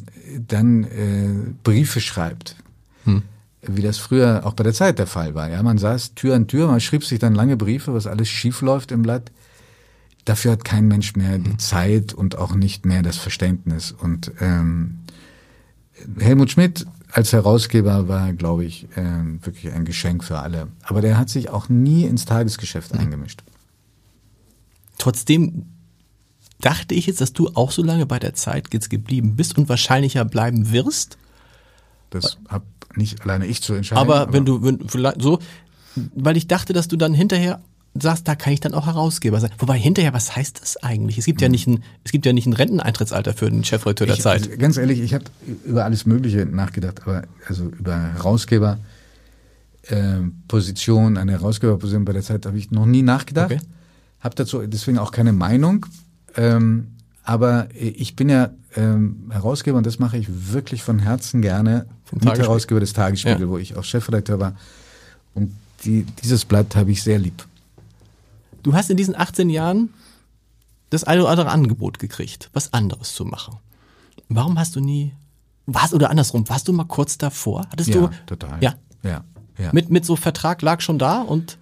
dann 0.48 0.84
äh, 0.84 1.54
Briefe 1.64 2.02
schreibt. 2.02 2.56
Wie 3.62 3.82
das 3.82 3.98
früher 3.98 4.46
auch 4.46 4.54
bei 4.54 4.64
der 4.64 4.74
Zeit 4.74 5.00
der 5.00 5.08
Fall 5.08 5.36
war. 5.36 5.50
Ja, 5.50 5.62
man 5.64 5.78
saß 5.78 6.16
Tür 6.16 6.36
an 6.36 6.48
Tür, 6.48 6.68
man 6.68 6.80
schrieb 6.80 7.04
sich 7.04 7.20
dann 7.20 7.36
lange 7.36 7.58
Briefe, 7.58 7.94
was 7.94 8.08
alles 8.08 8.30
schief 8.30 8.62
läuft 8.62 8.92
im 8.92 9.02
Blatt. 9.02 9.32
Dafür 10.26 10.54
hat 10.54 10.64
kein 10.64 10.88
Mensch 10.88 11.16
mehr 11.16 11.38
die 11.40 11.58
Zeit 11.58 12.14
und 12.14 12.38
auch 12.38 12.54
nicht 12.56 12.86
mehr 12.86 13.02
das 13.02 13.18
Verständnis. 13.18 13.92
Und 13.92 14.32
ähm, 14.40 15.00
Helmut 16.20 16.52
Schmidt 16.52 16.86
als 17.12 17.34
Herausgeber 17.34 18.08
war, 18.08 18.34
glaube 18.34 18.66
ich, 18.66 18.88
ähm, 18.96 19.40
wirklich 19.44 19.74
ein 19.74 19.86
Geschenk 19.86 20.24
für 20.24 20.40
alle. 20.40 20.68
Aber 20.84 21.02
der 21.02 21.18
hat 21.18 21.30
sich 21.30 21.50
auch 21.50 21.68
nie 21.70 22.06
ins 22.06 22.26
Tagesgeschäft 22.26 22.94
eingemischt. 22.94 23.42
trotzdem 24.98 25.66
dachte 26.62 26.94
ich 26.94 27.08
jetzt, 27.08 27.22
dass 27.22 27.34
du 27.34 27.50
auch 27.56 27.72
so 27.72 27.82
lange 27.84 28.06
bei 28.06 28.20
der 28.20 28.34
Zeit 28.34 28.68
jetzt 28.74 28.90
geblieben 28.90 29.36
bist 29.36 29.58
und 29.58 29.70
wahrscheinlicher 29.70 30.26
bleiben 30.26 30.72
wirst. 30.72 31.18
Das 32.10 32.38
hab 32.48 32.64
nicht 32.96 33.22
alleine 33.22 33.46
ich 33.46 33.62
zu 33.62 33.74
entscheiden. 33.74 34.02
Aber, 34.02 34.34
wenn 34.34 34.46
du, 34.46 34.64
wenn, 34.64 34.88
vielleicht 34.88 35.22
so, 35.22 35.40
weil 36.16 36.38
ich 36.38 36.48
dachte, 36.48 36.74
dass 36.74 36.88
du 36.88 36.98
dann 36.98 37.14
hinterher 37.14 37.62
sagst, 37.96 38.28
da 38.28 38.36
kann 38.36 38.54
ich 38.54 38.60
dann 38.60 38.74
auch 38.74 38.86
Herausgeber 38.86 39.40
sein. 39.40 39.50
Wobei 39.58 39.78
hinterher, 39.78 40.14
was 40.14 40.36
heißt 40.36 40.62
das 40.62 40.78
eigentlich? 40.78 41.18
Es 41.18 41.26
gibt 41.26 41.42
ja 41.42 41.50
nicht 41.50 41.68
ein, 41.68 41.84
es 42.04 42.12
gibt 42.12 42.26
ja 42.26 42.34
nicht 42.34 42.46
ein 42.46 42.54
Renteneintrittsalter 42.54 43.34
für 43.34 43.50
den 43.50 43.64
Chefredakteur 43.64 44.08
der 44.08 44.16
ich, 44.16 44.22
Zeit. 44.22 44.44
also 44.44 44.58
ganz 44.58 44.78
ehrlich, 44.78 45.00
ich 45.00 45.14
habe 45.14 45.26
über 45.66 45.86
alles 45.86 46.06
Mögliche 46.06 46.46
nachgedacht, 46.46 47.02
aber 47.04 47.24
also 47.48 47.66
über 47.66 48.14
Herausgeber. 48.14 48.78
äh, 49.88 50.20
Position, 50.48 51.18
eine 51.18 51.32
Herausgeberposition 51.34 52.06
bei 52.06 52.14
der 52.14 52.22
Zeit 52.22 52.46
habe 52.46 52.58
ich 52.58 52.72
noch 52.72 52.86
nie 52.86 53.02
nachgedacht. 53.02 53.52
Okay. 53.52 53.62
habe 54.20 54.36
dazu 54.36 54.66
deswegen 54.68 54.98
auch 54.98 55.12
keine 55.12 55.34
Meinung. 55.34 55.86
Ähm, 56.36 56.96
aber 57.30 57.68
ich 57.76 58.16
bin 58.16 58.28
ja 58.28 58.50
ähm, 58.76 59.30
Herausgeber 59.30 59.78
und 59.78 59.86
das 59.86 60.00
mache 60.00 60.18
ich 60.18 60.52
wirklich 60.52 60.82
von 60.82 60.98
Herzen 60.98 61.44
gerne. 61.44 61.86
Vom 62.06 62.20
Tagesspiegel. 62.20 62.48
Herausgeber 62.48 62.80
des 62.80 62.94
Tagesspiegel, 62.94 63.42
Ja. 63.42 63.50
wo 63.50 63.60
ich 63.60 63.78
auch 63.78 63.84
Chefredakteur 63.84 64.40
war. 64.40 64.56
Und 65.36 65.56
die, 65.86 66.08
dieses 66.24 66.44
Blatt 66.46 66.76
habe 66.76 66.90
ich 66.90 67.04
sehr 67.04 67.20
lieb. 67.20 67.46
Du 68.64 68.74
hast 68.74 68.90
in 68.90 68.98
diesen 68.98 69.16
18 69.16 69.52
Jahren 69.52 69.94
das 70.90 71.04
eine 71.04 71.22
oder 71.22 71.30
andere 71.30 71.52
Angebot 71.52 72.00
gekriegt, 72.00 72.50
was 72.54 72.74
anderes 72.74 73.14
zu 73.14 73.26
machen. 73.26 73.58
Warum 74.28 74.58
hast 74.58 74.76
du 74.76 74.80
nie, 74.80 75.14
warst 75.68 75.94
oder 75.94 76.10
andersrum, 76.10 76.50
warst 76.50 76.68
du 76.68 76.74
mal 76.74 76.86
kurz 76.86 77.20
davor? 77.20 77.68
Hattest 77.72 77.90
ja, 77.90 78.08
du, 78.08 78.10
total. 78.26 78.58
ja, 78.60 78.74
ja, 79.04 79.24
ja. 79.60 79.70
mit, 79.72 79.92
mit 79.92 80.04
so 80.04 80.16
Vertrag 80.16 80.64
lag 80.64 80.82
schon 80.82 80.98
da 80.98 81.22
und 81.22 81.60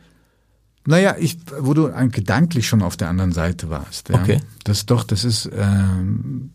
Naja, 0.85 1.17
ich, 1.19 1.39
wo 1.59 1.73
du 1.73 1.91
gedanklich 2.09 2.69
schon 2.69 2.81
auf 2.81 2.95
der 2.95 3.09
anderen 3.09 3.33
Seite 3.33 3.69
warst. 3.69 4.07
Ja. 4.07 4.15
Okay. 4.21 4.39
Das 4.67 4.85
doch, 4.85 5.05
das 5.05 5.23
ist 5.23 5.49
ähm, 5.53 6.49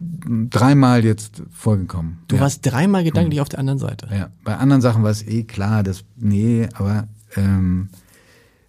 dreimal 0.00 1.04
jetzt 1.04 1.42
vorgekommen. 1.50 2.20
du 2.28 2.36
ja. 2.36 2.40
warst 2.40 2.64
dreimal 2.64 3.04
gedanklich 3.04 3.42
auf 3.42 3.50
der 3.50 3.58
anderen 3.58 3.78
Seite. 3.78 4.08
Ja, 4.10 4.30
bei 4.42 4.56
anderen 4.56 4.80
Sachen 4.80 5.02
war 5.02 5.10
es 5.10 5.22
eh 5.22 5.42
klar, 5.42 5.82
dass 5.82 6.02
nee, 6.16 6.66
aber 6.72 7.08
ähm, 7.36 7.90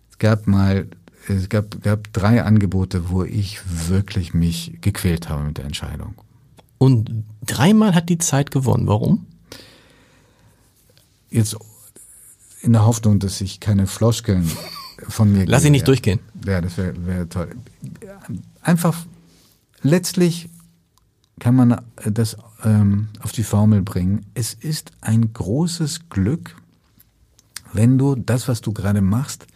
es 0.09 0.17
gab 0.17 0.47
mal, 0.47 0.89
es 1.29 1.47
gab, 1.47 1.81
gab 1.81 2.11
drei 2.11 2.43
Angebote, 2.43 3.09
wo 3.09 3.23
ich 3.23 3.61
wirklich 3.87 4.33
mich 4.33 4.79
gequält 4.81 5.29
habe 5.29 5.45
mit 5.45 5.57
der 5.57 5.63
Entscheidung. 5.63 6.15
Und 6.77 7.23
dreimal 7.45 7.95
hat 7.95 8.09
die 8.09 8.17
Zeit 8.17 8.51
gewonnen. 8.51 8.87
Warum? 8.87 9.27
Jetzt 11.29 11.55
in 12.63 12.73
der 12.73 12.85
Hoffnung, 12.85 13.19
dass 13.19 13.39
ich 13.39 13.61
keine 13.61 13.87
Floskeln 13.87 14.51
von 15.07 15.31
mir 15.31 15.45
Lass 15.45 15.61
gebe, 15.61 15.67
ihn 15.67 15.71
nicht 15.73 15.81
ja. 15.81 15.85
durchgehen. 15.85 16.19
Ja, 16.45 16.61
das 16.61 16.77
wäre 16.77 17.05
wär 17.05 17.29
toll. 17.29 17.49
Einfach, 18.61 19.05
letztlich 19.81 20.49
kann 21.39 21.55
man 21.55 21.81
das 22.05 22.37
ähm, 22.63 23.07
auf 23.21 23.31
die 23.31 23.43
Formel 23.43 23.81
bringen. 23.81 24.25
Es 24.33 24.53
ist 24.53 24.91
ein 25.01 25.33
großes 25.33 26.09
Glück, 26.09 26.55
wenn 27.73 27.97
du 27.97 28.15
das, 28.15 28.47
was 28.47 28.61
du 28.61 28.73
gerade 28.73 29.01
machst, 29.01 29.47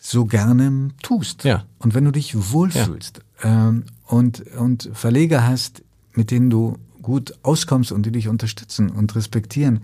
so 0.00 0.26
gerne 0.26 0.90
tust. 1.02 1.44
Ja. 1.44 1.64
Und 1.78 1.94
wenn 1.94 2.04
du 2.04 2.12
dich 2.12 2.52
wohlfühlst 2.52 3.20
ähm, 3.42 3.84
und, 4.06 4.40
und 4.56 4.90
Verleger 4.92 5.46
hast, 5.46 5.82
mit 6.12 6.30
denen 6.30 6.50
du 6.50 6.78
gut 7.02 7.34
auskommst 7.42 7.92
und 7.92 8.04
die 8.06 8.12
dich 8.12 8.28
unterstützen 8.28 8.90
und 8.90 9.14
respektieren, 9.14 9.80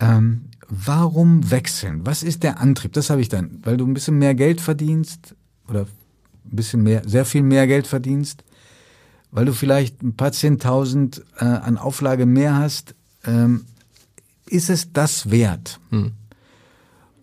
ähm, 0.00 0.46
warum 0.68 1.50
wechseln? 1.50 2.06
Was 2.06 2.22
ist 2.22 2.42
der 2.42 2.60
Antrieb? 2.60 2.92
Das 2.92 3.10
habe 3.10 3.20
ich 3.20 3.28
dann, 3.28 3.60
weil 3.62 3.76
du 3.76 3.86
ein 3.86 3.94
bisschen 3.94 4.18
mehr 4.18 4.34
Geld 4.34 4.60
verdienst 4.60 5.34
oder 5.68 5.82
ein 5.82 6.56
bisschen 6.56 6.82
mehr, 6.82 7.02
sehr 7.06 7.24
viel 7.24 7.42
mehr 7.42 7.66
Geld 7.66 7.86
verdienst, 7.86 8.44
weil 9.30 9.44
du 9.44 9.52
vielleicht 9.52 10.02
ein 10.02 10.14
paar 10.14 10.32
Zehntausend 10.32 11.22
äh, 11.38 11.44
an 11.44 11.78
Auflage 11.78 12.26
mehr 12.26 12.56
hast, 12.56 12.94
ähm, 13.24 13.64
ist 14.46 14.68
es 14.70 14.92
das 14.92 15.30
wert? 15.30 15.80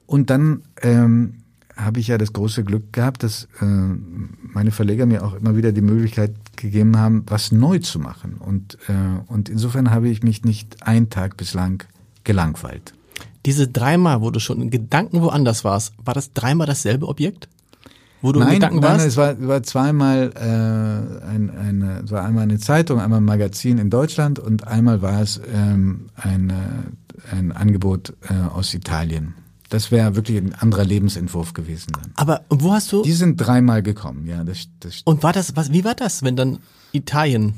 Und 0.06 0.30
dann 0.32 0.64
ähm, 0.82 1.36
habe 1.76 2.00
ich 2.00 2.08
ja 2.08 2.18
das 2.18 2.34
große 2.34 2.64
Glück 2.64 2.92
gehabt, 2.92 3.24
dass 3.24 3.48
äh, 3.62 3.66
meine 3.66 4.72
Verleger 4.72 5.06
mir 5.06 5.24
auch 5.24 5.36
immer 5.36 5.56
wieder 5.56 5.72
die 5.72 5.82
Möglichkeit 5.82 6.34
gegeben 6.56 6.98
haben, 6.98 7.24
was 7.28 7.52
neu 7.52 7.80
zu 7.80 8.00
machen. 8.00 8.34
Und, 8.34 8.78
äh, 8.88 8.94
und 9.28 9.50
insofern 9.50 9.92
habe 9.92 10.10
ich 10.10 10.24
mich 10.24 10.44
nicht 10.44 10.84
einen 10.88 11.10
Tag 11.10 11.38
bislang 11.38 11.84
gelangweilt. 12.24 12.94
Diese 13.46 13.68
dreimal, 13.68 14.22
wo 14.22 14.32
du 14.32 14.40
schon 14.40 14.62
in 14.62 14.70
Gedanken 14.70 15.22
woanders 15.22 15.64
warst, 15.64 15.94
war 16.04 16.14
das 16.14 16.34
dreimal 16.34 16.68
dasselbe 16.68 17.08
Objekt? 17.08 17.48
Wo 18.22 18.34
du 18.34 18.42
in 18.42 18.46
Nein, 18.48 18.56
Gedanken 18.56 18.80
nein, 18.80 18.92
warst? 18.92 19.06
es 19.06 19.18
war, 19.18 19.48
war 19.48 19.64
zweimal 19.64 20.32
äh, 20.36 21.26
ein, 21.26 21.50
eine, 21.50 22.02
es 22.04 22.12
war 22.12 22.26
einmal 22.26 22.44
eine 22.44 22.60
Zeitung, 22.60 23.00
einmal 23.00 23.22
ein 23.22 23.26
Magazin 23.26 23.78
in 23.78 23.90
Deutschland 23.90 24.40
und 24.40 24.68
einmal 24.68 25.02
war 25.02 25.22
es 25.22 25.40
ähm, 25.54 26.08
ein, 26.16 26.50
äh, 26.50 27.36
ein 27.36 27.54
Angebot 27.54 28.14
äh, 28.30 28.34
aus 28.34 28.74
Italien. 28.74 29.36
Das 29.70 29.92
wäre 29.92 30.16
wirklich 30.16 30.38
ein 30.38 30.54
anderer 30.56 30.84
Lebensentwurf 30.84 31.54
gewesen 31.54 31.94
dann. 31.94 32.12
Aber 32.16 32.42
wo 32.50 32.74
hast 32.74 32.92
du, 32.92 33.04
Die 33.04 33.14
sind 33.14 33.38
dreimal 33.38 33.84
gekommen, 33.84 34.26
ja, 34.26 34.44
das, 34.44 34.68
das 34.82 35.02
und 35.06 35.24
war 35.24 35.32
das, 35.32 35.56
was, 35.56 35.72
wie 35.72 35.86
war 35.86 35.96
das, 35.96 36.24
wenn 36.24 36.36
dann 36.36 36.58
Italien, 36.92 37.54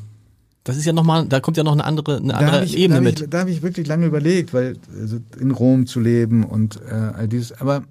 das 0.64 0.78
ist 0.78 0.86
ja 0.86 0.94
nochmal, 0.94 1.26
da 1.26 1.40
kommt 1.40 1.58
ja 1.58 1.64
noch 1.64 1.72
eine 1.72 1.84
andere, 1.84 2.18
eine 2.18 2.36
andere 2.36 2.66
ich, 2.66 2.78
Ebene 2.78 3.00
da 3.00 3.02
mit. 3.02 3.22
Ich, 3.22 3.30
da 3.30 3.40
habe 3.40 3.52
ich 3.52 3.62
wirklich 3.64 3.88
lange 3.88 4.06
überlegt, 4.06 4.54
weil 4.54 4.78
also 5.00 5.20
in 5.40 5.52
Rom 5.52 5.88
zu 5.88 6.00
leben 6.00 6.44
und 6.44 6.80
äh, 6.88 6.94
all 6.94 7.28
dieses, 7.28 7.60
aber 7.60 7.84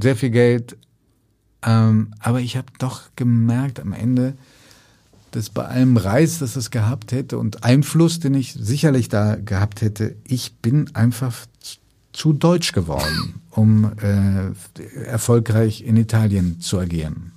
sehr 0.00 0.16
viel 0.16 0.30
Geld. 0.30 0.76
Ähm, 1.64 2.12
aber 2.20 2.40
ich 2.40 2.56
habe 2.56 2.68
doch 2.78 3.02
gemerkt 3.16 3.80
am 3.80 3.92
Ende, 3.92 4.34
dass 5.32 5.50
bei 5.50 5.64
allem 5.64 5.96
Reiz, 5.96 6.38
das 6.38 6.56
es 6.56 6.70
gehabt 6.70 7.12
hätte 7.12 7.38
und 7.38 7.64
Einfluss, 7.64 8.20
den 8.20 8.34
ich 8.34 8.52
sicherlich 8.52 9.08
da 9.08 9.36
gehabt 9.36 9.80
hätte, 9.80 10.14
ich 10.24 10.56
bin 10.56 10.94
einfach 10.94 11.46
zu 12.12 12.32
deutsch 12.32 12.72
geworden, 12.72 13.40
um 13.50 13.92
äh, 14.00 15.04
erfolgreich 15.06 15.82
in 15.82 15.96
Italien 15.96 16.60
zu 16.60 16.78
agieren. 16.78 17.32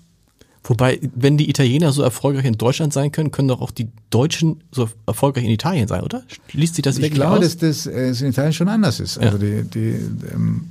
Wobei, 0.68 1.00
wenn 1.16 1.38
die 1.38 1.50
Italiener 1.50 1.92
so 1.92 2.02
erfolgreich 2.02 2.46
in 2.46 2.58
Deutschland 2.58 2.92
sein 2.92 3.12
können, 3.12 3.32
können 3.32 3.48
doch 3.50 3.62
auch 3.62 3.72
die 3.72 3.88
Deutschen 4.10 4.62
so 4.72 4.90
erfolgreich 5.06 5.44
in 5.46 5.52
Italien 5.52 5.88
sein, 5.88 6.02
oder? 6.02 6.24
Schließt 6.50 6.76
sich 6.76 6.84
das 6.84 6.98
Ich 6.98 7.04
wirklich 7.04 7.20
glaube, 7.20 7.38
aus? 7.38 7.42
dass 7.44 7.58
das 7.58 7.86
äh, 7.86 8.10
es 8.10 8.22
in 8.22 8.30
Italien 8.30 8.52
schon 8.54 8.68
anders 8.68 9.00
ist. 9.00 9.20
Also 9.20 9.38
die, 9.38 9.64
die, 9.64 9.96
ähm, 10.34 10.66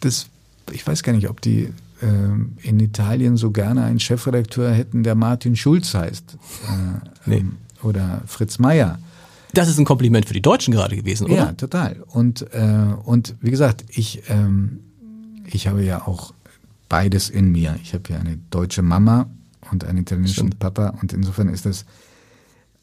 das, 0.00 0.26
ich 0.72 0.86
weiß 0.86 1.02
gar 1.02 1.12
nicht, 1.12 1.28
ob 1.28 1.40
die 1.42 1.68
ähm, 2.02 2.52
in 2.62 2.80
Italien 2.80 3.36
so 3.36 3.50
gerne 3.50 3.84
einen 3.84 4.00
Chefredakteur 4.00 4.72
hätten, 4.72 5.02
der 5.02 5.14
Martin 5.14 5.54
Schulz 5.56 5.92
heißt. 5.94 6.36
Äh, 6.68 7.08
Nee. 7.30 7.36
ähm, 7.38 7.56
Oder 7.82 8.22
Fritz 8.26 8.58
Meier. 8.58 8.98
Das 9.52 9.68
ist 9.68 9.78
ein 9.78 9.84
Kompliment 9.84 10.26
für 10.26 10.34
die 10.34 10.40
Deutschen 10.42 10.72
gerade 10.72 10.96
gewesen, 10.96 11.24
oder? 11.26 11.34
Ja, 11.36 11.52
total. 11.52 11.96
Und, 12.06 12.42
äh, 12.54 12.94
und 13.04 13.34
wie 13.40 13.50
gesagt, 13.50 13.84
ich, 13.88 14.22
ähm, 14.28 14.80
ich 15.46 15.66
habe 15.66 15.82
ja 15.84 16.06
auch 16.06 16.32
beides 16.88 17.30
in 17.30 17.52
mir. 17.52 17.76
Ich 17.82 17.94
habe 17.94 18.04
ja 18.08 18.18
eine 18.18 18.38
deutsche 18.50 18.82
Mama 18.82 19.28
und 19.70 19.84
einen 19.84 19.98
italienischen 19.98 20.34
Stimmt. 20.48 20.58
Papa. 20.58 20.94
Und 21.00 21.12
insofern 21.12 21.48
ist 21.48 21.66
das 21.66 21.84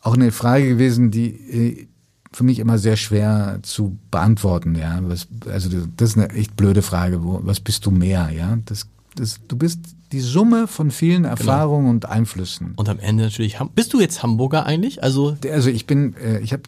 auch 0.02 0.14
eine 0.14 0.32
Frage 0.32 0.68
gewesen, 0.68 1.12
die 1.12 1.28
äh, 1.30 1.88
für 2.32 2.44
mich 2.44 2.60
immer 2.60 2.78
sehr 2.78 2.98
schwer 2.98 3.60
zu 3.64 3.98
beantworten. 4.12 4.76
Ja, 4.76 5.00
was, 5.04 5.28
also 5.50 5.70
das 5.98 6.10
ist 6.12 6.18
eine 6.18 6.30
echt 6.32 6.56
blöde 6.56 6.82
Frage. 6.82 7.24
Wo, 7.24 7.40
was 7.44 7.60
bist 7.60 7.86
du 7.86 7.92
mehr? 7.92 8.30
Ja, 8.36 8.58
das, 8.66 8.88
das, 9.16 9.40
du 9.48 9.56
bist 9.56 9.80
die 10.12 10.20
Summe 10.20 10.68
von 10.68 10.92
vielen 10.92 11.24
Genau. 11.24 11.30
Erfahrungen 11.30 11.90
und 11.90 12.06
Einflüssen. 12.06 12.74
Und 12.76 12.90
am 12.90 13.00
Ende 13.00 13.24
natürlich, 13.24 13.58
bist 13.74 13.94
du 13.94 14.00
jetzt 14.02 14.22
Hamburger 14.22 14.66
eigentlich? 14.66 15.02
Also, 15.02 15.38
Also 15.52 15.70
ich 15.70 15.88
bin, 15.88 16.16
äh, 16.18 16.40
ich 16.40 16.54
habe, 16.54 16.64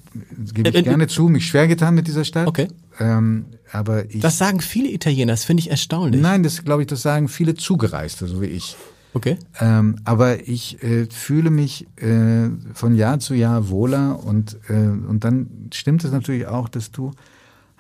gebe 0.54 0.70
ich 0.70 0.76
Äh, 0.76 0.80
äh, 0.80 0.84
gerne 0.84 1.08
zu, 1.08 1.28
mich 1.28 1.46
schwer 1.48 1.68
getan 1.68 1.94
mit 1.96 2.08
dieser 2.08 2.24
Stadt. 2.24 2.48
Okay. 2.48 2.70
Ähm, 3.00 3.46
aber 3.72 4.10
ich. 4.10 4.22
das 4.22 4.38
sagen 4.38 4.62
viele 4.62 4.90
Italiener, 4.90 5.34
das 5.34 5.46
finde 5.46 5.62
ich 5.62 5.70
erstaunlich. 5.70 6.22
nein, 6.22 6.44
das 6.44 6.64
glaube 6.64 6.84
ich, 6.84 6.88
das 6.88 7.02
sagen 7.02 7.28
viele 7.28 7.56
Zugereiste, 7.56 8.28
so 8.28 8.42
wie 8.42 8.48
ich. 8.48 8.76
Okay. 9.14 9.38
Ähm, 9.60 9.98
aber 10.04 10.48
ich 10.48 10.84
äh, 10.84 11.08
fühle 11.08 11.50
mich 11.50 11.88
äh, 11.98 12.50
von 12.74 12.96
Jahr 12.96 13.20
zu 13.20 13.34
Jahr 13.34 13.70
wohler 13.70 14.24
und 14.24 14.58
äh, 14.70 14.74
und 14.74 15.24
dann 15.24 15.70
stimmt 15.74 16.04
es 16.04 16.12
natürlich 16.12 16.48
auch, 16.48 16.70
dass 16.70 16.92
du 16.92 17.12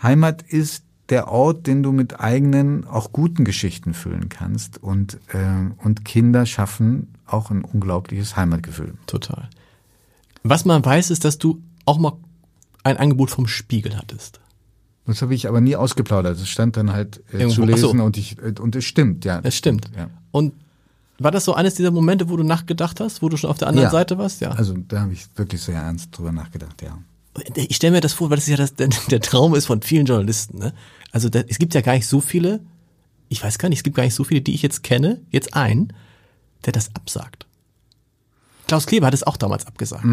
Heimat 0.02 0.41
ist 0.41 0.84
der 1.10 1.30
Ort, 1.30 1.67
den 1.67 1.84
du 1.84 1.91
mit 1.91 2.19
eigenen, 2.19 2.86
auch 2.86 3.12
guten 3.12 3.45
Geschichten 3.45 3.93
füllen 3.93 4.30
kannst 4.30 4.82
und 4.82 5.19
äh, 5.34 5.84
und 5.84 6.06
Kinder 6.06 6.45
schaffen 6.45 7.10
auch 7.28 7.52
ein 7.52 7.63
unglaubliches 7.63 8.36
Heimatgefühl. 8.36 8.95
Total. 9.06 9.50
Was 10.43 10.65
man 10.65 10.84
weiß, 10.84 11.12
ist, 11.12 11.26
dass 11.26 11.38
du 11.38 11.62
auch 11.86 11.97
mal 11.97 12.13
ein 12.84 12.97
Angebot 12.97 13.30
vom 13.30 13.47
Spiegel 13.47 13.97
hattest. 13.97 14.39
Das 15.07 15.21
habe 15.21 15.33
ich 15.33 15.47
aber 15.47 15.61
nie 15.61 15.75
ausgeplaudert. 15.75 16.37
Es 16.37 16.47
stand 16.49 16.77
dann 16.77 16.91
halt 16.91 17.21
äh, 17.33 17.37
Irgendwo- 17.37 17.53
zu 17.55 17.61
ach 17.63 17.77
so. 17.77 17.87
lesen 17.87 17.99
und 18.01 18.17
ich 18.17 18.37
äh, 18.39 18.53
und 18.59 18.75
es 18.75 18.85
stimmt, 18.85 19.25
ja. 19.25 19.41
Das 19.41 19.55
stimmt. 19.55 19.89
Ja. 19.97 20.09
Und 20.31 20.53
war 21.19 21.31
das 21.31 21.45
so 21.45 21.53
eines 21.55 21.75
dieser 21.75 21.91
Momente, 21.91 22.29
wo 22.29 22.37
du 22.37 22.43
nachgedacht 22.43 22.99
hast, 22.99 23.21
wo 23.23 23.29
du 23.29 23.37
schon 23.37 23.49
auf 23.49 23.57
der 23.57 23.69
anderen 23.69 23.85
Ja. 23.87 23.91
Seite 23.91 24.17
warst? 24.17 24.41
Ja. 24.41 24.51
Also 24.51 24.75
da 24.87 25.01
habe 25.01 25.13
ich 25.13 25.25
wirklich 25.35 25.61
sehr 25.61 25.75
ernst 25.81 26.09
drüber 26.15 26.31
nachgedacht, 26.31 26.81
ja. 26.83 26.97
ich 27.55 27.75
stelle 27.75 27.93
mir 27.93 28.01
das 28.01 28.13
vor, 28.13 28.29
weil 28.29 28.37
das 28.37 28.47
ja 28.47 28.57
das, 28.57 28.75
der, 28.75 28.89
der 29.09 29.19
Traum 29.21 29.55
ist 29.55 29.65
von 29.65 29.81
vielen 29.81 30.05
Journalisten. 30.05 30.59
Ne? 30.59 30.73
Also 31.11 31.29
da, 31.29 31.39
es 31.47 31.57
gibt 31.57 31.73
ja 31.73 31.81
gar 31.81 31.93
nicht 31.93 32.05
so 32.07 32.19
viele, 32.21 32.59
ich 33.29 33.43
weiß 33.43 33.57
gar 33.57 33.69
nicht, 33.69 33.79
es 33.79 33.83
gibt 33.83 33.95
gar 33.95 34.03
nicht 34.03 34.13
so 34.13 34.23
viele, 34.23 34.41
die 34.41 34.53
ich 34.53 34.61
jetzt 34.61 34.83
kenne, 34.83 35.21
jetzt 35.31 35.55
einen, 35.55 35.93
der 36.65 36.73
das 36.73 36.93
absagt. 36.95 37.45
Klaus 38.67 38.85
Kleber 38.85 39.07
hat 39.07 39.13
es 39.13 39.23
auch 39.23 39.37
damals 39.37 39.65
abgesagt. 39.65 40.05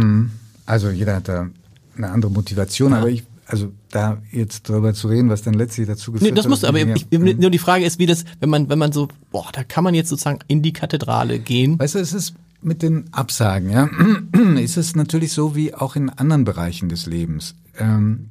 Also 0.66 0.88
jeder 0.90 1.16
hat 1.16 1.28
da 1.28 1.48
eine 1.96 2.10
andere 2.10 2.30
Motivation, 2.30 2.92
aber 2.92 3.08
ich, 3.08 3.24
also 3.46 3.72
da 3.90 4.22
jetzt 4.32 4.68
drüber 4.68 4.94
zu 4.94 5.08
reden, 5.08 5.28
was 5.28 5.42
dann 5.42 5.54
letztlich 5.54 5.86
dazu 5.86 6.10
Nee, 6.10 6.18
geführt 6.18 6.38
das 6.38 6.44
hat, 6.44 6.50
musst 6.50 6.62
du, 6.62 6.66
aber 6.66 6.78
ja. 6.78 6.94
ich, 6.94 7.10
nur 7.10 7.50
die 7.50 7.58
Frage 7.58 7.84
ist, 7.84 7.98
wie 7.98 8.06
das, 8.06 8.24
wenn 8.40 8.48
man, 8.48 8.68
wenn 8.68 8.78
man 8.78 8.92
so, 8.92 9.08
boah, 9.30 9.48
da 9.52 9.64
kann 9.64 9.84
man 9.84 9.94
jetzt 9.94 10.08
sozusagen 10.08 10.38
in 10.48 10.62
die 10.62 10.72
Kathedrale 10.72 11.38
gehen. 11.38 11.78
Weißt 11.78 11.94
du, 11.94 11.98
es 11.98 12.12
ist 12.12 12.34
mit 12.62 12.82
den 12.82 13.12
Absagen, 13.12 13.70
ja, 13.70 13.88
ist 14.58 14.76
es 14.76 14.96
natürlich 14.96 15.32
so 15.32 15.54
wie 15.54 15.74
auch 15.74 15.96
in 15.96 16.08
anderen 16.08 16.44
Bereichen 16.44 16.88
des 16.88 17.06
Lebens. 17.06 17.54
Ähm, 17.78 18.30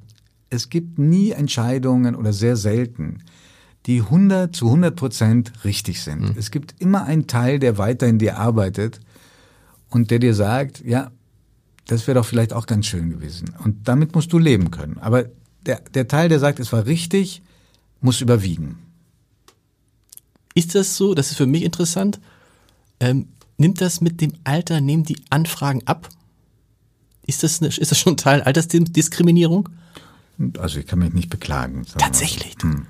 es 0.49 0.69
gibt 0.69 0.99
nie 0.99 1.31
Entscheidungen 1.31 2.15
oder 2.15 2.33
sehr 2.33 2.55
selten, 2.55 3.19
die 3.85 4.01
100 4.01 4.55
zu 4.55 4.67
100 4.67 4.95
Prozent 4.95 5.51
richtig 5.63 6.01
sind. 6.01 6.21
Mhm. 6.21 6.35
Es 6.37 6.51
gibt 6.51 6.75
immer 6.79 7.03
einen 7.03 7.27
Teil, 7.27 7.59
der 7.59 7.77
weiter 7.77 8.07
in 8.07 8.17
dir 8.17 8.37
arbeitet 8.37 8.99
und 9.89 10.09
der 10.09 10.19
dir 10.19 10.33
sagt, 10.33 10.83
ja, 10.85 11.11
das 11.87 12.07
wäre 12.07 12.19
doch 12.19 12.25
vielleicht 12.25 12.53
auch 12.53 12.65
ganz 12.65 12.85
schön 12.85 13.09
gewesen. 13.09 13.53
Und 13.63 13.87
damit 13.87 14.15
musst 14.15 14.31
du 14.31 14.39
leben 14.39 14.71
können. 14.71 14.97
Aber 14.99 15.25
der, 15.65 15.81
der 15.93 16.07
Teil, 16.07 16.29
der 16.29 16.39
sagt, 16.39 16.59
es 16.59 16.71
war 16.71 16.85
richtig, 16.85 17.41
muss 18.01 18.21
überwiegen. 18.21 18.79
Ist 20.53 20.75
das 20.75 20.97
so? 20.97 21.13
Das 21.13 21.31
ist 21.31 21.37
für 21.37 21.47
mich 21.47 21.63
interessant. 21.63 22.19
Ähm, 22.99 23.27
nimmt 23.57 23.81
das 23.81 24.01
mit 24.01 24.21
dem 24.21 24.33
Alter, 24.43 24.81
nehmen 24.81 25.03
die 25.03 25.17
Anfragen 25.29 25.81
ab? 25.85 26.09
Ist 27.25 27.43
das, 27.43 27.61
eine, 27.61 27.69
ist 27.69 27.91
das 27.91 27.97
schon 27.97 28.17
Teil 28.17 28.41
Altersdiskriminierung? 28.41 29.69
Also 30.57 30.79
ich 30.79 30.87
kann 30.87 30.99
mich 30.99 31.13
nicht 31.13 31.29
beklagen. 31.29 31.85
Tatsächlich. 31.97 32.55
Hm. 32.61 32.87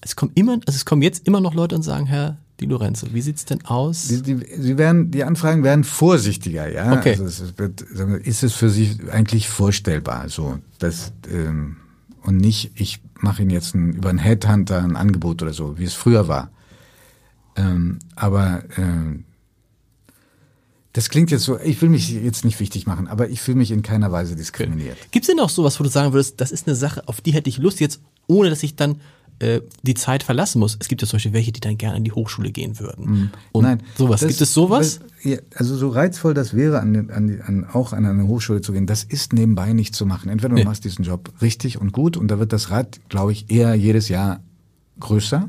Es 0.00 0.16
kommen 0.16 0.32
immer, 0.34 0.54
also 0.66 0.76
es 0.76 0.84
kommen 0.84 1.02
jetzt 1.02 1.26
immer 1.26 1.40
noch 1.40 1.54
Leute 1.54 1.74
und 1.74 1.82
sagen, 1.82 2.06
Herr 2.06 2.38
Di 2.60 2.64
Lorenzo, 2.64 3.08
wie 3.12 3.20
sieht's 3.20 3.44
denn 3.44 3.64
aus? 3.66 4.08
Die, 4.08 4.22
die, 4.22 4.46
sie 4.58 4.78
werden, 4.78 5.10
die 5.10 5.24
Anfragen 5.24 5.62
werden 5.62 5.84
vorsichtiger, 5.84 6.70
ja. 6.72 6.92
Okay. 6.92 7.10
Also 7.10 7.24
es 7.24 7.58
wird, 7.58 7.82
ist 7.82 8.42
es 8.42 8.54
für 8.54 8.70
Sie 8.70 8.98
eigentlich 9.10 9.48
vorstellbar, 9.48 10.30
so, 10.30 10.58
dass, 10.78 11.12
ähm, 11.30 11.76
und 12.22 12.38
nicht, 12.38 12.72
ich 12.74 13.02
mache 13.20 13.42
Ihnen 13.42 13.50
jetzt 13.50 13.74
ein, 13.74 13.92
über 13.92 14.08
einen 14.08 14.18
Headhunter 14.18 14.82
ein 14.82 14.96
Angebot 14.96 15.42
oder 15.42 15.52
so, 15.52 15.78
wie 15.78 15.84
es 15.84 15.92
früher 15.92 16.28
war. 16.28 16.50
Ähm, 17.56 17.98
aber 18.14 18.62
ähm, 18.78 19.24
das 20.94 21.10
klingt 21.10 21.30
jetzt 21.30 21.44
so, 21.44 21.58
ich 21.60 21.82
will 21.82 21.90
mich 21.90 22.08
jetzt 22.10 22.46
nicht 22.46 22.58
wichtig 22.58 22.86
machen, 22.86 23.06
aber 23.06 23.28
ich 23.28 23.42
fühle 23.42 23.58
mich 23.58 23.70
in 23.70 23.82
keiner 23.82 24.12
Weise 24.12 24.34
diskriminiert. 24.34 24.96
Gibt 25.10 25.24
es 25.24 25.26
denn 25.26 25.40
auch 25.40 25.50
sowas, 25.50 25.78
wo 25.78 25.84
du 25.84 25.90
sagen 25.90 26.14
würdest, 26.14 26.40
das 26.40 26.52
ist 26.52 26.66
eine 26.66 26.74
Sache, 26.74 27.06
auf 27.06 27.20
die 27.20 27.32
hätte 27.32 27.50
ich 27.50 27.58
Lust 27.58 27.80
jetzt, 27.80 28.00
ohne 28.26 28.48
dass 28.48 28.62
ich 28.62 28.76
dann 28.76 29.02
äh, 29.38 29.60
die 29.82 29.94
Zeit 29.94 30.22
verlassen 30.22 30.58
muss? 30.58 30.76
Es 30.80 30.88
gibt 30.88 31.02
ja 31.02 31.08
Beispiel 31.10 31.32
welche, 31.32 31.52
die 31.52 31.60
dann 31.60 31.78
gerne 31.78 31.96
in 31.96 32.04
die 32.04 32.12
Hochschule 32.12 32.50
gehen 32.50 32.78
würden. 32.78 33.06
Mhm. 33.06 33.30
Und 33.52 33.64
Nein, 33.64 33.82
sowas. 33.96 34.20
Das, 34.20 34.28
gibt 34.28 34.40
es 34.40 34.54
sowas? 34.54 35.00
Ja, 35.22 35.38
also 35.54 35.76
so 35.76 35.88
reizvoll 35.88 36.34
das 36.34 36.54
wäre, 36.54 36.80
an, 36.80 37.10
an, 37.10 37.40
an, 37.44 37.66
auch 37.72 37.92
an 37.92 38.06
eine 38.06 38.26
Hochschule 38.26 38.60
zu 38.60 38.72
gehen, 38.72 38.86
das 38.86 39.04
ist 39.04 39.32
nebenbei 39.32 39.72
nicht 39.72 39.94
zu 39.94 40.06
machen. 40.06 40.28
Entweder 40.28 40.50
du 40.50 40.54
nee. 40.56 40.64
machst 40.64 40.84
diesen 40.84 41.04
Job 41.04 41.32
richtig 41.40 41.80
und 41.80 41.92
gut 41.92 42.16
und 42.16 42.28
da 42.28 42.38
wird 42.38 42.52
das 42.52 42.70
Rad, 42.70 43.00
glaube 43.08 43.32
ich, 43.32 43.50
eher 43.50 43.74
jedes 43.74 44.08
Jahr 44.08 44.40
größer 45.00 45.48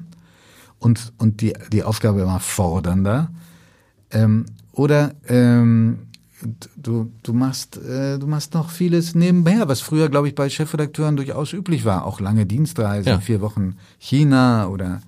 und, 0.79 1.13
und 1.17 1.41
die, 1.41 1.53
die 1.71 1.83
Aufgabe 1.83 2.21
immer 2.21 2.39
fordernder. 2.39 3.31
Ähm, 4.11 4.45
oder 4.71 5.15
ähm, 5.27 5.99
du, 6.75 7.11
du, 7.23 7.33
machst, 7.33 7.77
äh, 7.77 8.19
du 8.19 8.27
machst 8.27 8.53
noch 8.53 8.69
vieles 8.69 9.15
nebenher, 9.15 9.67
was 9.67 9.81
früher, 9.81 10.09
glaube 10.09 10.27
ich, 10.27 10.35
bei 10.35 10.49
Chefredakteuren 10.49 11.15
durchaus 11.15 11.53
üblich 11.53 11.85
war. 11.85 12.05
Auch 12.05 12.19
lange 12.19 12.45
Dienstreisen, 12.45 13.09
ja. 13.13 13.19
vier 13.19 13.41
Wochen 13.41 13.75
China 13.97 14.67
oder 14.67 15.01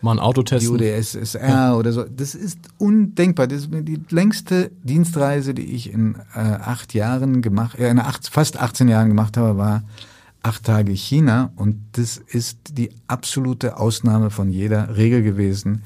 mal 0.00 0.12
ein 0.12 0.18
Auto 0.18 0.42
testen. 0.42 0.78
Die 0.78 0.84
UdSSR 0.84 1.48
ja. 1.48 1.74
oder 1.74 1.92
so. 1.92 2.04
Das 2.04 2.34
ist 2.34 2.58
undenkbar. 2.78 3.46
Das 3.46 3.62
ist 3.62 3.70
die 3.72 4.00
längste 4.10 4.70
Dienstreise, 4.82 5.54
die 5.54 5.74
ich 5.74 5.92
in 5.92 6.16
äh, 6.34 6.38
acht 6.38 6.94
Jahren 6.94 7.42
gemacht, 7.42 7.78
äh, 7.78 7.90
in 7.90 7.98
acht, 7.98 8.28
fast 8.28 8.60
18 8.60 8.88
Jahren 8.88 9.08
gemacht 9.08 9.36
habe, 9.36 9.58
war 9.58 9.82
acht 10.42 10.64
Tage 10.64 10.92
China. 10.92 11.52
Und 11.56 11.76
das 11.92 12.18
ist 12.18 12.58
die 12.78 12.90
absolute 13.08 13.78
Ausnahme 13.78 14.30
von 14.30 14.50
jeder 14.50 14.96
Regel 14.96 15.22
gewesen. 15.22 15.82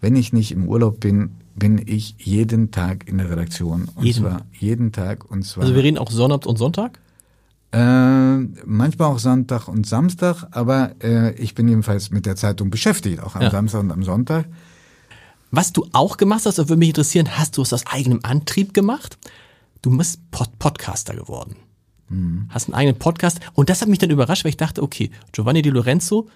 Wenn 0.00 0.16
ich 0.16 0.32
nicht 0.32 0.50
im 0.50 0.66
Urlaub 0.66 0.98
bin, 0.98 1.30
bin 1.54 1.82
ich 1.84 2.16
jeden 2.18 2.70
Tag 2.70 3.08
in 3.08 3.18
der 3.18 3.30
Redaktion. 3.30 3.88
Und 3.94 4.04
jeden. 4.04 4.22
zwar 4.22 4.42
jeden 4.58 4.92
Tag. 4.92 5.30
Und 5.30 5.44
zwar. 5.44 5.64
Also 5.64 5.74
wir 5.74 5.82
reden 5.82 5.98
auch 5.98 6.10
Sonnabend 6.10 6.46
und 6.46 6.56
Sonntag? 6.58 6.98
Äh, 7.72 8.36
manchmal 8.66 9.08
auch 9.08 9.18
Sonntag 9.18 9.66
und 9.66 9.86
Samstag, 9.86 10.46
aber 10.50 10.94
äh, 11.02 11.32
ich 11.36 11.54
bin 11.54 11.68
jedenfalls 11.68 12.10
mit 12.10 12.26
der 12.26 12.36
Zeitung 12.36 12.68
beschäftigt, 12.68 13.22
auch 13.22 13.34
am 13.34 13.42
ja. 13.42 13.50
Samstag 13.50 13.80
und 13.80 13.92
am 13.92 14.02
Sonntag. 14.02 14.46
Was 15.50 15.72
du 15.72 15.86
auch 15.92 16.18
gemacht 16.18 16.44
hast, 16.44 16.58
das 16.58 16.68
würde 16.68 16.78
mich 16.78 16.90
interessieren, 16.90 17.38
hast 17.38 17.56
du 17.56 17.62
es 17.62 17.72
aus 17.72 17.86
eigenem 17.86 18.20
Antrieb 18.24 18.74
gemacht? 18.74 19.16
Du 19.80 19.96
bist 19.96 20.30
Pod 20.30 20.58
Podcaster 20.58 21.14
geworden. 21.14 21.56
Mhm. 22.10 22.46
Hast 22.50 22.68
einen 22.68 22.74
eigenen 22.74 22.98
Podcast. 22.98 23.40
Und 23.54 23.70
das 23.70 23.80
hat 23.80 23.88
mich 23.88 23.98
dann 23.98 24.10
überrascht, 24.10 24.44
weil 24.44 24.50
ich 24.50 24.56
dachte, 24.58 24.82
okay, 24.82 25.10
Giovanni 25.32 25.62
Di 25.62 25.70
Lorenzo 25.70 26.28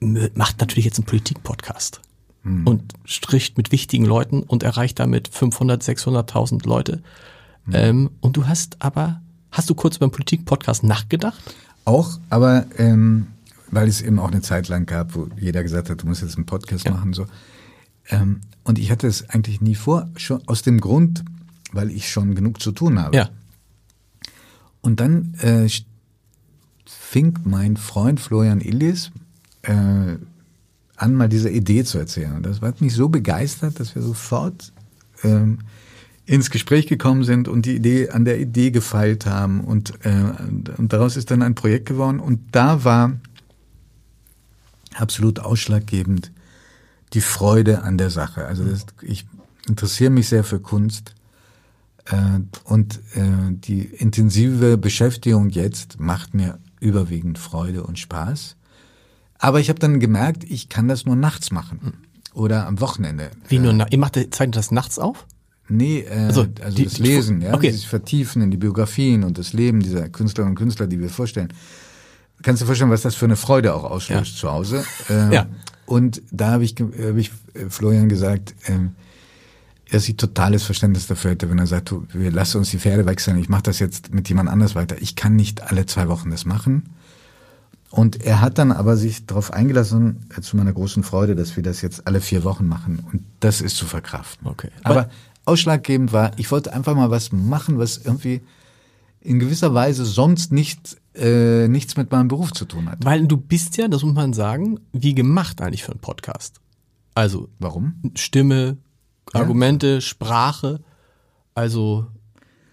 macht 0.00 0.58
natürlich 0.58 0.86
jetzt 0.86 0.98
einen 0.98 1.06
Politik-Podcast 1.06 2.00
mhm. 2.42 2.66
und 2.66 2.92
stricht 3.04 3.56
mit 3.56 3.72
wichtigen 3.72 4.04
Leuten 4.04 4.42
und 4.42 4.62
erreicht 4.62 4.98
damit 4.98 5.28
500, 5.28 5.82
600.000 5.82 6.66
Leute. 6.66 7.02
Mhm. 7.66 7.74
Ähm, 7.74 8.10
und 8.20 8.36
du 8.36 8.46
hast 8.46 8.76
aber, 8.80 9.20
hast 9.50 9.70
du 9.70 9.74
kurz 9.74 9.98
beim 9.98 10.10
Politik-Podcast 10.10 10.84
nachgedacht? 10.84 11.42
Auch, 11.84 12.18
aber 12.30 12.66
ähm, 12.78 13.28
weil 13.70 13.88
es 13.88 14.02
eben 14.02 14.18
auch 14.18 14.30
eine 14.30 14.42
Zeit 14.42 14.68
lang 14.68 14.86
gab, 14.86 15.14
wo 15.14 15.28
jeder 15.40 15.62
gesagt 15.62 15.90
hat, 15.90 16.02
du 16.02 16.06
musst 16.06 16.22
jetzt 16.22 16.36
einen 16.36 16.46
Podcast 16.46 16.84
ja. 16.84 16.92
machen. 16.92 17.12
so. 17.12 17.26
Ähm, 18.08 18.40
und 18.64 18.78
ich 18.78 18.90
hatte 18.90 19.06
es 19.06 19.28
eigentlich 19.30 19.60
nie 19.60 19.74
vor, 19.74 20.08
schon 20.16 20.46
aus 20.46 20.62
dem 20.62 20.80
Grund, 20.80 21.24
weil 21.72 21.90
ich 21.90 22.10
schon 22.10 22.34
genug 22.34 22.60
zu 22.60 22.72
tun 22.72 23.00
habe. 23.00 23.16
Ja. 23.16 23.30
Und 24.80 25.00
dann 25.00 25.34
äh, 25.40 25.68
fing 26.84 27.38
mein 27.44 27.76
Freund 27.76 28.20
Florian 28.20 28.60
Illis 28.60 29.10
äh, 29.62 30.16
an, 31.02 31.14
mal 31.14 31.28
diese 31.28 31.50
Idee 31.50 31.84
zu 31.84 31.98
erzählen. 31.98 32.34
Und 32.34 32.46
das 32.46 32.60
hat 32.60 32.80
mich 32.80 32.94
so 32.94 33.08
begeistert, 33.08 33.80
dass 33.80 33.94
wir 33.94 34.02
sofort 34.02 34.72
ähm, 35.24 35.58
ins 36.24 36.50
Gespräch 36.50 36.86
gekommen 36.86 37.24
sind 37.24 37.48
und 37.48 37.66
die 37.66 37.76
Idee 37.76 38.10
an 38.10 38.24
der 38.24 38.40
Idee 38.40 38.70
gefeilt 38.70 39.26
haben 39.26 39.60
und, 39.62 39.92
äh, 40.04 40.32
und 40.78 40.92
daraus 40.92 41.16
ist 41.16 41.30
dann 41.30 41.42
ein 41.42 41.54
Projekt 41.54 41.86
geworden 41.86 42.20
und 42.20 42.40
da 42.52 42.84
war 42.84 43.12
absolut 44.94 45.40
ausschlaggebend 45.40 46.30
die 47.12 47.20
Freude 47.20 47.82
an 47.82 47.98
der 47.98 48.10
Sache. 48.10 48.46
Also 48.46 48.64
das, 48.64 48.86
ich 49.02 49.26
interessiere 49.68 50.10
mich 50.10 50.28
sehr 50.28 50.44
für 50.44 50.60
Kunst 50.60 51.14
äh, 52.06 52.40
und 52.64 53.00
äh, 53.14 53.50
die 53.50 53.82
intensive 53.82 54.78
Beschäftigung 54.78 55.50
jetzt 55.50 55.98
macht 55.98 56.34
mir 56.34 56.58
überwiegend 56.80 57.38
Freude 57.38 57.82
und 57.82 57.98
Spaß. 57.98 58.56
Aber 59.42 59.58
ich 59.58 59.68
habe 59.68 59.80
dann 59.80 59.98
gemerkt, 59.98 60.44
ich 60.44 60.68
kann 60.68 60.86
das 60.86 61.04
nur 61.04 61.16
nachts 61.16 61.50
machen 61.50 61.94
oder 62.32 62.64
am 62.68 62.80
Wochenende. 62.80 63.32
Wie 63.48 63.58
nur? 63.58 63.74
Ihr 63.90 63.98
macht 63.98 64.14
zeichnet 64.14 64.54
das 64.54 64.70
nachts 64.70 65.00
auf? 65.00 65.26
Nee, 65.68 66.06
äh, 66.08 66.26
also, 66.26 66.46
also 66.62 66.76
die, 66.76 66.84
das 66.84 66.98
Lesen, 66.98 67.40
ja, 67.40 67.52
okay. 67.52 67.72
sich 67.72 67.88
vertiefen 67.88 68.40
in 68.40 68.52
die 68.52 68.56
Biografien 68.56 69.24
und 69.24 69.38
das 69.38 69.52
Leben 69.52 69.80
dieser 69.80 70.08
Künstlerinnen 70.08 70.52
und 70.52 70.58
Künstler, 70.58 70.86
die 70.86 71.00
wir 71.00 71.08
vorstellen. 71.08 71.52
Kannst 72.42 72.60
du 72.60 72.64
dir 72.64 72.68
vorstellen, 72.68 72.92
was 72.92 73.02
das 73.02 73.16
für 73.16 73.24
eine 73.24 73.34
Freude 73.34 73.74
auch 73.74 73.82
auslöst 73.82 74.34
ja. 74.34 74.40
zu 74.40 74.52
Hause? 74.52 74.84
Ähm, 75.10 75.32
ja. 75.32 75.46
Und 75.86 76.22
da 76.30 76.52
habe 76.52 76.62
ich, 76.62 76.76
hab 76.78 77.16
ich 77.16 77.32
äh, 77.54 77.68
Florian 77.68 78.08
gesagt, 78.08 78.54
ähm, 78.66 78.92
dass 79.90 80.08
ich 80.08 80.16
totales 80.16 80.62
Verständnis 80.62 81.08
dafür 81.08 81.32
hätte, 81.32 81.50
wenn 81.50 81.58
er 81.58 81.66
sagt, 81.66 81.92
wir 82.14 82.30
lassen 82.30 82.58
uns 82.58 82.70
die 82.70 82.78
Pferde 82.78 83.06
wechseln, 83.06 83.38
ich 83.38 83.48
mache 83.48 83.64
das 83.64 83.80
jetzt 83.80 84.14
mit 84.14 84.28
jemand 84.28 84.48
anders 84.48 84.76
weiter. 84.76 84.96
Ich 85.00 85.16
kann 85.16 85.34
nicht 85.34 85.62
alle 85.62 85.84
zwei 85.86 86.08
Wochen 86.08 86.30
das 86.30 86.44
machen. 86.44 86.84
Und 87.92 88.24
er 88.24 88.40
hat 88.40 88.56
dann 88.56 88.72
aber 88.72 88.96
sich 88.96 89.26
darauf 89.26 89.52
eingelassen, 89.52 90.26
äh, 90.34 90.40
zu 90.40 90.56
meiner 90.56 90.72
großen 90.72 91.02
Freude, 91.02 91.36
dass 91.36 91.56
wir 91.56 91.62
das 91.62 91.82
jetzt 91.82 92.06
alle 92.06 92.22
vier 92.22 92.42
Wochen 92.42 92.66
machen. 92.66 93.04
Und 93.12 93.22
das 93.40 93.60
ist 93.60 93.76
zu 93.76 93.84
verkraften. 93.84 94.46
Okay. 94.46 94.70
Aber 94.82 95.10
ausschlaggebend 95.44 96.10
war, 96.10 96.32
ich 96.38 96.50
wollte 96.50 96.72
einfach 96.72 96.94
mal 96.94 97.10
was 97.10 97.32
machen, 97.32 97.78
was 97.78 97.98
irgendwie 97.98 98.40
in 99.20 99.38
gewisser 99.38 99.74
Weise 99.74 100.06
sonst 100.06 100.52
nicht 100.52 100.96
äh, 101.14 101.68
nichts 101.68 101.98
mit 101.98 102.10
meinem 102.10 102.28
Beruf 102.28 102.52
zu 102.52 102.64
tun 102.64 102.90
hat. 102.90 103.04
Weil 103.04 103.26
du 103.26 103.36
bist 103.36 103.76
ja, 103.76 103.88
das 103.88 104.02
muss 104.02 104.14
man 104.14 104.32
sagen, 104.32 104.80
wie 104.94 105.14
gemacht 105.14 105.60
eigentlich 105.60 105.84
für 105.84 105.92
einen 105.92 106.00
Podcast. 106.00 106.62
Also 107.14 107.50
warum? 107.58 108.00
Stimme, 108.14 108.78
Argumente, 109.34 109.86
ja. 109.86 110.00
Sprache. 110.00 110.80
Also 111.54 112.06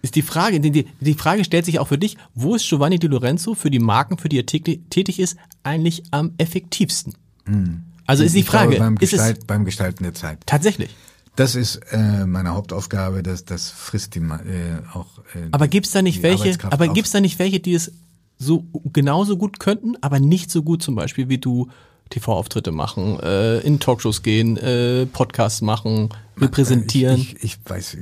ist 0.02 0.16
die 0.16 0.22
Frage, 0.22 0.60
die, 0.60 0.86
die 1.00 1.14
Frage 1.14 1.44
stellt 1.44 1.64
sich 1.64 1.78
auch 1.78 1.88
für 1.88 1.98
dich, 1.98 2.16
wo 2.34 2.54
ist 2.54 2.68
Giovanni 2.68 2.98
Di 2.98 3.06
Lorenzo 3.06 3.54
für 3.54 3.70
die 3.70 3.78
Marken, 3.78 4.18
für 4.18 4.28
die 4.28 4.38
er 4.38 4.46
tätig 4.46 5.18
ist, 5.18 5.36
eigentlich 5.62 6.04
am 6.10 6.32
effektivsten? 6.38 7.14
Hm. 7.46 7.82
Also 8.06 8.24
ist 8.24 8.34
die 8.34 8.42
Frage, 8.42 8.70
glaube, 8.70 8.84
beim, 8.84 8.96
Gestalt, 8.96 9.36
ist 9.36 9.42
es, 9.42 9.46
beim 9.46 9.64
Gestalten 9.64 10.02
der 10.02 10.14
Zeit. 10.14 10.38
Tatsächlich. 10.46 10.90
Das 11.36 11.54
ist 11.54 11.76
äh, 11.92 12.26
meine 12.26 12.50
Hauptaufgabe, 12.50 13.22
das, 13.22 13.44
das 13.44 13.70
frisst 13.70 14.14
die 14.14 14.18
äh, 14.18 14.82
auch. 14.92 15.18
Äh, 15.34 15.48
aber 15.52 15.68
gibt's 15.68 15.92
da 15.92 16.02
nicht 16.02 16.22
welche? 16.22 16.56
Aber 16.70 16.88
auf. 16.88 16.94
gibt's 16.94 17.12
da 17.12 17.20
nicht 17.20 17.38
welche, 17.38 17.60
die 17.60 17.74
es 17.74 17.92
so 18.36 18.66
genauso 18.92 19.36
gut 19.36 19.60
könnten, 19.60 19.94
aber 20.00 20.18
nicht 20.18 20.50
so 20.50 20.62
gut 20.62 20.82
zum 20.82 20.96
Beispiel 20.96 21.28
wie 21.28 21.38
du 21.38 21.68
TV-Auftritte 22.10 22.72
machen, 22.72 23.18
äh, 23.20 23.60
in 23.60 23.80
Talkshows 23.80 24.22
gehen, 24.22 24.56
äh, 24.56 25.06
Podcasts 25.06 25.62
machen, 25.62 26.10
repräsentieren. 26.38 27.16
Ich, 27.16 27.36
ich, 27.36 27.44
ich 27.44 27.58
weiß, 27.64 27.96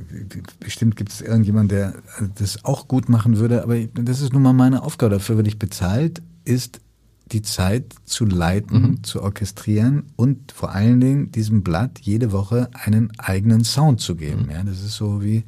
bestimmt 0.59 0.95
gibt 0.95 1.11
es 1.11 1.21
irgendjemand, 1.21 1.71
der 1.71 1.93
das 2.35 2.65
auch 2.65 2.87
gut 2.87 3.07
machen 3.07 3.37
würde, 3.37 3.63
aber 3.63 3.79
das 3.79 4.21
ist 4.21 4.33
nun 4.33 4.41
mal 4.41 4.53
meine 4.53 4.83
Aufgabe. 4.83 5.15
Dafür 5.15 5.37
werde 5.37 5.49
ich 5.49 5.59
bezahlt, 5.59 6.21
ist 6.43 6.81
die 7.31 7.43
Zeit 7.43 7.93
zu 8.05 8.25
leiten, 8.25 8.81
mhm. 8.81 9.03
zu 9.03 9.21
orchestrieren 9.21 10.03
und 10.15 10.51
vor 10.51 10.71
allen 10.71 10.99
Dingen 10.99 11.31
diesem 11.31 11.61
Blatt 11.61 11.99
jede 11.99 12.31
Woche 12.31 12.69
einen 12.73 13.11
eigenen 13.19 13.63
Sound 13.63 14.01
zu 14.01 14.15
geben. 14.15 14.45
Mhm. 14.45 14.51
Ja, 14.51 14.63
das 14.63 14.83
ist 14.83 14.95
so 14.95 15.21
wie 15.21 15.43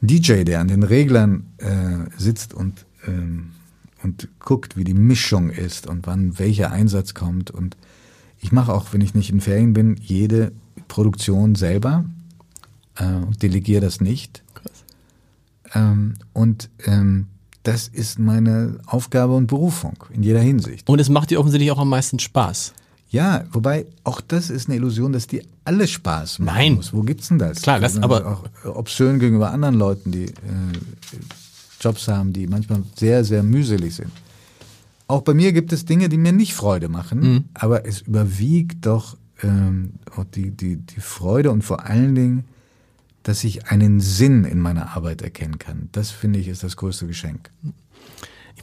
ein 0.00 0.06
DJ, 0.06 0.44
der 0.44 0.60
an 0.60 0.68
den 0.68 0.84
Reglern 0.84 1.46
äh, 1.58 2.08
sitzt 2.16 2.54
und 2.54 2.86
ähm, 3.06 3.50
und 4.04 4.28
guckt, 4.38 4.76
wie 4.76 4.84
die 4.84 4.94
Mischung 4.94 5.50
ist 5.50 5.86
und 5.88 6.06
wann 6.06 6.38
welcher 6.38 6.70
Einsatz 6.70 7.14
kommt. 7.14 7.50
Und 7.50 7.76
ich 8.40 8.52
mache 8.52 8.72
auch, 8.72 8.92
wenn 8.92 9.00
ich 9.00 9.14
nicht 9.14 9.30
in 9.30 9.40
Ferien 9.40 9.72
bin, 9.72 9.96
jede 10.00 10.52
Produktion 10.88 11.54
selber, 11.56 12.04
äh, 12.96 13.04
delegiere 13.42 13.80
das 13.80 14.00
nicht. 14.00 14.42
Ähm, 15.74 16.14
und 16.32 16.68
ähm, 16.84 17.26
das 17.62 17.88
ist 17.88 18.18
meine 18.18 18.78
Aufgabe 18.86 19.34
und 19.34 19.46
Berufung 19.46 19.94
in 20.12 20.22
jeder 20.22 20.40
Hinsicht. 20.40 20.88
Und 20.88 21.00
es 21.00 21.08
macht 21.08 21.30
dir 21.30 21.40
offensichtlich 21.40 21.70
auch 21.72 21.78
am 21.78 21.88
meisten 21.88 22.18
Spaß. 22.18 22.74
Ja, 23.08 23.44
wobei 23.52 23.86
auch 24.02 24.20
das 24.20 24.50
ist 24.50 24.68
eine 24.68 24.76
Illusion, 24.76 25.12
dass 25.12 25.26
die 25.26 25.42
alle 25.64 25.86
Spaß 25.86 26.40
machen 26.40 26.56
Nein. 26.56 26.74
muss. 26.74 26.92
Wo 26.92 27.02
gibt's 27.02 27.28
denn 27.28 27.38
das? 27.38 27.62
Klar, 27.62 27.80
das- 27.80 27.96
Also 27.96 28.02
aber- 28.02 28.26
auch 28.64 28.74
obszön 28.76 29.18
gegenüber 29.18 29.50
anderen 29.52 29.76
Leuten, 29.76 30.10
die 30.12 30.24
äh, 30.26 30.32
Jobs 31.84 32.08
haben, 32.08 32.32
die 32.32 32.46
manchmal 32.46 32.82
sehr, 32.96 33.24
sehr 33.24 33.42
mühselig 33.42 33.94
sind. 33.96 34.10
Auch 35.06 35.22
bei 35.22 35.34
mir 35.34 35.52
gibt 35.52 35.72
es 35.72 35.84
Dinge, 35.84 36.08
die 36.08 36.16
mir 36.16 36.32
nicht 36.32 36.54
Freude 36.54 36.88
machen, 36.88 37.20
Mhm. 37.20 37.44
aber 37.54 37.86
es 37.86 38.00
überwiegt 38.00 38.86
doch 38.86 39.16
ähm, 39.42 39.94
auch 40.16 40.24
die, 40.24 40.50
die, 40.50 40.76
die 40.76 41.00
Freude 41.00 41.50
und 41.50 41.62
vor 41.62 41.84
allen 41.84 42.14
Dingen, 42.14 42.44
dass 43.22 43.44
ich 43.44 43.66
einen 43.70 44.00
Sinn 44.00 44.44
in 44.44 44.60
meiner 44.60 44.96
Arbeit 44.96 45.22
erkennen 45.22 45.58
kann. 45.58 45.88
Das 45.92 46.10
finde 46.10 46.38
ich 46.38 46.48
ist 46.48 46.62
das 46.62 46.76
größte 46.76 47.06
Geschenk. 47.06 47.50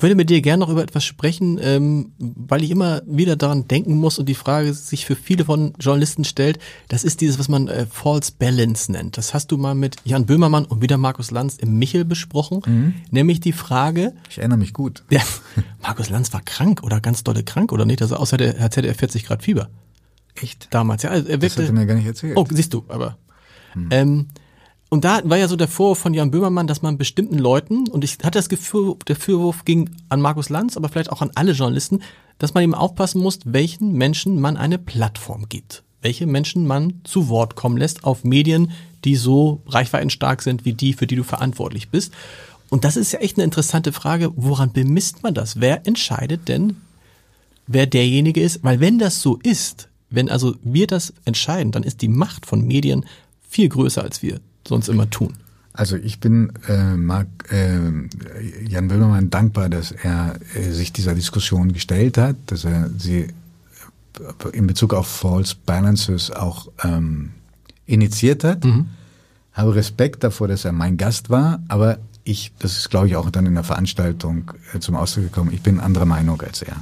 Ich 0.02 0.04
würde 0.04 0.16
mit 0.16 0.32
dir 0.32 0.42
gerne 0.42 0.62
noch 0.62 0.70
über 0.70 0.82
etwas 0.82 1.06
sprechen, 1.06 1.60
ähm, 1.62 2.14
weil 2.18 2.64
ich 2.64 2.72
immer 2.72 3.04
wieder 3.06 3.36
daran 3.36 3.68
denken 3.68 3.98
muss 3.98 4.18
und 4.18 4.28
die 4.28 4.34
Frage 4.34 4.74
sich 4.74 5.06
für 5.06 5.16
viele 5.16 5.46
von 5.46 5.76
Journalisten 5.80 6.24
stellt, 6.24 6.58
das 6.88 7.04
ist 7.04 7.22
dieses, 7.22 7.38
was 7.38 7.50
man 7.50 7.68
äh, 7.68 7.86
False 7.86 8.32
Balance 8.36 8.92
nennt. 8.92 9.16
Das 9.20 9.36
hast 9.36 9.52
du 9.52 9.60
mal 9.60 9.76
mit 9.76 9.98
Jan 10.04 10.26
Böhmermann 10.26 10.66
und 10.66 10.82
wieder 10.82 10.98
Markus 10.98 11.30
Lanz 11.30 11.58
im 11.58 11.78
Michel 11.78 12.04
besprochen, 12.04 12.96
nämlich 13.12 13.42
die 13.42 13.52
Frage, 13.52 14.14
Ich 14.28 14.40
erinnere 14.40 14.58
mich 14.58 14.74
gut. 14.74 15.04
ja, 15.12 15.22
Markus 15.84 16.10
Lanz 16.10 16.34
war 16.34 16.42
krank 16.42 16.82
oder 16.82 17.00
ganz 17.00 17.24
dolle 17.24 17.44
krank 17.44 17.72
oder 17.72 17.86
nicht, 17.86 18.02
also 18.02 18.16
außer 18.16 18.38
der 18.38 18.60
als 18.60 18.76
hätte 18.76 18.88
er 18.88 18.96
40 18.96 19.26
Grad 19.28 19.44
Fieber 19.44 19.70
Echt? 20.34 20.68
damals. 20.72 21.04
Ja, 21.04 21.12
also 21.12 21.30
er 21.30 21.38
Das 21.38 21.52
hat 21.52 21.60
wirkte, 21.60 21.74
er 21.74 21.80
mir 21.80 21.86
gar 21.86 21.94
nicht 21.94 22.08
erzählt. 22.08 22.38
Oh, 22.38 22.48
siehst 22.50 22.74
du, 22.74 22.84
aber. 22.88 23.20
Ähm, 23.92 24.26
und 24.92 25.06
da 25.06 25.22
war 25.24 25.38
ja 25.38 25.48
so 25.48 25.56
der 25.56 25.70
Vorwurf 25.70 26.00
von 26.00 26.14
Jan 26.14 26.32
Böhmermann, 26.32 26.68
dass 26.68 26.82
man 26.82 26.98
bestimmten 26.98 27.38
Leuten, 27.38 27.88
und 27.88 28.04
ich 28.04 28.18
hatte 28.24 28.38
das 28.38 28.50
Gefühl, 28.50 28.96
der 29.08 29.16
Vorwurf 29.16 29.64
ging 29.64 29.90
an 30.10 30.20
Markus 30.20 30.50
Lanz, 30.50 30.76
aber 30.76 30.90
vielleicht 30.90 31.14
auch 31.14 31.22
an 31.22 31.32
alle 31.34 31.54
Journalisten, 31.54 32.02
dass 32.40 32.54
man 32.54 32.64
eben 32.64 32.76
aufpassen 32.76 33.22
muss, 33.22 33.40
welchen 33.46 33.94
Menschen 33.94 34.42
man 34.42 34.58
eine 34.58 34.78
Plattform 34.78 35.48
gibt. 35.48 35.84
Welche 36.02 36.28
Menschen 36.28 36.68
man 36.68 37.00
zu 37.06 37.30
Wort 37.30 37.56
kommen 37.56 37.78
lässt 37.78 38.04
auf 38.04 38.26
Medien, 38.26 38.72
die 39.06 39.16
so 39.16 39.62
reichweitenstark 39.66 40.42
sind 40.42 40.66
wie 40.66 40.74
die, 40.74 40.92
für 40.92 41.08
die 41.08 41.16
du 41.16 41.24
verantwortlich 41.24 41.88
bist. 41.88 42.12
Und 42.70 42.84
das 42.84 42.98
ist 42.98 43.14
ja 43.14 43.20
echt 43.20 43.38
eine 43.38 43.46
interessante 43.46 43.94
Frage, 43.94 44.34
woran 44.36 44.74
bemisst 44.74 45.24
man 45.24 45.34
das? 45.34 45.62
Wer 45.62 45.88
entscheidet 45.88 46.50
denn, 46.50 46.76
wer 47.66 47.86
derjenige 47.86 48.42
ist? 48.42 48.62
Weil 48.62 48.82
wenn 48.82 49.00
das 49.00 49.22
so 49.22 49.40
ist, 49.42 49.88
wenn 50.10 50.28
also 50.28 50.54
wir 50.64 50.88
das 50.88 51.14
entscheiden, 51.24 51.72
dann 51.72 51.84
ist 51.84 52.02
die 52.02 52.10
Macht 52.10 52.46
von 52.46 52.68
Medien 52.68 53.06
viel 53.48 53.70
größer, 53.70 54.04
als 54.04 54.22
wir 54.22 54.42
sonst 54.68 54.90
immer 54.90 55.10
tun. 55.10 55.34
Also 55.74 55.96
ich 55.96 56.20
bin 56.20 56.52
äh, 56.68 56.96
Mark, 56.98 57.28
äh, 57.50 57.80
Jan 58.68 58.88
Böhmermann 58.90 59.30
dankbar, 59.30 59.70
dass 59.70 59.92
er 59.92 60.36
äh, 60.54 60.72
sich 60.72 60.92
dieser 60.92 61.16
Diskussion 61.16 61.72
gestellt 61.72 62.18
hat, 62.18 62.36
dass 62.48 62.66
er 62.66 62.90
sie 62.98 63.20
äh, 63.22 64.50
in 64.52 64.68
Bezug 64.68 64.94
auf 64.94 65.08
False 65.08 65.56
Balances 65.66 66.30
auch 66.30 66.68
ähm, 66.84 67.32
initiiert 67.86 68.44
hat. 68.44 68.66
Habe 69.54 69.76
Respekt 69.76 70.24
davor, 70.24 70.50
dass 70.50 70.66
er 70.66 70.72
mein 70.74 70.98
Gast 70.98 71.30
war, 71.30 71.62
aber 71.68 72.00
ich, 72.24 72.52
das 72.60 72.78
ist 72.78 72.90
glaube 72.90 73.08
ich 73.08 73.16
auch 73.16 73.30
dann 73.32 73.46
in 73.46 73.56
der 73.56 73.64
Veranstaltung 73.64 74.52
äh, 74.74 74.80
zum 74.80 74.96
Ausdruck 74.96 75.26
gekommen, 75.26 75.52
ich 75.54 75.62
bin 75.62 75.80
anderer 75.80 76.06
Meinung 76.06 76.42
als 76.42 76.62
er. 76.62 76.76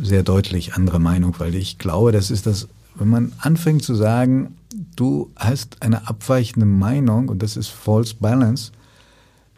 Sehr 0.00 0.22
deutlich 0.22 0.74
andere 0.74 1.00
Meinung, 1.00 1.34
weil 1.38 1.54
ich 1.56 1.78
glaube, 1.78 2.12
das 2.12 2.30
ist 2.30 2.46
das, 2.46 2.68
wenn 2.94 3.08
man 3.08 3.32
anfängt 3.38 3.82
zu 3.82 3.94
sagen, 3.94 4.54
du 4.96 5.30
hast 5.36 5.82
eine 5.82 6.08
abweichende 6.08 6.66
Meinung 6.66 7.28
und 7.28 7.42
das 7.42 7.56
ist 7.56 7.68
False 7.68 8.14
Balance, 8.18 8.72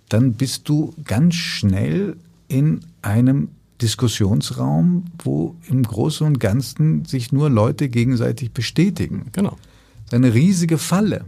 dann 0.08 0.34
bist 0.34 0.68
du 0.68 0.94
ganz 1.04 1.34
schnell 1.34 2.16
in 2.48 2.80
einem 3.02 3.48
Diskussionsraum, 3.82 5.04
wo 5.22 5.56
im 5.68 5.82
Großen 5.82 6.26
und 6.26 6.40
Ganzen 6.40 7.04
sich 7.04 7.32
nur 7.32 7.50
Leute 7.50 7.88
gegenseitig 7.88 8.52
bestätigen. 8.52 9.26
Genau. 9.32 9.56
Das 10.04 10.12
ist 10.12 10.14
eine 10.14 10.34
riesige 10.34 10.78
Falle. 10.78 11.24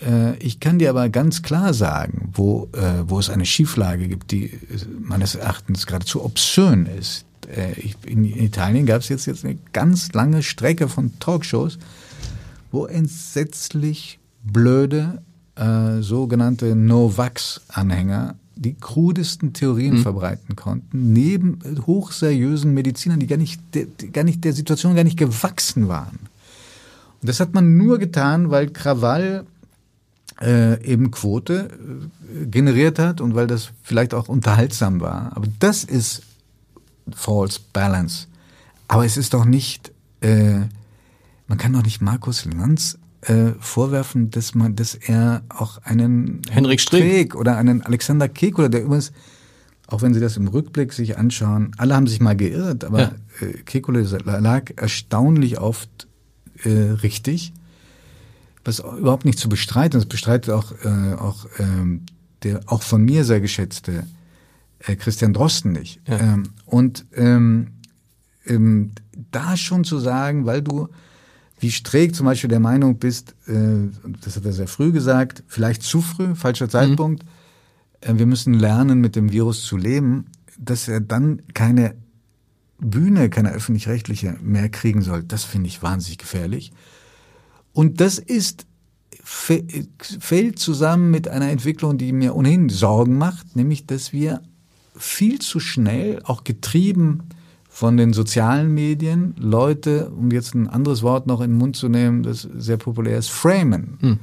Äh, 0.00 0.36
Ich 0.38 0.60
kann 0.60 0.78
dir 0.78 0.90
aber 0.90 1.08
ganz 1.08 1.42
klar 1.42 1.74
sagen, 1.74 2.30
wo, 2.34 2.68
äh, 2.72 3.08
wo 3.08 3.18
es 3.18 3.30
eine 3.30 3.46
Schieflage 3.46 4.06
gibt, 4.06 4.30
die 4.30 4.44
äh, 4.44 4.58
meines 5.00 5.34
Erachtens 5.34 5.86
geradezu 5.86 6.24
obszön 6.24 6.86
ist. 6.86 7.24
Ich, 7.78 7.96
in 8.06 8.24
Italien 8.24 8.86
gab 8.86 9.00
es 9.00 9.08
jetzt, 9.08 9.26
jetzt 9.26 9.44
eine 9.44 9.58
ganz 9.72 10.12
lange 10.12 10.44
Strecke 10.44 10.88
von 10.88 11.18
Talkshows, 11.18 11.78
wo 12.70 12.86
entsetzlich 12.86 14.18
blöde 14.42 15.22
äh, 15.56 16.00
sogenannte 16.00 16.74
No-Vax-Anhänger 16.74 18.36
die 18.56 18.74
krudesten 18.74 19.54
Theorien 19.54 19.98
verbreiten 19.98 20.54
konnten, 20.54 21.14
neben 21.14 21.58
hochseriösen 21.86 22.74
Medizinern, 22.74 23.18
die 23.18 23.26
gar 23.26 23.38
nicht, 23.38 23.58
die 23.74 24.12
gar 24.12 24.22
nicht 24.24 24.44
der 24.44 24.52
Situation 24.52 24.94
gar 24.94 25.04
nicht 25.04 25.18
gewachsen 25.18 25.88
waren. 25.88 26.18
Und 27.22 27.28
das 27.28 27.40
hat 27.40 27.54
man 27.54 27.78
nur 27.78 27.98
getan, 27.98 28.50
weil 28.50 28.68
Krawall 28.68 29.46
äh, 30.42 30.82
eben 30.84 31.10
Quote 31.10 31.70
äh, 32.42 32.46
generiert 32.46 32.98
hat 32.98 33.20
und 33.20 33.34
weil 33.34 33.46
das 33.46 33.70
vielleicht 33.82 34.14
auch 34.14 34.28
unterhaltsam 34.28 35.00
war. 35.00 35.34
Aber 35.34 35.46
das 35.58 35.84
ist 35.84 36.22
False 37.12 37.60
Balance. 37.72 38.26
Aber 38.88 39.04
es 39.04 39.16
ist 39.16 39.34
doch 39.34 39.44
nicht, 39.44 39.92
äh, 40.20 40.60
man 41.50 41.58
kann 41.58 41.72
doch 41.72 41.82
nicht 41.82 42.00
Markus 42.00 42.44
Lanz 42.44 42.96
äh, 43.22 43.50
vorwerfen, 43.58 44.30
dass 44.30 44.54
man, 44.54 44.76
dass 44.76 44.94
er 44.94 45.42
auch 45.48 45.78
einen 45.82 46.42
Henrik 46.48 46.80
Streeck. 46.80 47.34
oder 47.34 47.56
einen 47.56 47.82
Alexander 47.82 48.28
Kek 48.28 48.56
oder 48.56 48.68
der 48.68 48.84
übrigens, 48.84 49.10
auch 49.88 50.00
wenn 50.00 50.14
Sie 50.14 50.20
das 50.20 50.36
im 50.36 50.46
Rückblick 50.46 50.92
sich 50.92 51.18
anschauen, 51.18 51.72
alle 51.76 51.96
haben 51.96 52.06
sich 52.06 52.20
mal 52.20 52.36
geirrt, 52.36 52.84
aber 52.84 53.00
Ja. 53.00 53.12
äh, 53.40 53.52
Kekule 53.64 54.02
lag 54.02 54.70
erstaunlich 54.76 55.58
oft 55.58 56.06
äh, 56.62 56.70
richtig. 56.70 57.52
Was 58.64 58.78
überhaupt 58.78 59.24
nicht 59.24 59.40
zu 59.40 59.48
bestreiten, 59.48 59.98
das 59.98 60.06
bestreitet 60.06 60.54
auch, 60.54 60.70
äh, 60.84 61.14
auch 61.14 61.46
ähm, 61.58 62.02
der 62.44 62.60
auch 62.66 62.82
von 62.82 63.02
mir 63.04 63.24
sehr 63.24 63.40
geschätzte 63.40 64.06
äh, 64.86 64.94
Christian 64.94 65.32
Drosten 65.32 65.72
nicht. 65.72 66.00
Ja. 66.06 66.20
Ähm, 66.20 66.44
und 66.64 67.06
ähm, 67.16 67.72
ähm, 68.46 68.92
da 69.32 69.56
schon 69.56 69.82
zu 69.82 69.98
sagen, 69.98 70.46
weil 70.46 70.62
du 70.62 70.88
wie 71.60 71.70
Streeck 71.70 72.14
zum 72.14 72.26
Beispiel 72.26 72.48
der 72.48 72.58
Meinung 72.60 72.98
bist, 72.98 73.34
äh, 73.46 73.88
das 74.22 74.36
hat 74.36 74.44
er 74.44 74.52
sehr 74.52 74.66
früh 74.66 74.92
gesagt, 74.92 75.44
vielleicht 75.46 75.82
zu 75.82 76.00
früh, 76.00 76.34
falscher 76.34 76.68
Zeitpunkt, 76.68 77.24
äh, 78.00 78.14
wir 78.16 78.26
müssen 78.26 78.54
lernen, 78.54 79.00
mit 79.00 79.14
dem 79.14 79.30
Virus 79.30 79.64
zu 79.64 79.76
leben, 79.76 80.26
dass 80.58 80.88
er 80.88 81.00
dann 81.00 81.42
keine 81.54 81.94
Bühne, 82.78 83.28
keine 83.28 83.52
öffentlich-rechtliche 83.52 84.38
mehr 84.42 84.70
kriegen 84.70 85.02
soll, 85.02 85.22
das 85.22 85.44
finde 85.44 85.68
ich 85.68 85.82
wahnsinnig 85.82 86.18
gefährlich. 86.18 86.72
Und 87.72 88.00
das 88.00 88.18
ist 88.18 88.66
fä- 89.24 89.86
fällt 90.18 90.58
zusammen 90.58 91.10
mit 91.10 91.28
einer 91.28 91.50
Entwicklung, 91.50 91.98
die 91.98 92.12
mir 92.12 92.34
ohnehin 92.34 92.70
Sorgen 92.70 93.18
macht, 93.18 93.54
nämlich 93.54 93.86
dass 93.86 94.12
wir 94.14 94.40
viel 94.96 95.38
zu 95.40 95.60
schnell, 95.60 96.22
auch 96.24 96.42
getrieben 96.42 97.24
von 97.72 97.96
den 97.96 98.12
sozialen 98.12 98.74
Medien, 98.74 99.34
Leute, 99.38 100.10
um 100.10 100.32
jetzt 100.32 100.54
ein 100.54 100.68
anderes 100.68 101.02
Wort 101.02 101.28
noch 101.28 101.40
in 101.40 101.52
den 101.52 101.58
Mund 101.58 101.76
zu 101.76 101.88
nehmen, 101.88 102.24
das 102.24 102.42
sehr 102.42 102.76
populär 102.76 103.16
ist, 103.16 103.30
framen. 103.30 104.18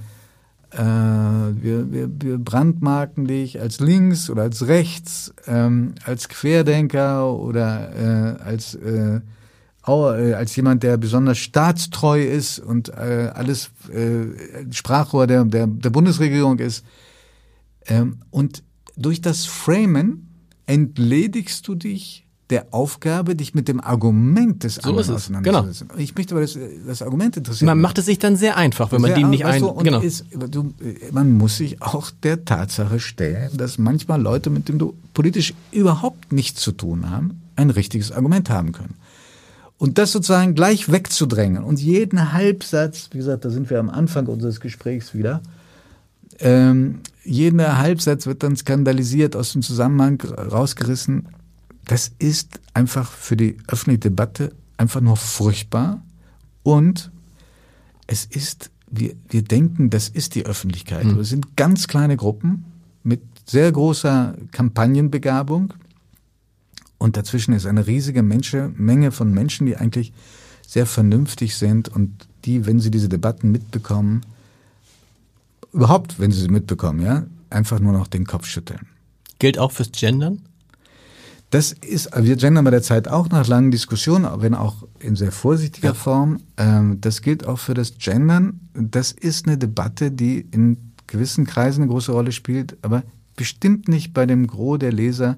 Äh, 0.71 0.79
wir, 0.79 1.91
wir, 1.91 2.09
wir 2.21 2.37
brandmarken 2.37 3.25
dich 3.25 3.61
als 3.61 3.79
links 3.79 4.29
oder 4.29 4.43
als 4.43 4.67
rechts, 4.67 5.33
ähm, 5.47 5.95
als 6.03 6.27
Querdenker 6.27 7.33
oder 7.33 8.37
äh, 8.37 8.43
als, 8.43 8.75
äh, 8.75 9.21
äh, 9.87 10.33
als 10.33 10.55
jemand, 10.57 10.83
der 10.83 10.97
besonders 10.97 11.37
staatstreu 11.37 12.21
ist 12.21 12.59
und 12.59 12.89
äh, 12.89 13.31
alles 13.33 13.71
äh, 13.93 14.71
Sprachrohr 14.71 15.25
der, 15.25 15.45
der, 15.45 15.67
der 15.67 15.89
Bundesregierung 15.89 16.59
ist. 16.59 16.85
Ähm, 17.85 18.17
und 18.29 18.61
durch 18.97 19.21
das 19.21 19.45
Framen 19.45 20.27
entledigst 20.65 21.65
du 21.65 21.75
dich 21.75 22.26
der 22.49 22.67
Aufgabe, 22.71 23.35
dich 23.35 23.53
mit 23.53 23.67
dem 23.67 23.81
Argument 23.81 24.63
des 24.63 24.79
anderen 24.79 24.99
ist 24.99 25.09
es, 25.09 25.15
auseinanderzusetzen. 25.15 25.89
Ich 25.97 26.15
möchte 26.15 26.33
aber 26.33 26.41
das, 26.41 26.57
das 26.85 27.01
Argument 27.01 27.35
interessieren. 27.35 27.65
Man 27.65 27.81
macht 27.81 27.97
es 27.97 28.05
sich 28.05 28.19
dann 28.19 28.37
sehr 28.37 28.55
einfach, 28.55 28.91
wenn 28.91 29.01
man 29.01 29.09
Sehr 29.11 29.19
dem 29.19 29.29
nicht 29.31 29.43
weißt 29.43 29.63
ein... 29.63 29.69
und 29.69 29.83
genau. 29.83 29.99
ist, 29.99 30.25
du, 30.31 30.73
man 31.11 31.33
muss 31.33 31.57
sich 31.57 31.81
auch 31.81 32.09
der 32.23 32.45
Tatsache 32.45 32.99
stellen, 32.99 33.49
dass 33.57 33.77
manchmal 33.77 34.21
Leute, 34.21 34.49
mit 34.49 34.69
denen 34.69 34.79
du 34.79 34.95
politisch 35.13 35.53
überhaupt 35.71 36.31
nichts 36.31 36.61
zu 36.61 36.71
tun 36.71 37.09
haben, 37.09 37.41
ein 37.57 37.69
richtiges 37.69 38.11
Argument 38.13 38.49
haben 38.49 38.71
können. 38.71 38.95
Und 39.77 39.97
das 39.97 40.11
sozusagen 40.11 40.55
gleich 40.55 40.91
wegzudrängen 40.91 41.63
und 41.63 41.79
jeden 41.79 42.31
Halbsatz, 42.31 43.09
wie 43.11 43.17
gesagt, 43.17 43.45
da 43.45 43.49
sind 43.49 43.69
wir 43.69 43.79
am 43.79 43.89
Anfang 43.89 44.25
unseres 44.27 44.59
Gesprächs 44.59 45.13
wieder, 45.13 45.41
ähm, 46.39 46.99
jeder 47.23 47.77
Halbsatz 47.77 48.25
wird 48.25 48.43
dann 48.43 48.55
skandalisiert, 48.55 49.35
aus 49.35 49.53
dem 49.53 49.61
Zusammenhang 49.61 50.21
rausgerissen. 50.21 51.27
Das 51.87 52.11
ist 52.19 52.59
einfach 52.73 53.11
für 53.11 53.37
die 53.37 53.57
öffentliche 53.67 53.99
Debatte 53.99 54.53
einfach 54.75 55.01
nur 55.01 55.17
furchtbar 55.17 56.03
und 56.63 57.11
es 58.07 58.25
ist, 58.25 58.71
wir, 58.91 59.15
wir 59.29 59.41
denken, 59.41 59.89
das 59.89 60.09
ist 60.09 60.35
die 60.35 60.45
Öffentlichkeit. 60.45 61.05
Mhm. 61.05 61.19
Es 61.19 61.29
sind 61.29 61.55
ganz 61.55 61.87
kleine 61.87 62.15
Gruppen 62.15 62.65
mit 63.03 63.21
sehr 63.45 63.71
großer 63.71 64.35
Kampagnenbegabung 64.51 65.73
und 66.97 67.15
dazwischen 67.15 67.53
ist 67.53 67.65
eine 67.65 67.87
riesige 67.87 68.21
Mensche, 68.21 68.71
Menge 68.75 69.11
von 69.11 69.31
Menschen, 69.31 69.65
die 69.65 69.77
eigentlich 69.77 70.13
sehr 70.65 70.85
vernünftig 70.85 71.55
sind 71.55 71.87
und 71.87 72.27
die, 72.43 72.65
wenn 72.65 72.79
sie 72.81 72.91
diese 72.91 73.07
Debatten 73.07 73.49
mitbekommen, 73.51 74.25
überhaupt, 75.71 76.19
wenn 76.19 76.31
sie 76.31 76.41
sie 76.41 76.49
mitbekommen, 76.49 77.01
ja, 77.01 77.25
einfach 77.49 77.79
nur 77.79 77.93
noch 77.93 78.07
den 78.07 78.25
Kopf 78.25 78.45
schütteln. 78.45 78.87
Gilt 79.39 79.57
auch 79.57 79.71
fürs 79.71 79.91
Gendern? 79.91 80.41
Das 81.49 81.71
ist, 81.71 82.09
wir 82.13 82.35
gendern 82.35 82.65
bei 82.65 82.71
der 82.71 82.81
Zeit 82.81 83.07
auch 83.07 83.29
nach 83.29 83.47
langen 83.47 83.71
Diskussionen, 83.71 84.27
wenn 84.41 84.53
auch 84.53 84.83
in 84.99 85.15
sehr 85.15 85.31
vorsichtiger 85.31 85.89
ja. 85.89 85.93
Form. 85.93 86.41
Ähm, 86.57 86.99
das 86.99 87.21
gilt 87.21 87.47
auch 87.47 87.59
für 87.59 87.73
das 87.73 87.97
Gendern. 87.97 88.59
Das 88.73 89.13
ist 89.13 89.47
eine 89.47 89.57
Debatte, 89.57 90.11
die 90.11 90.39
in 90.51 90.93
gewissen 91.07 91.45
Kreisen 91.45 91.83
eine 91.83 91.91
große 91.91 92.11
Rolle 92.11 92.33
spielt, 92.33 92.77
aber 92.81 93.03
bestimmt 93.37 93.87
nicht 93.87 94.13
bei 94.13 94.25
dem 94.25 94.47
Gros 94.47 94.79
der 94.79 94.91
Leser 94.91 95.37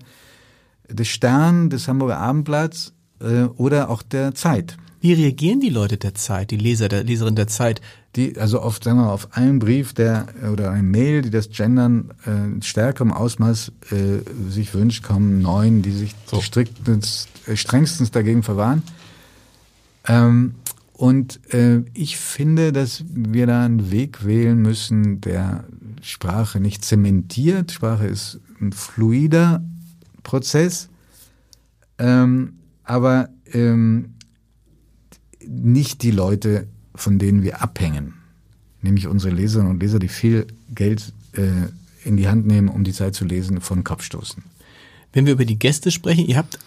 des 0.90 1.08
Stern, 1.08 1.70
des 1.70 1.88
Hamburger 1.88 2.18
Abendblatts 2.18 2.94
äh, 3.20 3.44
oder 3.44 3.90
auch 3.92 4.02
der 4.02 4.34
Zeit. 4.34 4.78
Wie 5.02 5.14
reagieren 5.14 5.62
die 5.62 5.70
Leute 5.70 5.98
der 5.98 6.14
Zeit, 6.14 6.52
die 6.52 6.58
Leser, 6.58 6.90
der 6.90 7.04
Leserin 7.04 7.36
der 7.36 7.48
Zeit? 7.48 7.82
Die, 8.16 8.38
also 8.38 8.62
oft, 8.62 8.84
sagen 8.84 8.98
wir 8.98 9.06
mal, 9.06 9.14
auf 9.14 9.38
einen 9.38 9.60
Brief 9.60 9.94
der 9.94 10.28
oder 10.52 10.72
eine 10.72 10.84
Mail, 10.84 11.22
die 11.22 11.30
das 11.30 11.50
Gendern 11.50 12.12
äh, 12.26 12.62
stärkerem 12.62 13.14
Ausmaß 13.14 13.72
äh, 13.92 14.50
sich 14.50 14.74
wünscht, 14.74 15.04
kommen 15.04 15.42
neun, 15.42 15.82
die 15.82 15.92
sich 15.92 16.16
so. 16.26 16.42
striktens, 16.42 17.28
äh, 17.46 17.56
strengstens 17.56 18.12
dagegen 18.12 18.44
verwahren. 18.44 18.84
Ähm, 20.08 20.56
und 20.94 21.40
äh, 21.54 21.84
ich 21.94 22.18
finde, 22.18 22.74
dass 22.74 23.06
wir 23.08 23.48
da 23.48 23.64
einen 23.64 23.92
Weg 23.92 24.26
wählen 24.26 24.62
müssen, 24.62 25.22
der 25.22 25.64
Sprache 26.02 26.60
nicht 26.60 26.84
zementiert. 26.84 27.72
Sprache 27.72 28.06
ist 28.06 28.42
ein 28.60 28.74
fluider 28.74 29.64
Prozess, 30.24 30.90
ähm, 32.00 32.54
aber 32.84 33.30
ähm, 33.54 34.16
nicht 35.50 36.04
die 36.04 36.12
Leute, 36.12 36.68
von 36.96 37.20
denen 37.20 37.44
wir 37.44 37.62
abhängen, 37.62 38.14
nämlich 38.82 39.08
unsere 39.08 39.34
Leserinnen 39.34 39.72
und 39.72 39.82
Leser, 39.82 40.00
die 40.00 40.08
viel 40.08 40.48
Geld 40.74 41.12
äh, 41.34 41.44
in 42.06 42.18
die 42.18 42.28
Hand 42.28 42.46
nehmen, 42.46 42.70
um 42.70 42.84
die 42.84 42.94
Zeit 42.94 43.16
zu 43.16 43.26
lesen, 43.26 43.62
von 43.62 43.84
Kopf 43.84 44.04
stoßen. 44.04 44.44
Wenn 45.12 45.26
wir 45.26 45.34
über 45.34 45.46
die 45.46 45.60
Gäste 45.60 45.92
sprechen, 45.92 46.26
ihr 46.26 46.38
habt 46.38 46.60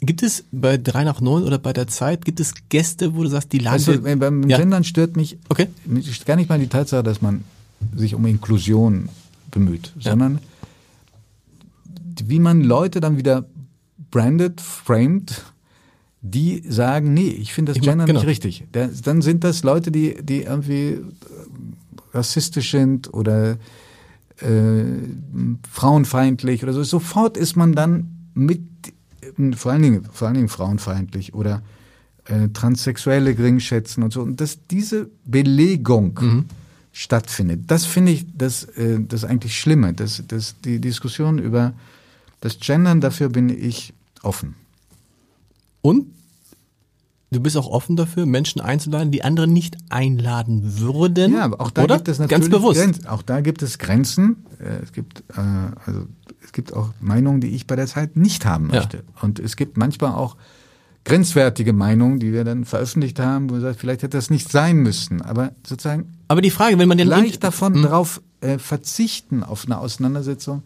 Gibt 0.00 0.22
es 0.22 0.44
bei 0.52 0.76
3 0.76 1.04
nach 1.04 1.20
9 1.20 1.44
oder 1.44 1.58
bei 1.58 1.72
der 1.72 1.86
Zeit, 1.86 2.24
gibt 2.24 2.40
es 2.40 2.54
Gäste, 2.68 3.14
wo 3.14 3.22
du 3.22 3.28
sagst, 3.28 3.52
die 3.52 3.58
laden... 3.58 3.74
Also 3.74 4.00
beim 4.02 4.48
ja. 4.48 4.58
Gendern 4.58 4.84
stört 4.84 5.16
mich 5.16 5.38
okay. 5.48 5.68
gar 6.26 6.36
nicht 6.36 6.48
mal 6.48 6.58
die 6.58 6.66
Tatsache, 6.66 7.02
dass 7.02 7.22
man 7.22 7.44
sich 7.94 8.14
um 8.14 8.26
Inklusion 8.26 9.08
bemüht, 9.50 9.92
ja. 9.96 10.10
sondern 10.10 10.40
wie 12.26 12.38
man 12.38 12.62
Leute 12.62 13.00
dann 13.00 13.16
wieder 13.16 13.46
brandet, 14.10 14.60
framed, 14.60 15.42
die 16.26 16.62
sagen, 16.66 17.12
nee, 17.12 17.28
ich 17.28 17.52
finde 17.52 17.74
das 17.74 17.82
Gender 17.82 18.06
genau. 18.06 18.20
nicht 18.20 18.26
richtig. 18.26 18.64
Dann 18.72 19.20
sind 19.20 19.44
das 19.44 19.62
Leute, 19.62 19.92
die, 19.92 20.16
die 20.22 20.44
irgendwie 20.44 21.00
rassistisch 22.14 22.70
sind 22.70 23.12
oder 23.12 23.58
äh, 24.40 24.84
frauenfeindlich 25.70 26.62
oder 26.62 26.72
so. 26.72 26.82
Sofort 26.82 27.36
ist 27.36 27.56
man 27.56 27.74
dann 27.74 28.30
mit, 28.32 28.62
vor 29.54 29.72
allen 29.72 29.82
Dingen, 29.82 30.08
vor 30.10 30.28
allen 30.28 30.36
Dingen 30.36 30.48
frauenfeindlich 30.48 31.34
oder 31.34 31.60
äh, 32.24 32.48
Transsexuelle 32.48 33.34
geringschätzen 33.34 34.02
und 34.02 34.14
so. 34.14 34.22
Und 34.22 34.40
dass 34.40 34.66
diese 34.70 35.10
Belegung 35.26 36.18
mhm. 36.18 36.44
stattfindet, 36.92 37.64
das 37.66 37.84
finde 37.84 38.12
ich 38.12 38.24
das, 38.34 38.64
äh, 38.64 38.98
das 39.06 39.24
eigentlich 39.24 39.60
Schlimme. 39.60 39.92
Das, 39.92 40.22
das, 40.26 40.54
die 40.64 40.80
Diskussion 40.80 41.38
über 41.38 41.74
das 42.40 42.58
Gendern, 42.60 43.02
dafür 43.02 43.28
bin 43.28 43.50
ich 43.50 43.92
offen. 44.22 44.54
Und 45.84 46.06
du 47.30 47.40
bist 47.40 47.58
auch 47.58 47.66
offen 47.66 47.94
dafür, 47.94 48.24
Menschen 48.24 48.62
einzuladen, 48.62 49.10
die 49.10 49.22
andere 49.22 49.46
nicht 49.46 49.76
einladen 49.90 50.78
würden. 50.80 51.34
Ja, 51.34 51.44
aber 51.44 51.60
auch 51.60 51.70
da 51.70 51.84
oder? 51.84 51.96
gibt 51.96 52.08
es 52.08 52.18
natürlich 52.18 52.40
Ganz 52.40 52.50
bewusst. 52.50 52.80
Grenzen. 52.80 53.06
Auch 53.06 53.20
da 53.20 53.42
gibt 53.42 53.60
es 53.60 53.76
Grenzen. 53.76 54.46
Äh, 54.60 54.82
es 54.82 54.92
gibt 54.92 55.24
äh, 55.36 55.40
also 55.84 56.06
es 56.42 56.52
gibt 56.52 56.72
auch 56.72 56.88
Meinungen, 57.00 57.42
die 57.42 57.48
ich 57.48 57.66
bei 57.66 57.76
der 57.76 57.86
Zeit 57.86 58.16
nicht 58.16 58.46
haben 58.46 58.68
möchte. 58.68 58.96
Ja. 58.96 59.02
Und 59.20 59.38
es 59.40 59.56
gibt 59.56 59.76
manchmal 59.76 60.14
auch 60.14 60.38
grenzwertige 61.04 61.74
Meinungen, 61.74 62.18
die 62.18 62.32
wir 62.32 62.44
dann 62.44 62.64
veröffentlicht 62.64 63.20
haben, 63.20 63.50
wo 63.50 63.54
wir 63.54 63.60
sagen, 63.60 63.76
vielleicht 63.78 64.04
hätte 64.04 64.16
das 64.16 64.30
nicht 64.30 64.50
sein 64.50 64.78
müssen. 64.78 65.20
Aber 65.20 65.52
sozusagen. 65.66 66.14
Aber 66.28 66.40
die 66.40 66.50
Frage, 66.50 66.78
wenn 66.78 66.88
man 66.88 66.96
den 66.96 67.08
leicht 67.08 67.44
davon 67.44 67.74
hm. 67.74 67.82
darauf 67.82 68.22
äh, 68.40 68.56
verzichten 68.56 69.42
auf 69.42 69.66
eine 69.66 69.76
Auseinandersetzung, 69.76 70.62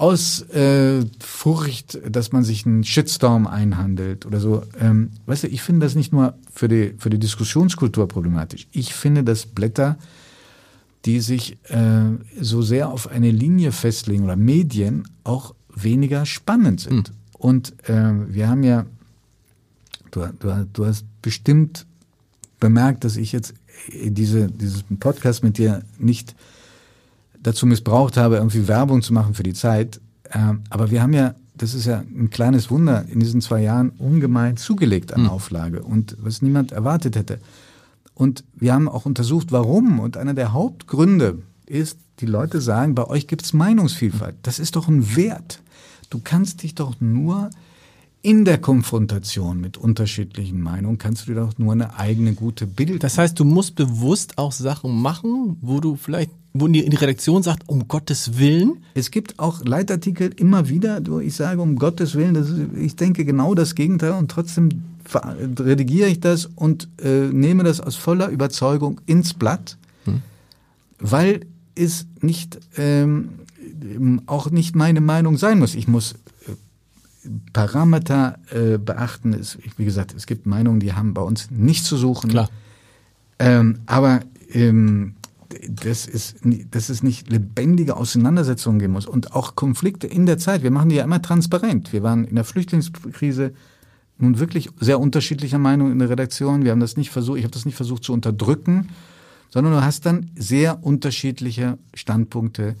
aus 0.00 0.40
äh, 0.48 1.04
Furcht, 1.18 1.98
dass 2.08 2.32
man 2.32 2.42
sich 2.42 2.64
einen 2.64 2.84
Shitstorm 2.84 3.46
einhandelt 3.46 4.24
oder 4.24 4.40
so. 4.40 4.62
Ähm, 4.80 5.10
weißt 5.26 5.42
du, 5.42 5.48
ich 5.48 5.60
finde 5.60 5.84
das 5.84 5.94
nicht 5.94 6.10
nur 6.10 6.38
für 6.50 6.68
die, 6.68 6.94
für 6.96 7.10
die 7.10 7.18
Diskussionskultur 7.18 8.08
problematisch. 8.08 8.66
Ich 8.72 8.94
finde, 8.94 9.22
dass 9.24 9.44
Blätter, 9.44 9.98
die 11.04 11.20
sich 11.20 11.58
äh, 11.64 12.16
so 12.40 12.62
sehr 12.62 12.88
auf 12.88 13.08
eine 13.08 13.30
Linie 13.30 13.72
festlegen 13.72 14.24
oder 14.24 14.36
Medien 14.36 15.06
auch 15.22 15.54
weniger 15.68 16.24
spannend 16.24 16.80
sind. 16.80 17.10
Mhm. 17.10 17.14
Und 17.32 17.88
äh, 17.90 18.12
wir 18.26 18.48
haben 18.48 18.62
ja, 18.62 18.86
du, 20.12 20.26
du, 20.38 20.66
du 20.72 20.86
hast 20.86 21.04
bestimmt 21.20 21.84
bemerkt, 22.58 23.04
dass 23.04 23.18
ich 23.18 23.32
jetzt 23.32 23.52
diese, 23.92 24.46
diesen 24.46 24.98
Podcast 24.98 25.44
mit 25.44 25.58
dir 25.58 25.82
nicht 25.98 26.34
dazu 27.42 27.66
missbraucht 27.66 28.16
habe, 28.16 28.36
irgendwie 28.36 28.68
Werbung 28.68 29.02
zu 29.02 29.12
machen 29.12 29.34
für 29.34 29.42
die 29.42 29.54
Zeit. 29.54 30.00
Ähm, 30.32 30.62
aber 30.70 30.90
wir 30.90 31.02
haben 31.02 31.12
ja, 31.12 31.34
das 31.54 31.74
ist 31.74 31.86
ja 31.86 31.98
ein 32.00 32.30
kleines 32.30 32.70
Wunder, 32.70 33.04
in 33.08 33.20
diesen 33.20 33.40
zwei 33.40 33.62
Jahren 33.62 33.90
ungemein 33.90 34.56
zugelegt 34.56 35.12
an 35.12 35.22
mhm. 35.22 35.28
Auflage 35.28 35.82
und 35.82 36.16
was 36.20 36.42
niemand 36.42 36.72
erwartet 36.72 37.16
hätte. 37.16 37.38
Und 38.14 38.44
wir 38.54 38.74
haben 38.74 38.88
auch 38.88 39.06
untersucht, 39.06 39.50
warum. 39.50 39.98
Und 39.98 40.16
einer 40.16 40.34
der 40.34 40.52
Hauptgründe 40.52 41.42
ist, 41.66 41.98
die 42.20 42.26
Leute 42.26 42.60
sagen, 42.60 42.94
bei 42.94 43.06
euch 43.06 43.26
gibt's 43.26 43.52
Meinungsvielfalt. 43.52 44.36
Das 44.42 44.58
ist 44.58 44.76
doch 44.76 44.88
ein 44.88 45.16
Wert. 45.16 45.62
Du 46.10 46.20
kannst 46.22 46.62
dich 46.62 46.74
doch 46.74 47.00
nur 47.00 47.50
in 48.22 48.44
der 48.44 48.58
Konfrontation 48.58 49.60
mit 49.60 49.78
unterschiedlichen 49.78 50.60
Meinungen 50.60 50.98
kannst 50.98 51.26
du 51.26 51.32
dir 51.32 51.40
doch 51.40 51.56
nur 51.58 51.72
eine 51.72 51.98
eigene 51.98 52.34
gute 52.34 52.66
Bild. 52.66 53.02
Das 53.02 53.16
heißt, 53.16 53.38
du 53.40 53.44
musst 53.44 53.76
bewusst 53.76 54.36
auch 54.36 54.52
Sachen 54.52 55.00
machen, 55.00 55.56
wo 55.62 55.80
du 55.80 55.96
vielleicht, 55.96 56.30
wo 56.52 56.68
die, 56.68 56.88
die 56.88 56.96
Redaktion 56.96 57.42
sagt, 57.42 57.68
um 57.68 57.86
Gottes 57.86 58.38
Willen. 58.38 58.84
Es 58.94 59.10
gibt 59.10 59.38
auch 59.38 59.64
Leitartikel 59.64 60.32
immer 60.36 60.68
wieder, 60.68 61.00
wo 61.06 61.20
ich 61.20 61.34
sage, 61.34 61.60
um 61.60 61.76
Gottes 61.76 62.14
Willen, 62.14 62.34
das 62.34 62.50
ist, 62.50 62.60
ich 62.76 62.96
denke 62.96 63.24
genau 63.24 63.54
das 63.54 63.74
Gegenteil 63.74 64.12
und 64.12 64.30
trotzdem 64.30 64.68
redigiere 65.58 66.08
ich 66.08 66.20
das 66.20 66.46
und 66.46 66.88
äh, 67.02 67.28
nehme 67.28 67.64
das 67.64 67.80
aus 67.80 67.96
voller 67.96 68.28
Überzeugung 68.28 69.00
ins 69.06 69.34
Blatt, 69.34 69.76
hm. 70.04 70.22
weil 70.98 71.46
es 71.74 72.06
nicht 72.20 72.60
ähm, 72.76 73.30
auch 74.26 74.50
nicht 74.50 74.76
meine 74.76 75.00
Meinung 75.00 75.36
sein 75.38 75.58
muss. 75.58 75.74
Ich 75.74 75.88
muss 75.88 76.14
Parameter 77.52 78.38
äh, 78.50 78.78
beachten. 78.78 79.32
Es, 79.32 79.58
wie 79.76 79.84
gesagt, 79.84 80.14
es 80.14 80.26
gibt 80.26 80.46
Meinungen, 80.46 80.80
die 80.80 80.92
haben 80.92 81.14
bei 81.14 81.22
uns 81.22 81.50
nichts 81.50 81.86
zu 81.86 81.96
suchen. 81.96 82.30
Klar. 82.30 82.48
Ähm, 83.38 83.80
aber 83.86 84.20
ähm, 84.52 85.14
das 85.68 86.06
ist, 86.06 86.36
dass 86.70 86.88
es 86.88 87.02
nicht 87.02 87.30
lebendige 87.30 87.96
Auseinandersetzungen 87.96 88.78
geben 88.78 88.92
muss 88.92 89.06
und 89.06 89.34
auch 89.34 89.54
Konflikte 89.54 90.06
in 90.06 90.26
der 90.26 90.38
Zeit. 90.38 90.62
Wir 90.62 90.70
machen 90.70 90.88
die 90.88 90.96
ja 90.96 91.04
immer 91.04 91.22
transparent. 91.22 91.92
Wir 91.92 92.02
waren 92.02 92.24
in 92.24 92.36
der 92.36 92.44
Flüchtlingskrise 92.44 93.52
nun 94.18 94.38
wirklich 94.38 94.70
sehr 94.78 95.00
unterschiedlicher 95.00 95.58
Meinung 95.58 95.90
in 95.92 95.98
der 95.98 96.10
Redaktion. 96.10 96.64
Wir 96.64 96.72
haben 96.72 96.80
das 96.80 96.96
nicht 96.96 97.10
versucht, 97.10 97.38
ich 97.38 97.44
habe 97.44 97.54
das 97.54 97.64
nicht 97.64 97.76
versucht 97.76 98.04
zu 98.04 98.12
unterdrücken, 98.12 98.90
sondern 99.48 99.72
du 99.72 99.82
hast 99.82 100.06
dann 100.06 100.30
sehr 100.36 100.84
unterschiedliche 100.84 101.78
Standpunkte 101.94 102.76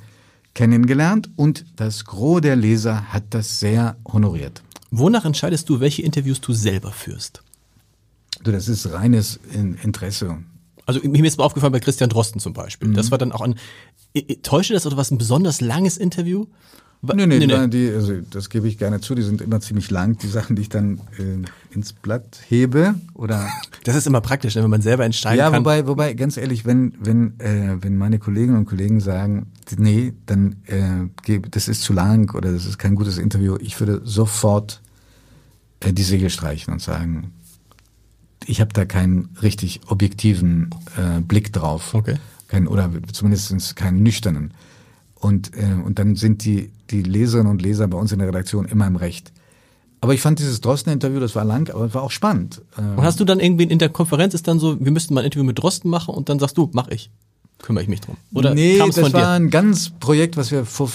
kennengelernt 0.54 1.30
und 1.36 1.64
das 1.76 2.04
Gros 2.04 2.40
der 2.40 2.56
Leser 2.56 3.12
hat 3.12 3.24
das 3.30 3.60
sehr 3.60 3.96
honoriert. 4.04 4.62
Wonach 4.90 5.24
entscheidest 5.24 5.68
du, 5.68 5.80
welche 5.80 6.02
Interviews 6.02 6.40
du 6.40 6.52
selber 6.52 6.90
führst? 6.90 7.42
Du, 8.42 8.50
das 8.52 8.68
ist 8.68 8.92
reines 8.92 9.38
Interesse. 9.82 10.38
Also 10.96 11.08
mir 11.08 11.24
ist 11.24 11.38
mal 11.38 11.44
aufgefallen 11.44 11.72
bei 11.72 11.80
Christian 11.80 12.10
Drosten 12.10 12.40
zum 12.40 12.52
Beispiel. 12.52 12.88
Mhm. 12.88 12.94
Das 12.94 13.10
war 13.10 13.18
dann 13.18 13.32
auch 13.32 13.40
ein, 13.40 13.56
täusche 14.42 14.72
das 14.74 14.86
oder 14.86 14.96
was, 14.96 15.10
ein 15.10 15.18
besonders 15.18 15.60
langes 15.60 15.96
Interview? 15.96 16.46
Nee, 17.02 17.26
nee, 17.26 17.38
nee, 17.38 17.46
nee. 17.46 17.68
Die, 17.68 17.90
also 17.90 18.12
das 18.30 18.50
gebe 18.50 18.68
ich 18.68 18.76
gerne 18.76 19.00
zu, 19.00 19.14
die 19.14 19.22
sind 19.22 19.40
immer 19.40 19.60
ziemlich 19.60 19.90
lang, 19.90 20.18
die 20.18 20.26
Sachen, 20.26 20.54
die 20.54 20.62
ich 20.62 20.68
dann 20.68 21.00
äh, 21.18 21.74
ins 21.74 21.94
Blatt 21.94 22.40
hebe 22.46 22.94
oder 23.14 23.48
Das 23.84 23.96
ist 23.96 24.06
immer 24.06 24.20
praktisch, 24.20 24.54
ne, 24.56 24.62
wenn 24.62 24.70
man 24.70 24.82
selber 24.82 25.06
entscheiden 25.06 25.38
ja, 25.38 25.44
kann. 25.44 25.54
Ja, 25.54 25.58
wobei, 25.60 25.86
wobei, 25.86 26.12
ganz 26.12 26.36
ehrlich, 26.36 26.66
wenn, 26.66 26.92
wenn, 27.00 27.40
äh, 27.40 27.78
wenn 27.80 27.96
meine 27.96 28.18
Kolleginnen 28.18 28.58
und 28.58 28.66
Kollegen 28.66 29.00
sagen, 29.00 29.46
nee, 29.78 30.12
dann 30.26 30.56
äh, 30.66 31.38
das 31.50 31.68
ist 31.68 31.82
zu 31.82 31.94
lang 31.94 32.34
oder 32.34 32.52
das 32.52 32.66
ist 32.66 32.78
kein 32.78 32.94
gutes 32.94 33.16
Interview, 33.16 33.56
ich 33.58 33.80
würde 33.80 34.02
sofort 34.04 34.82
äh, 35.80 35.94
die 35.94 36.02
Segel 36.02 36.28
streichen 36.28 36.74
und 36.74 36.82
sagen, 36.82 37.32
ich 38.50 38.60
habe 38.60 38.72
da 38.72 38.84
keinen 38.84 39.28
richtig 39.42 39.80
objektiven 39.86 40.70
äh, 40.96 41.20
Blick 41.20 41.52
drauf. 41.52 41.94
Okay. 41.94 42.16
Kein, 42.48 42.66
oder 42.66 42.90
zumindest 43.12 43.76
keinen 43.76 44.02
nüchternen. 44.02 44.52
Und, 45.14 45.56
äh, 45.56 45.72
und 45.84 45.98
dann 45.98 46.16
sind 46.16 46.44
die, 46.44 46.70
die 46.90 47.02
Leserinnen 47.02 47.50
und 47.50 47.62
Leser 47.62 47.86
bei 47.86 47.96
uns 47.96 48.10
in 48.10 48.18
der 48.18 48.28
Redaktion 48.28 48.64
immer 48.64 48.86
im 48.86 48.96
Recht. 48.96 49.32
Aber 50.00 50.14
ich 50.14 50.20
fand 50.20 50.38
dieses 50.38 50.60
Drosten-Interview, 50.62 51.20
das 51.20 51.36
war 51.36 51.44
lang, 51.44 51.70
aber 51.70 51.84
es 51.84 51.94
war 51.94 52.02
auch 52.02 52.10
spannend. 52.10 52.62
Ähm, 52.78 52.98
und 52.98 53.04
hast 53.04 53.20
du 53.20 53.24
dann 53.24 53.38
irgendwie 53.38 53.64
in 53.64 53.78
der 53.78 53.90
Konferenz 53.90 54.34
ist 54.34 54.48
dann 54.48 54.58
so, 54.58 54.82
wir 54.82 54.90
müssten 54.90 55.14
mal 55.14 55.20
ein 55.20 55.26
Interview 55.26 55.44
mit 55.44 55.58
Drosten 55.58 55.90
machen 55.90 56.14
und 56.14 56.28
dann 56.28 56.38
sagst 56.38 56.58
du, 56.58 56.70
mach 56.72 56.88
ich. 56.88 57.10
Kümmere 57.58 57.84
ich 57.84 57.88
mich 57.88 58.00
drum. 58.00 58.16
Oder 58.32 58.54
nee, 58.54 58.78
das 58.78 59.12
war 59.12 59.34
ein 59.34 59.50
ganz 59.50 59.90
Projekt, 60.00 60.38
was 60.38 60.50
wir 60.50 60.64
vor, 60.64 60.90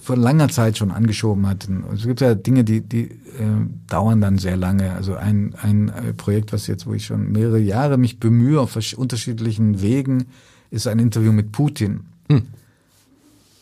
vor 0.00 0.16
langer 0.16 0.48
Zeit 0.48 0.78
schon 0.78 0.90
angeschoben 0.90 1.46
hatten. 1.46 1.84
Es 1.94 2.04
gibt 2.04 2.20
ja 2.20 2.34
Dinge, 2.34 2.64
die, 2.64 2.80
die 2.80 3.02
äh, 3.02 3.16
dauern 3.88 4.20
dann 4.20 4.38
sehr 4.38 4.56
lange. 4.56 4.92
Also 4.92 5.14
ein, 5.14 5.54
ein 5.60 5.88
äh, 5.88 6.12
Projekt, 6.12 6.52
was 6.52 6.66
jetzt, 6.66 6.86
wo 6.86 6.94
ich 6.94 7.06
schon 7.06 7.30
mehrere 7.32 7.58
Jahre 7.58 7.96
mich 7.96 8.18
bemühe 8.18 8.60
auf 8.60 8.76
unterschiedlichen 8.96 9.80
Wegen, 9.80 10.26
ist 10.70 10.86
ein 10.86 10.98
Interview 10.98 11.32
mit 11.32 11.52
Putin. 11.52 12.00
Hm. 12.28 12.46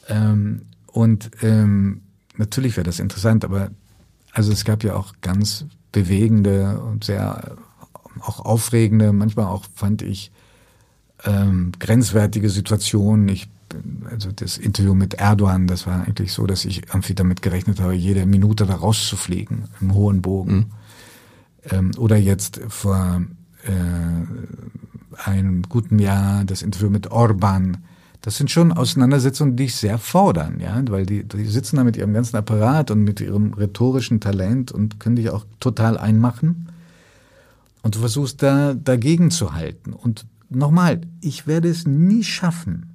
Ähm, 0.08 0.62
und 0.86 1.30
ähm, 1.42 2.00
natürlich 2.36 2.76
wäre 2.76 2.84
das 2.84 2.98
interessant, 2.98 3.44
aber 3.44 3.70
also 4.32 4.52
es 4.52 4.64
gab 4.64 4.82
ja 4.84 4.94
auch 4.94 5.14
ganz 5.20 5.66
bewegende 5.92 6.80
und 6.80 7.04
sehr 7.04 7.56
auch 8.20 8.44
aufregende, 8.44 9.12
manchmal 9.12 9.46
auch 9.46 9.64
fand 9.74 10.02
ich 10.02 10.30
ähm, 11.24 11.72
grenzwertige 11.78 12.50
Situationen. 12.50 13.28
Ich 13.28 13.48
also 14.10 14.32
das 14.32 14.58
Interview 14.58 14.94
mit 14.94 15.14
Erdogan, 15.14 15.66
das 15.66 15.86
war 15.86 16.04
eigentlich 16.06 16.32
so, 16.32 16.46
dass 16.46 16.64
ich 16.64 16.88
irgendwie 16.88 17.14
damit 17.14 17.42
gerechnet 17.42 17.80
habe, 17.80 17.94
jede 17.94 18.26
Minute 18.26 18.66
da 18.66 18.74
rauszufliegen 18.74 19.64
im 19.80 19.94
hohen 19.94 20.22
Bogen. 20.22 20.54
Mhm. 20.54 20.66
Ähm, 21.70 21.90
oder 21.98 22.16
jetzt 22.16 22.60
vor 22.68 23.22
äh, 23.64 25.24
einem 25.24 25.62
guten 25.62 25.98
Jahr 25.98 26.44
das 26.44 26.62
Interview 26.62 26.90
mit 26.90 27.10
Orban, 27.10 27.78
das 28.22 28.36
sind 28.36 28.50
schon 28.50 28.72
Auseinandersetzungen, 28.72 29.56
die 29.56 29.64
ich 29.64 29.76
sehr 29.76 29.98
fordern, 29.98 30.60
ja, 30.60 30.82
weil 30.90 31.06
die, 31.06 31.24
die 31.26 31.46
sitzen 31.46 31.76
da 31.76 31.84
mit 31.84 31.96
ihrem 31.96 32.12
ganzen 32.12 32.36
Apparat 32.36 32.90
und 32.90 33.02
mit 33.02 33.20
ihrem 33.20 33.54
rhetorischen 33.54 34.20
Talent 34.20 34.72
und 34.72 35.00
können 35.00 35.16
dich 35.16 35.30
auch 35.30 35.46
total 35.58 35.96
einmachen. 35.96 36.68
Und 37.82 37.94
du 37.94 38.00
versuchst 38.00 38.42
da 38.42 38.74
dagegen 38.74 39.30
zu 39.30 39.54
halten. 39.54 39.94
Und 39.94 40.26
nochmal, 40.50 41.00
ich 41.22 41.46
werde 41.46 41.70
es 41.70 41.86
nie 41.86 42.22
schaffen, 42.22 42.89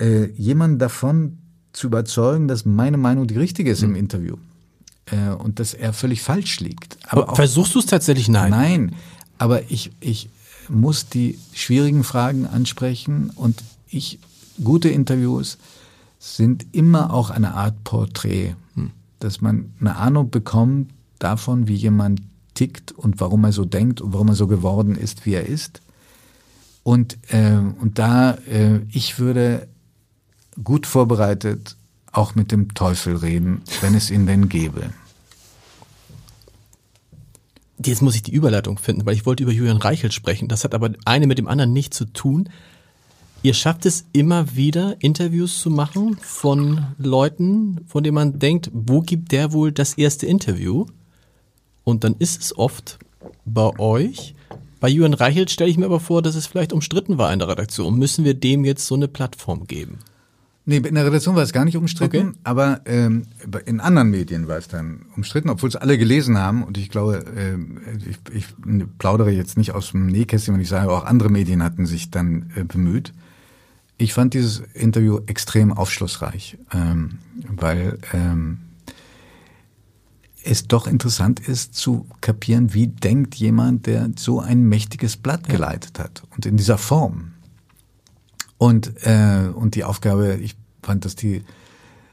äh, 0.00 0.26
jemanden 0.32 0.78
davon 0.78 1.38
zu 1.72 1.86
überzeugen, 1.86 2.48
dass 2.48 2.64
meine 2.64 2.96
Meinung 2.96 3.26
die 3.26 3.36
richtige 3.36 3.70
ist 3.70 3.82
mhm. 3.82 3.90
im 3.90 3.96
Interview. 3.96 4.36
Äh, 5.06 5.30
und 5.30 5.58
dass 5.58 5.74
er 5.74 5.92
völlig 5.92 6.22
falsch 6.22 6.60
liegt. 6.60 6.98
Aber, 7.08 7.30
auch, 7.30 7.36
Versuchst 7.36 7.74
du 7.74 7.78
es 7.78 7.86
tatsächlich? 7.86 8.28
Nein. 8.28 8.50
Nein. 8.50 8.94
Aber 9.38 9.70
ich, 9.70 9.92
ich 10.00 10.28
muss 10.68 11.08
die 11.08 11.38
schwierigen 11.52 12.04
Fragen 12.04 12.46
ansprechen 12.46 13.30
und 13.34 13.62
ich, 13.88 14.18
gute 14.62 14.88
Interviews 14.88 15.58
sind 16.18 16.66
immer 16.72 17.12
auch 17.14 17.30
eine 17.30 17.54
Art 17.54 17.84
Porträt, 17.84 18.54
hm. 18.74 18.90
dass 19.20 19.40
man 19.40 19.72
eine 19.80 19.96
Ahnung 19.96 20.30
bekommt 20.30 20.90
davon, 21.18 21.68
wie 21.68 21.76
jemand 21.76 22.20
tickt 22.54 22.92
und 22.92 23.20
warum 23.20 23.44
er 23.44 23.52
so 23.52 23.64
denkt 23.64 24.00
und 24.00 24.12
warum 24.12 24.28
er 24.28 24.34
so 24.34 24.46
geworden 24.48 24.96
ist, 24.96 25.26
wie 25.26 25.34
er 25.34 25.46
ist. 25.46 25.80
Und, 26.82 27.18
äh, 27.32 27.56
und 27.80 27.98
da, 27.98 28.32
äh, 28.32 28.80
ich 28.90 29.18
würde 29.18 29.68
gut 30.62 30.86
vorbereitet 30.86 31.76
auch 32.12 32.34
mit 32.34 32.52
dem 32.52 32.74
Teufel 32.74 33.16
reden, 33.16 33.62
wenn 33.80 33.94
es 33.94 34.10
ihn 34.10 34.26
denn 34.26 34.48
gäbe. 34.48 34.90
Jetzt 37.84 38.02
muss 38.02 38.16
ich 38.16 38.22
die 38.22 38.32
Überleitung 38.32 38.76
finden, 38.78 39.06
weil 39.06 39.14
ich 39.14 39.24
wollte 39.24 39.44
über 39.44 39.52
Julian 39.52 39.76
Reichelt 39.76 40.12
sprechen. 40.12 40.48
Das 40.48 40.64
hat 40.64 40.74
aber 40.74 40.90
eine 41.04 41.26
mit 41.26 41.38
dem 41.38 41.46
anderen 41.46 41.72
nichts 41.72 41.96
zu 41.96 42.06
tun. 42.06 42.48
Ihr 43.42 43.54
schafft 43.54 43.86
es 43.86 44.06
immer 44.12 44.56
wieder, 44.56 44.96
Interviews 44.98 45.60
zu 45.60 45.70
machen 45.70 46.18
von 46.20 46.88
Leuten, 46.98 47.82
von 47.86 48.02
denen 48.02 48.16
man 48.16 48.38
denkt, 48.40 48.68
wo 48.72 49.00
gibt 49.00 49.30
der 49.30 49.52
wohl 49.52 49.70
das 49.70 49.94
erste 49.94 50.26
Interview? 50.26 50.86
Und 51.84 52.02
dann 52.02 52.16
ist 52.18 52.42
es 52.42 52.58
oft 52.58 52.98
bei 53.44 53.78
euch. 53.78 54.34
Bei 54.80 54.88
Julian 54.88 55.14
Reichelt 55.14 55.50
stelle 55.50 55.70
ich 55.70 55.78
mir 55.78 55.86
aber 55.86 56.00
vor, 56.00 56.20
dass 56.20 56.34
es 56.34 56.48
vielleicht 56.48 56.72
umstritten 56.72 57.16
war 57.16 57.32
in 57.32 57.38
der 57.38 57.48
Redaktion. 57.48 57.96
Müssen 57.96 58.24
wir 58.24 58.34
dem 58.34 58.64
jetzt 58.64 58.86
so 58.86 58.96
eine 58.96 59.06
Plattform 59.06 59.68
geben? 59.68 59.98
Nee, 60.68 60.76
in 60.86 60.96
der 60.96 61.06
Redaktion 61.06 61.34
war 61.34 61.42
es 61.42 61.54
gar 61.54 61.64
nicht 61.64 61.78
umstritten, 61.78 62.28
okay. 62.28 62.38
aber 62.44 62.82
ähm, 62.84 63.22
in 63.64 63.80
anderen 63.80 64.10
Medien 64.10 64.48
war 64.48 64.58
es 64.58 64.68
dann 64.68 65.06
umstritten, 65.16 65.48
obwohl 65.48 65.70
es 65.70 65.76
alle 65.76 65.96
gelesen 65.96 66.36
haben. 66.36 66.62
Und 66.62 66.76
ich 66.76 66.90
glaube, 66.90 67.24
äh, 67.24 67.56
ich, 68.06 68.18
ich 68.34 68.44
plaudere 68.98 69.30
jetzt 69.30 69.56
nicht 69.56 69.72
aus 69.72 69.92
dem 69.92 70.08
Nähkästchen, 70.08 70.52
wenn 70.52 70.60
ich 70.60 70.68
sage, 70.68 70.92
auch 70.92 71.06
andere 71.06 71.30
Medien 71.30 71.62
hatten 71.62 71.86
sich 71.86 72.10
dann 72.10 72.50
äh, 72.54 72.64
bemüht. 72.64 73.14
Ich 73.96 74.12
fand 74.12 74.34
dieses 74.34 74.58
Interview 74.74 75.20
extrem 75.24 75.72
aufschlussreich, 75.72 76.58
ähm, 76.74 77.16
weil 77.48 77.96
ähm, 78.12 78.58
es 80.44 80.68
doch 80.68 80.86
interessant 80.86 81.40
ist 81.40 81.76
zu 81.76 82.04
kapieren, 82.20 82.74
wie 82.74 82.88
denkt 82.88 83.36
jemand, 83.36 83.86
der 83.86 84.10
so 84.16 84.40
ein 84.40 84.64
mächtiges 84.68 85.16
Blatt 85.16 85.48
geleitet 85.48 85.98
hat 85.98 86.24
und 86.36 86.44
in 86.44 86.58
dieser 86.58 86.76
Form. 86.76 87.32
Und 88.58 88.92
äh, 89.06 89.48
und 89.54 89.74
die 89.74 89.84
Aufgabe, 89.84 90.34
ich 90.34 90.56
fand, 90.82 91.04
dass 91.04 91.16
die 91.16 91.42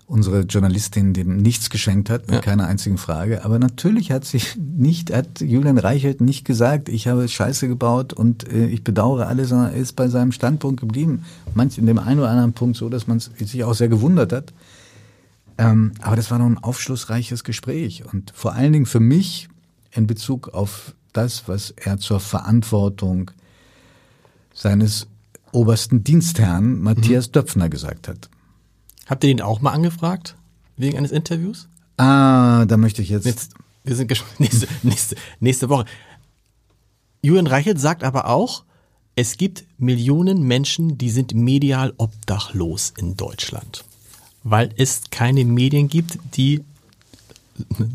unsere 0.07 0.41
Journalistin 0.41 1.13
dem 1.13 1.37
nichts 1.37 1.71
geschenkt 1.71 2.11
hat, 2.11 2.27
mit 2.27 2.35
ja. 2.35 2.41
keiner 2.41 2.67
einzigen 2.67 2.97
Frage. 2.97 3.43
Aber 3.43 3.57
natürlich 3.57 4.11
hat 4.11 4.23
sich 4.23 4.55
nicht, 4.77 5.11
hat 5.11 5.41
Julian 5.41 5.77
Reichelt 5.77 6.21
nicht 6.21 6.45
gesagt, 6.45 6.89
ich 6.89 7.07
habe 7.07 7.27
Scheiße 7.27 7.67
gebaut 7.67 8.13
und 8.13 8.47
äh, 8.51 8.67
ich 8.67 8.83
bedauere 8.83 9.27
alles, 9.27 9.49
sondern 9.49 9.73
er 9.73 9.77
ist 9.77 9.93
bei 9.93 10.07
seinem 10.07 10.31
Standpunkt 10.31 10.79
geblieben. 10.79 11.25
Manch 11.55 11.77
in 11.77 11.87
dem 11.87 11.99
einen 11.99 12.19
oder 12.19 12.29
anderen 12.29 12.53
Punkt 12.53 12.77
so, 12.77 12.89
dass 12.89 13.07
man 13.07 13.19
sich 13.19 13.63
auch 13.63 13.73
sehr 13.73 13.89
gewundert 13.89 14.31
hat. 14.31 14.53
Ähm, 15.57 15.93
aber 16.01 16.15
das 16.15 16.29
war 16.29 16.37
noch 16.37 16.45
ein 16.45 16.57
aufschlussreiches 16.57 17.43
Gespräch 17.43 18.03
und 18.11 18.31
vor 18.35 18.53
allen 18.53 18.73
Dingen 18.73 18.85
für 18.85 18.99
mich 18.99 19.47
in 19.91 20.05
Bezug 20.05 20.49
auf 20.49 20.93
das, 21.13 21.47
was 21.47 21.71
er 21.71 21.97
zur 21.97 22.19
Verantwortung 22.19 23.31
seines 24.53 25.07
obersten 25.55 26.03
Dienstherrn 26.03 26.79
Matthias 26.81 27.27
mhm. 27.27 27.31
Döpfner 27.31 27.69
gesagt 27.69 28.07
hat. 28.07 28.29
Habt 29.07 29.23
ihr 29.23 29.29
ihn 29.29 29.41
auch 29.41 29.61
mal 29.61 29.71
angefragt? 29.71 30.35
Wegen 30.77 30.97
eines 30.97 31.11
Interviews? 31.11 31.67
Ah, 31.97 32.65
da 32.65 32.77
möchte 32.77 33.01
ich 33.01 33.09
jetzt. 33.09 33.25
jetzt 33.25 33.53
wir 33.83 33.95
sind 33.95 34.07
gespannt. 34.07 34.39
Nächste, 34.39 34.67
nächste, 34.83 35.15
nächste 35.39 35.69
Woche. 35.69 35.85
Julian 37.21 37.47
Reichelt 37.47 37.79
sagt 37.79 38.03
aber 38.03 38.27
auch, 38.27 38.63
es 39.15 39.37
gibt 39.37 39.63
Millionen 39.77 40.43
Menschen, 40.43 40.97
die 40.97 41.09
sind 41.09 41.33
medial 41.33 41.93
obdachlos 41.97 42.93
in 42.97 43.15
Deutschland. 43.15 43.85
Weil 44.43 44.69
es 44.77 45.03
keine 45.09 45.45
Medien 45.45 45.87
gibt, 45.87 46.19
die 46.35 46.63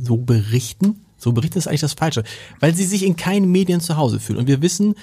so 0.02 0.16
berichten. 0.16 1.04
So 1.18 1.32
berichten 1.32 1.58
ist 1.58 1.68
eigentlich 1.68 1.82
das 1.82 1.92
Falsche. 1.92 2.24
Weil 2.60 2.74
sie 2.74 2.84
sich 2.84 3.04
in 3.04 3.16
keinen 3.16 3.52
Medien 3.52 3.80
zu 3.80 3.96
Hause 3.96 4.18
fühlen. 4.18 4.38
Und 4.38 4.46
wir 4.46 4.62
wissen, 4.62 4.94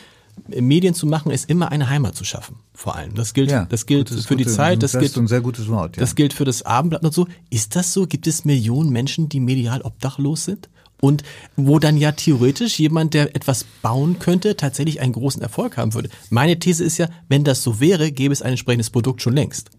Medien 0.47 0.93
zu 0.93 1.05
machen, 1.05 1.31
ist 1.31 1.49
immer 1.49 1.71
eine 1.71 1.89
Heimat 1.89 2.15
zu 2.15 2.23
schaffen. 2.23 2.57
Vor 2.73 2.95
allem. 2.95 3.15
Das 3.15 3.33
gilt, 3.33 3.51
ja, 3.51 3.65
das 3.65 3.85
gilt 3.85 4.09
gutes, 4.09 4.25
für 4.25 4.35
die 4.35 4.45
Zeit, 4.45 4.83
das 4.83 4.93
gilt, 4.93 5.15
ein 5.17 5.27
sehr 5.27 5.41
gutes 5.41 5.67
Wort, 5.67 5.97
ja. 5.97 6.01
das 6.01 6.15
gilt 6.15 6.33
für 6.33 6.45
das 6.45 6.63
Abendblatt 6.63 7.03
und 7.03 7.13
so. 7.13 7.27
Ist 7.49 7.75
das 7.75 7.93
so? 7.93 8.07
Gibt 8.07 8.27
es 8.27 8.45
Millionen 8.45 8.91
Menschen, 8.91 9.29
die 9.29 9.39
medial 9.39 9.81
obdachlos 9.81 10.45
sind? 10.45 10.69
Und 10.99 11.23
wo 11.55 11.77
dann 11.77 11.95
ja 11.95 12.11
theoretisch 12.11 12.79
jemand, 12.79 13.13
der 13.13 13.35
etwas 13.35 13.65
bauen 13.83 14.17
könnte, 14.17 14.57
tatsächlich 14.57 14.99
einen 14.99 15.13
großen 15.13 15.41
Erfolg 15.41 15.77
haben 15.77 15.93
würde. 15.93 16.09
Meine 16.31 16.57
These 16.57 16.83
ist 16.83 16.97
ja, 16.97 17.07
wenn 17.29 17.43
das 17.43 17.61
so 17.61 17.79
wäre, 17.79 18.11
gäbe 18.11 18.33
es 18.33 18.41
ein 18.41 18.51
entsprechendes 18.51 18.89
Produkt 18.89 19.21
schon 19.21 19.33
längst. 19.33 19.69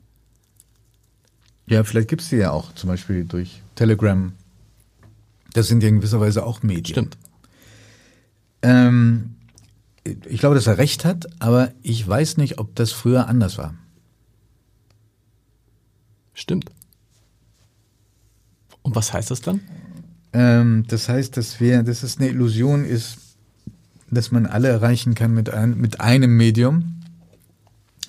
Ja, 1.67 1.83
vielleicht 1.85 2.09
gibt 2.09 2.23
es 2.23 2.29
die 2.29 2.37
ja 2.37 2.53
auch, 2.53 2.73
zum 2.75 2.89
Beispiel 2.89 3.25
durch 3.25 3.63
Telegram. 3.75 4.33
Das 5.55 5.67
sind 5.67 5.83
ja 5.83 5.89
in 5.89 5.97
gewisser 5.97 6.21
Weise 6.21 6.47
auch 6.47 6.63
Medien. 6.63 6.95
Stimmt. 6.95 7.19
Ähm, 8.63 9.35
ich 10.05 10.41
glaube, 10.41 10.55
dass 10.55 10.67
er 10.67 10.79
recht 10.79 11.05
hat, 11.05 11.27
aber 11.39 11.73
ich 11.83 12.07
weiß 12.07 12.37
nicht, 12.37 12.59
ob 12.59 12.75
das 12.75 12.93
früher 12.93 13.29
anders 13.29 13.59
war. 13.59 13.75
Stimmt. 16.35 16.71
Und 18.83 18.95
was 18.95 19.13
heißt 19.13 19.31
das 19.31 19.41
dann? 19.41 19.61
Ähm, 20.33 20.85
das 20.89 21.09
heißt, 21.09 21.37
dass 21.37 21.61
wir, 21.61 21.83
dass 21.83 22.03
es 22.03 22.19
eine 22.19 22.29
Illusion 22.29 22.85
ist, 22.85 23.19
dass 24.11 24.31
man 24.31 24.47
alle 24.47 24.69
erreichen 24.69 25.15
kann 25.15 25.35
mit, 25.35 25.51
ein, 25.51 25.77
mit 25.79 26.01
einem 26.01 26.37
Medium. 26.37 27.03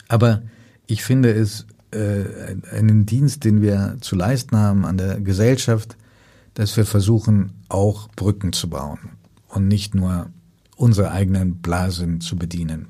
Aber 0.07 0.41
ich 0.87 1.03
finde 1.03 1.31
es 1.31 1.65
äh, 1.91 2.55
einen 2.71 3.05
Dienst, 3.05 3.43
den 3.43 3.61
wir 3.61 3.97
zu 3.99 4.15
leisten 4.15 4.57
haben 4.57 4.85
an 4.85 4.97
der 4.97 5.19
Gesellschaft, 5.19 5.97
dass 6.53 6.77
wir 6.77 6.85
versuchen, 6.85 7.53
auch 7.67 8.09
Brücken 8.09 8.53
zu 8.53 8.69
bauen 8.69 8.99
und 9.47 9.67
nicht 9.67 9.95
nur 9.95 10.29
unsere 10.79 11.11
eigenen 11.11 11.57
Blasen 11.57 12.21
zu 12.21 12.37
bedienen. 12.37 12.87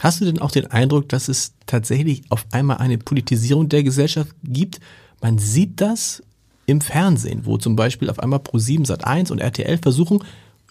Hast 0.00 0.20
du 0.20 0.24
denn 0.24 0.38
auch 0.38 0.50
den 0.50 0.66
Eindruck, 0.66 1.08
dass 1.08 1.28
es 1.28 1.52
tatsächlich 1.66 2.22
auf 2.30 2.46
einmal 2.52 2.78
eine 2.78 2.98
Politisierung 2.98 3.68
der 3.68 3.82
Gesellschaft 3.82 4.34
gibt? 4.42 4.80
Man 5.20 5.38
sieht 5.38 5.80
das 5.80 6.22
im 6.66 6.80
Fernsehen, 6.80 7.44
wo 7.44 7.58
zum 7.58 7.76
Beispiel 7.76 8.08
auf 8.08 8.18
einmal 8.20 8.38
Pro7 8.40 8.86
Sat1 8.86 9.32
und 9.32 9.40
RTL 9.40 9.78
versuchen, 9.78 10.22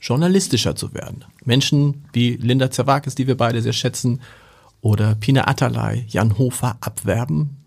journalistischer 0.02 0.76
zu 0.76 0.94
werden. 0.94 1.26
Menschen 1.44 2.06
wie 2.14 2.38
Linda 2.38 2.72
Zerwakis, 2.72 3.16
die 3.16 3.28
wir 3.28 3.38
beide 3.38 3.62
sehr 3.62 3.74
schätzen, 3.74 4.22
oder 4.82 5.16
Pina 5.16 5.48
Atalay, 5.48 6.06
Jan 6.08 6.38
Hofer 6.38 6.78
abwerben 6.82 7.58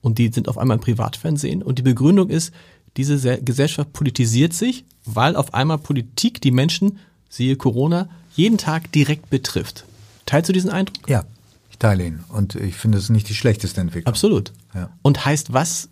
und 0.00 0.18
die 0.18 0.28
sind 0.28 0.48
auf 0.48 0.58
einmal 0.58 0.76
im 0.76 0.82
Privatfernsehen 0.82 1.62
und 1.62 1.78
die 1.78 1.82
Begründung 1.82 2.28
ist, 2.28 2.52
diese 2.96 3.40
Gesellschaft 3.42 3.92
politisiert 3.92 4.52
sich, 4.52 4.84
weil 5.04 5.36
auf 5.36 5.54
einmal 5.54 5.78
Politik 5.78 6.40
die 6.40 6.50
Menschen, 6.50 6.98
siehe 7.28 7.56
Corona, 7.56 8.08
jeden 8.38 8.56
Tag 8.56 8.90
direkt 8.92 9.28
betrifft. 9.30 9.84
Teilst 10.24 10.48
du 10.48 10.52
diesen 10.52 10.70
Eindruck? 10.70 11.08
Ja, 11.08 11.24
ich 11.70 11.78
teile 11.78 12.06
ihn 12.06 12.20
und 12.28 12.54
ich 12.54 12.76
finde 12.76 12.98
es 12.98 13.10
nicht 13.10 13.28
die 13.28 13.34
schlechteste 13.34 13.80
Entwicklung. 13.80 14.06
Absolut. 14.06 14.52
Ja. 14.74 14.90
Und 15.02 15.24
heißt 15.24 15.52
was, 15.52 15.88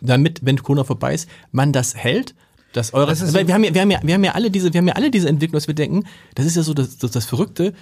damit, 0.00 0.44
wenn 0.44 0.62
Corona 0.62 0.84
vorbei 0.84 1.14
ist, 1.14 1.28
man 1.52 1.72
das 1.72 1.96
hält? 1.96 2.34
Dass 2.74 2.92
eure, 2.92 3.06
das 3.14 3.32
weil 3.32 3.46
wir 3.46 3.54
haben 3.54 3.64
ja, 3.64 3.72
wir 3.72 3.80
haben 3.80 3.90
ja, 3.90 4.00
wir 4.02 4.14
haben 4.14 4.24
ja 4.24 4.32
alle 4.32 4.50
diese, 4.50 4.72
wir 4.72 4.78
haben 4.78 4.88
ja 4.88 4.94
alle 4.94 5.10
diese 5.10 5.28
Entwicklung, 5.28 5.54
dass 5.54 5.66
wir 5.66 5.74
denken, 5.74 6.04
das 6.34 6.44
ist 6.44 6.56
ja 6.56 6.62
so 6.62 6.74
das, 6.74 6.98
das, 6.98 7.12
das 7.12 7.24
Verrückte, 7.24 7.72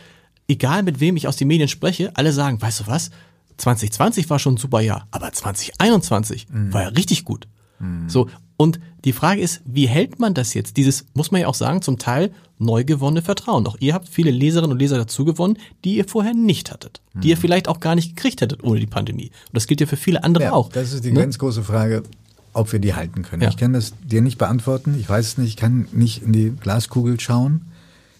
egal 0.48 0.82
mit 0.82 1.00
wem 1.00 1.16
ich 1.16 1.26
aus 1.26 1.36
den 1.36 1.48
Medien 1.48 1.68
spreche, 1.68 2.12
alle 2.14 2.32
sagen, 2.32 2.62
weißt 2.62 2.80
du 2.80 2.86
was, 2.86 3.10
2020 3.56 4.30
war 4.30 4.38
schon 4.38 4.54
ein 4.54 4.58
super 4.58 4.80
Jahr, 4.80 5.08
aber 5.10 5.32
2021 5.32 6.48
mhm. 6.48 6.72
war 6.72 6.82
ja 6.82 6.88
richtig 6.88 7.24
gut. 7.24 7.48
Mhm. 7.78 8.08
So, 8.08 8.28
und 8.56 8.80
die 9.05 9.12
Frage 9.12 9.40
ist, 9.40 9.62
wie 9.64 9.86
hält 9.86 10.20
man 10.20 10.34
das 10.34 10.55
jetzt? 10.55 10.76
Dieses, 10.76 11.07
muss 11.14 11.30
man 11.30 11.40
ja 11.40 11.48
auch 11.48 11.55
sagen, 11.55 11.82
zum 11.82 11.98
Teil 11.98 12.32
neu 12.59 12.84
gewonnene 12.84 13.22
Vertrauen. 13.22 13.66
Auch 13.66 13.76
ihr 13.80 13.94
habt 13.94 14.09
viele 14.09 14.30
Leserinnen 14.30 14.70
und 14.70 14.78
Leser 14.78 14.96
dazu 14.96 15.24
gewonnen, 15.24 15.59
die 15.84 15.96
ihr 15.96 16.07
vorher 16.07 16.34
nicht 16.34 16.70
hattet. 16.70 17.00
Mhm. 17.12 17.20
Die 17.20 17.28
ihr 17.30 17.36
mhm. 17.36 17.40
vielleicht 17.40 17.68
auch 17.68 17.80
gar 17.80 17.94
nicht 17.94 18.16
gekriegt 18.16 18.40
hättet 18.40 18.62
ohne 18.62 18.78
die 18.78 18.86
Pandemie. 18.86 19.30
Und 19.48 19.55
das 19.55 19.66
gilt 19.66 19.80
ja 19.80 19.86
für 19.86 19.96
viele 19.96 20.22
andere 20.22 20.44
ja, 20.44 20.53
auch. 20.53 20.70
Das 20.70 20.92
ist 20.92 21.05
die 21.05 21.12
ne? 21.12 21.20
ganz 21.20 21.38
große 21.38 21.64
Frage, 21.64 22.05
ob 22.53 22.72
wir 22.72 22.78
die 22.78 22.94
halten 22.94 23.22
können. 23.22 23.42
Ja. 23.42 23.48
Ich 23.48 23.57
kann 23.57 23.72
das 23.72 23.94
dir 24.05 24.22
nicht 24.22 24.38
beantworten. 24.38 24.96
Ich 24.98 25.09
weiß 25.09 25.26
es 25.26 25.38
nicht. 25.38 25.48
Ich 25.48 25.57
kann 25.57 25.88
nicht 25.92 26.22
in 26.22 26.32
die 26.32 26.50
Glaskugel 26.50 27.18
schauen. 27.18 27.62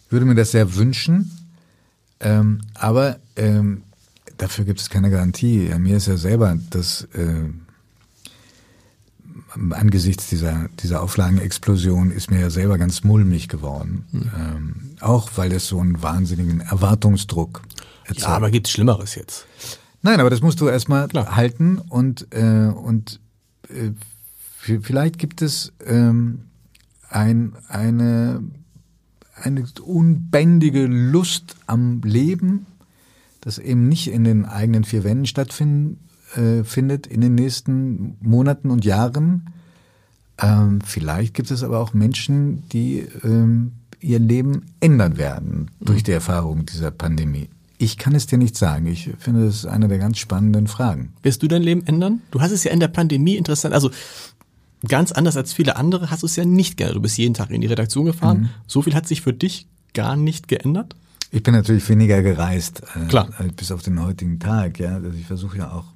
Ich 0.07 0.12
würde 0.12 0.26
mir 0.26 0.35
das 0.35 0.51
sehr 0.51 0.74
wünschen. 0.74 1.30
Ähm, 2.20 2.61
aber 2.74 3.18
ähm, 3.37 3.83
dafür 4.39 4.64
gibt 4.64 4.80
es 4.80 4.91
keine 4.91 5.11
Garantie. 5.11 5.68
Ja, 5.68 5.78
mir 5.78 5.97
ist 5.97 6.09
ja 6.09 6.16
selber 6.16 6.57
das 6.70 7.09
äh, 7.14 7.45
angesichts 9.70 10.28
dieser, 10.28 10.68
dieser 10.82 11.03
Auflagenexplosion 11.03 12.11
ist 12.11 12.30
mir 12.30 12.40
ja 12.40 12.50
selber 12.50 12.78
ganz 12.78 13.05
mulmig 13.05 13.48
geworden. 13.48 14.05
Mhm. 14.12 14.30
Ähm, 14.38 14.74
auch 15.00 15.30
weil 15.36 15.53
es 15.53 15.66
so 15.68 15.80
einen 15.80 16.03
wahnsinnigen 16.03 16.61
Erwartungsdruck 16.61 17.62
erzeugt. 18.05 18.20
Ja, 18.20 18.36
aber 18.36 18.50
gibt 18.50 18.68
Schlimmeres 18.68 19.14
jetzt? 19.14 19.46
Nein, 20.03 20.20
aber 20.20 20.30
das 20.30 20.40
musst 20.40 20.61
du 20.61 20.68
erstmal 20.68 21.09
halten 21.12 21.78
und, 21.78 22.26
äh, 22.30 22.66
und 22.66 23.20
äh, 23.68 23.90
vielleicht 24.59 25.18
gibt 25.18 25.42
es 25.42 25.72
ähm, 25.86 26.46
ein, 27.09 27.53
eine 27.68 28.42
eine 29.34 29.66
unbändige 29.84 30.86
Lust 30.86 31.57
am 31.66 32.00
Leben, 32.03 32.66
das 33.40 33.59
eben 33.59 33.88
nicht 33.88 34.09
in 34.09 34.24
den 34.24 34.44
eigenen 34.44 34.84
vier 34.84 35.05
Wänden 35.05 35.26
stattfindet 35.26 35.98
äh, 36.37 36.64
findet 36.64 37.07
in 37.07 37.20
den 37.20 37.35
nächsten 37.35 38.16
Monaten 38.20 38.70
und 38.70 38.85
Jahren. 38.85 39.51
Ähm, 40.39 40.80
vielleicht 40.85 41.35
gibt 41.35 41.51
es 41.51 41.62
aber 41.62 41.80
auch 41.80 41.95
Menschen, 41.95 42.68
die 42.70 43.07
ähm, 43.22 43.72
ihr 44.01 44.18
Leben 44.18 44.66
ändern 44.80 45.16
werden 45.16 45.70
durch 45.80 46.01
mhm. 46.01 46.05
die 46.05 46.12
Erfahrung 46.12 46.66
dieser 46.66 46.91
Pandemie. 46.91 47.49
Ich 47.78 47.99
kann 47.99 48.14
es 48.14 48.26
dir 48.26 48.39
nicht 48.39 48.57
sagen. 48.57 48.87
Ich 48.87 49.11
finde, 49.18 49.47
das 49.47 49.57
ist 49.57 49.66
eine 49.66 49.89
der 49.89 49.99
ganz 49.99 50.18
spannenden 50.18 50.68
Fragen. 50.68 51.12
Wirst 51.22 51.43
du 51.43 51.49
dein 51.49 51.62
Leben 51.62 51.87
ändern? 51.87 52.22
Du 52.30 52.41
hast 52.41 52.53
es 52.53 52.64
ja 52.64 52.70
in 52.70 52.80
der 52.80 52.89
Pandemie 52.89 53.37
interessant. 53.37 53.74
Also 53.74 53.91
ganz 54.87 55.12
anders 55.12 55.37
als 55.37 55.53
viele 55.53 55.76
andere 55.76 56.11
hast 56.11 56.22
du 56.22 56.26
es 56.26 56.37
ja 56.37 56.45
nicht 56.45 56.76
gerne. 56.76 56.95
Du 56.95 57.01
bist 57.01 57.18
jeden 57.18 57.35
Tag 57.35 57.51
in 57.51 57.61
die 57.61 57.66
Redaktion 57.66 58.05
gefahren. 58.05 58.41
Mhm. 58.43 58.49
So 58.66 58.83
viel 58.83 58.95
hat 58.95 59.09
sich 59.09 59.20
für 59.20 59.33
dich 59.33 59.66
gar 59.95 60.16
nicht 60.16 60.49
geändert? 60.49 60.95
Ich 61.30 61.43
bin 61.43 61.55
natürlich 61.55 61.89
weniger 61.89 62.22
gereist. 62.22 62.83
Äh, 62.95 63.07
Klar. 63.09 63.30
Bis 63.57 63.72
auf 63.72 63.83
den 63.83 64.01
heutigen 64.01 64.39
Tag, 64.39 64.78
ja. 64.78 64.97
Also 64.97 65.11
ich 65.18 65.26
versuche 65.26 65.59
ja 65.59 65.72
auch 65.72 65.87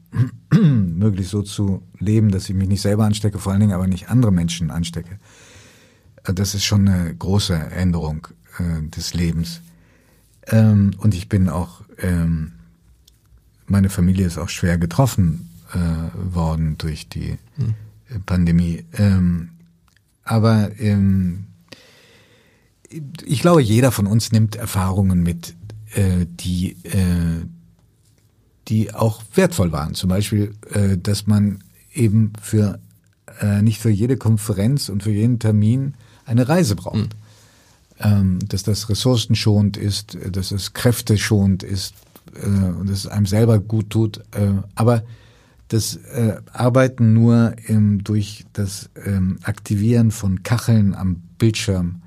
möglichst 0.97 1.31
so 1.31 1.43
zu 1.43 1.83
leben, 1.99 2.31
dass 2.31 2.49
ich 2.49 2.55
mich 2.55 2.69
nicht 2.69 2.81
selber 2.81 3.05
anstecke, 3.05 3.39
vor 3.39 3.53
allen 3.53 3.61
Dingen 3.61 3.75
aber 3.75 3.87
nicht 3.87 4.09
andere 4.09 4.33
Menschen 4.33 4.71
anstecke. 4.71 5.19
Äh, 6.25 6.35
das 6.35 6.55
ist 6.55 6.65
schon 6.65 6.89
eine 6.89 7.15
große 7.15 7.55
Änderung 7.55 8.29
äh, 8.59 8.89
des 8.89 9.15
Lebens. 9.15 9.61
Ähm, 10.49 10.93
und 10.99 11.15
ich 11.15 11.29
bin 11.29 11.49
auch, 11.49 11.83
ähm, 11.99 12.53
meine 13.67 13.89
Familie 13.89 14.27
ist 14.27 14.39
auch 14.39 14.49
schwer 14.49 14.79
getroffen 14.79 15.51
äh, 15.73 16.35
worden 16.35 16.79
durch 16.79 17.09
die 17.09 17.39
hm. 17.57 17.75
Pandemie. 18.25 18.85
Ähm, 18.93 19.51
aber 20.23 20.71
ähm, 20.79 21.47
ich 23.25 23.41
glaube, 23.41 23.63
jeder 23.63 23.91
von 23.91 24.07
uns 24.07 24.33
nimmt 24.33 24.57
Erfahrungen 24.57 25.23
mit, 25.23 25.55
äh, 25.95 26.27
die, 26.29 26.73
äh, 26.85 27.45
die 28.69 28.95
auch 28.95 29.23
wertvoll 29.35 29.73
waren. 29.73 29.95
Zum 29.95 30.09
Beispiel, 30.09 30.55
äh, 30.73 30.97
dass 30.99 31.27
man 31.27 31.63
eben 31.93 32.33
für 32.41 32.79
äh, 33.41 33.63
nicht 33.63 33.81
für 33.81 33.91
jede 33.91 34.17
Konferenz 34.17 34.89
und 34.89 35.03
für 35.03 35.13
jeden 35.13 35.39
Termin 35.39 35.95
eine 36.25 36.49
Reise 36.49 36.77
braucht. 36.77 36.97
Mhm. 36.97 37.09
Ähm, 37.99 38.39
dass 38.47 38.63
das 38.63 38.91
ressourcenschonend 38.91 39.79
ist, 39.79 40.19
dass 40.31 40.51
es 40.51 40.75
kräfteschonend 40.75 41.63
ist 41.63 41.95
äh, 42.35 42.47
und 42.47 42.91
dass 42.91 42.99
es 42.99 43.07
einem 43.07 43.25
selber 43.25 43.59
gut 43.59 43.89
tut. 43.91 44.19
Äh, 44.33 44.53
aber 44.75 45.03
das 45.69 45.97
äh, 45.97 46.37
Arbeiten 46.53 47.15
nur 47.15 47.55
ähm, 47.67 48.05
durch 48.05 48.45
das 48.53 48.91
ähm, 49.05 49.39
Aktivieren 49.43 50.11
von 50.11 50.43
Kacheln 50.43 50.95
am 50.95 51.23
Bildschirm, 51.39 52.03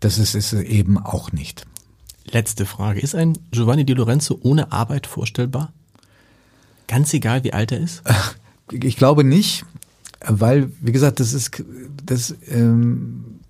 das 0.00 0.18
ist 0.18 0.34
es 0.34 0.52
eben 0.52 0.98
auch 0.98 1.32
nicht. 1.32 1.66
Letzte 2.24 2.66
Frage. 2.66 3.00
Ist 3.00 3.14
ein 3.14 3.38
Giovanni 3.50 3.84
Di 3.84 3.94
Lorenzo 3.94 4.38
ohne 4.42 4.70
Arbeit 4.70 5.06
vorstellbar? 5.06 5.72
Ganz 6.92 7.14
egal, 7.14 7.42
wie 7.42 7.54
alt 7.54 7.72
er 7.72 7.80
ist? 7.80 8.02
Ich 8.70 8.98
glaube 8.98 9.24
nicht, 9.24 9.64
weil, 10.26 10.70
wie 10.82 10.92
gesagt, 10.92 11.20
das 11.20 11.32
ist, 11.32 11.64
das, 12.04 12.34
ähm, 12.48 13.40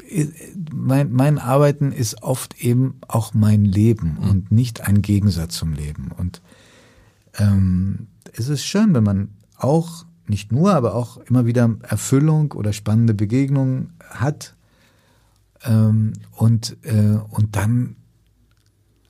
mein, 0.72 1.10
mein 1.10 1.40
Arbeiten 1.40 1.90
ist 1.90 2.22
oft 2.22 2.62
eben 2.62 3.00
auch 3.08 3.34
mein 3.34 3.64
Leben 3.64 4.16
mhm. 4.20 4.30
und 4.30 4.52
nicht 4.52 4.82
ein 4.82 5.02
Gegensatz 5.02 5.56
zum 5.56 5.72
Leben. 5.72 6.12
Und 6.16 6.40
ähm, 7.36 8.06
es 8.32 8.48
ist 8.48 8.64
schön, 8.64 8.94
wenn 8.94 9.02
man 9.02 9.30
auch, 9.56 10.06
nicht 10.28 10.52
nur, 10.52 10.72
aber 10.74 10.94
auch 10.94 11.16
immer 11.16 11.44
wieder 11.44 11.68
Erfüllung 11.82 12.52
oder 12.52 12.72
spannende 12.72 13.12
Begegnungen 13.12 13.92
hat 14.08 14.54
ähm, 15.64 16.12
und, 16.30 16.76
äh, 16.82 17.18
und 17.28 17.56
dann 17.56 17.96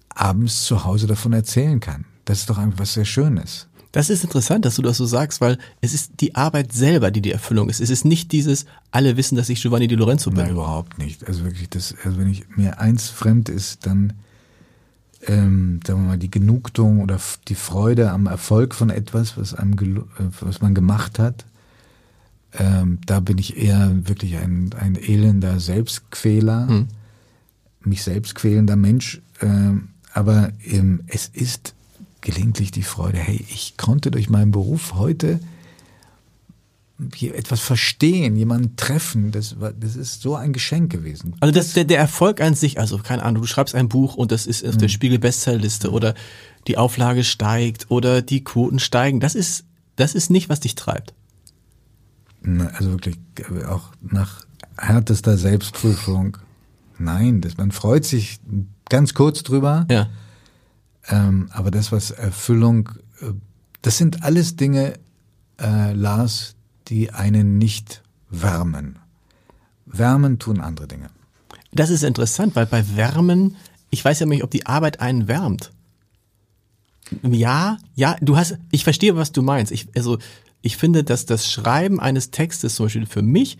abends 0.08 0.64
zu 0.64 0.86
Hause 0.86 1.06
davon 1.06 1.34
erzählen 1.34 1.80
kann. 1.80 2.06
Das 2.24 2.38
ist 2.38 2.48
doch 2.48 2.56
einfach 2.56 2.80
was 2.80 2.94
sehr 2.94 3.04
Schönes. 3.04 3.68
Das 3.92 4.08
ist 4.08 4.24
interessant, 4.24 4.64
dass 4.64 4.76
du 4.76 4.82
das 4.82 4.96
so 4.96 5.04
sagst, 5.04 5.42
weil 5.42 5.58
es 5.82 5.92
ist 5.92 6.20
die 6.20 6.34
Arbeit 6.34 6.72
selber, 6.72 7.10
die 7.10 7.20
die 7.20 7.32
Erfüllung 7.32 7.68
ist. 7.68 7.80
Es 7.80 7.90
ist 7.90 8.06
nicht 8.06 8.32
dieses, 8.32 8.64
alle 8.90 9.18
wissen, 9.18 9.36
dass 9.36 9.50
ich 9.50 9.60
Giovanni 9.60 9.86
Di 9.86 9.94
Lorenzo 9.96 10.30
bin. 10.30 10.40
Nein, 10.40 10.52
überhaupt 10.52 10.98
nicht. 10.98 11.26
Also 11.28 11.44
wirklich, 11.44 11.68
das, 11.68 11.94
also 12.02 12.18
wenn 12.18 12.30
ich 12.30 12.44
mir 12.56 12.80
eins 12.80 13.10
fremd 13.10 13.50
ist, 13.50 13.86
dann 13.86 14.14
ähm, 15.26 15.80
sagen 15.86 16.02
wir 16.02 16.08
mal, 16.08 16.18
die 16.18 16.30
Genugtuung 16.30 17.00
oder 17.00 17.20
die 17.48 17.54
Freude 17.54 18.10
am 18.10 18.26
Erfolg 18.26 18.74
von 18.74 18.90
etwas, 18.90 19.36
was 19.36 19.54
einem 19.54 19.74
äh, 19.78 20.24
was 20.40 20.60
man 20.60 20.74
gemacht 20.74 21.18
hat, 21.18 21.44
ähm, 22.54 22.98
da 23.06 23.20
bin 23.20 23.38
ich 23.38 23.56
eher 23.56 23.90
wirklich 24.08 24.36
ein, 24.36 24.70
ein 24.78 24.96
elender 24.96 25.60
Selbstquäler, 25.60 26.68
hm. 26.68 26.88
mich 27.84 28.02
selbst 28.02 28.34
quälender 28.34 28.76
Mensch. 28.76 29.22
Ähm, 29.40 29.88
aber 30.12 30.50
ähm, 30.64 31.00
es 31.06 31.28
ist 31.28 31.74
gelegentlich 32.22 32.70
die 32.70 32.82
Freude, 32.82 33.18
hey, 33.18 33.44
ich 33.50 33.76
konnte 33.76 34.10
durch 34.10 34.30
meinen 34.30 34.52
Beruf 34.52 34.94
heute 34.94 35.40
etwas 37.20 37.60
verstehen, 37.60 38.36
jemanden 38.36 38.76
treffen, 38.76 39.32
das, 39.32 39.58
war, 39.60 39.72
das 39.72 39.96
ist 39.96 40.22
so 40.22 40.36
ein 40.36 40.52
Geschenk 40.52 40.92
gewesen. 40.92 41.34
Also 41.40 41.52
das, 41.52 41.72
der, 41.72 41.84
der 41.84 41.98
Erfolg 41.98 42.40
an 42.40 42.54
sich, 42.54 42.78
also 42.78 42.98
keine 42.98 43.24
Ahnung, 43.24 43.42
du 43.42 43.48
schreibst 43.48 43.74
ein 43.74 43.88
Buch 43.88 44.14
und 44.14 44.30
das 44.30 44.46
ist 44.46 44.64
auf 44.64 44.76
der 44.76 44.88
mhm. 44.88 44.92
Spiegel 44.92 45.18
Bestsellerliste 45.18 45.90
oder 45.90 46.14
die 46.68 46.76
Auflage 46.78 47.24
steigt 47.24 47.90
oder 47.90 48.22
die 48.22 48.44
Quoten 48.44 48.78
steigen, 48.78 49.18
das 49.18 49.34
ist, 49.34 49.64
das 49.96 50.14
ist 50.14 50.30
nicht, 50.30 50.48
was 50.48 50.60
dich 50.60 50.76
treibt. 50.76 51.12
Also 52.74 52.92
wirklich, 52.92 53.18
auch 53.68 53.90
nach 54.00 54.46
härtester 54.76 55.36
Selbstprüfung. 55.36 56.38
Nein, 56.98 57.40
das, 57.40 57.56
man 57.56 57.72
freut 57.72 58.04
sich 58.04 58.38
ganz 58.88 59.14
kurz 59.14 59.42
drüber. 59.42 59.86
Ja. 59.90 60.08
Ähm, 61.08 61.48
aber 61.52 61.70
das, 61.70 61.92
was 61.92 62.10
Erfüllung, 62.10 62.90
äh, 63.20 63.32
das 63.82 63.98
sind 63.98 64.22
alles 64.22 64.56
Dinge, 64.56 64.94
äh, 65.60 65.92
Lars, 65.92 66.54
die 66.88 67.10
einen 67.10 67.58
nicht 67.58 68.02
wärmen. 68.30 68.98
Wärmen 69.86 70.38
tun 70.38 70.60
andere 70.60 70.88
Dinge. 70.88 71.10
Das 71.72 71.90
ist 71.90 72.02
interessant, 72.02 72.54
weil 72.54 72.66
bei 72.66 72.96
Wärmen, 72.96 73.56
ich 73.90 74.04
weiß 74.04 74.20
ja 74.20 74.26
nicht, 74.26 74.44
ob 74.44 74.50
die 74.50 74.66
Arbeit 74.66 75.00
einen 75.00 75.28
wärmt. 75.28 75.72
Ja, 77.22 77.78
ja, 77.94 78.16
du 78.20 78.36
hast, 78.36 78.58
ich 78.70 78.84
verstehe, 78.84 79.16
was 79.16 79.32
du 79.32 79.42
meinst. 79.42 79.72
Ich, 79.72 79.88
also, 79.96 80.18
ich 80.62 80.76
finde, 80.76 81.04
dass 81.04 81.26
das 81.26 81.50
Schreiben 81.50 82.00
eines 82.00 82.30
Textes 82.30 82.76
zum 82.76 82.86
Beispiel 82.86 83.06
für 83.06 83.22
mich 83.22 83.58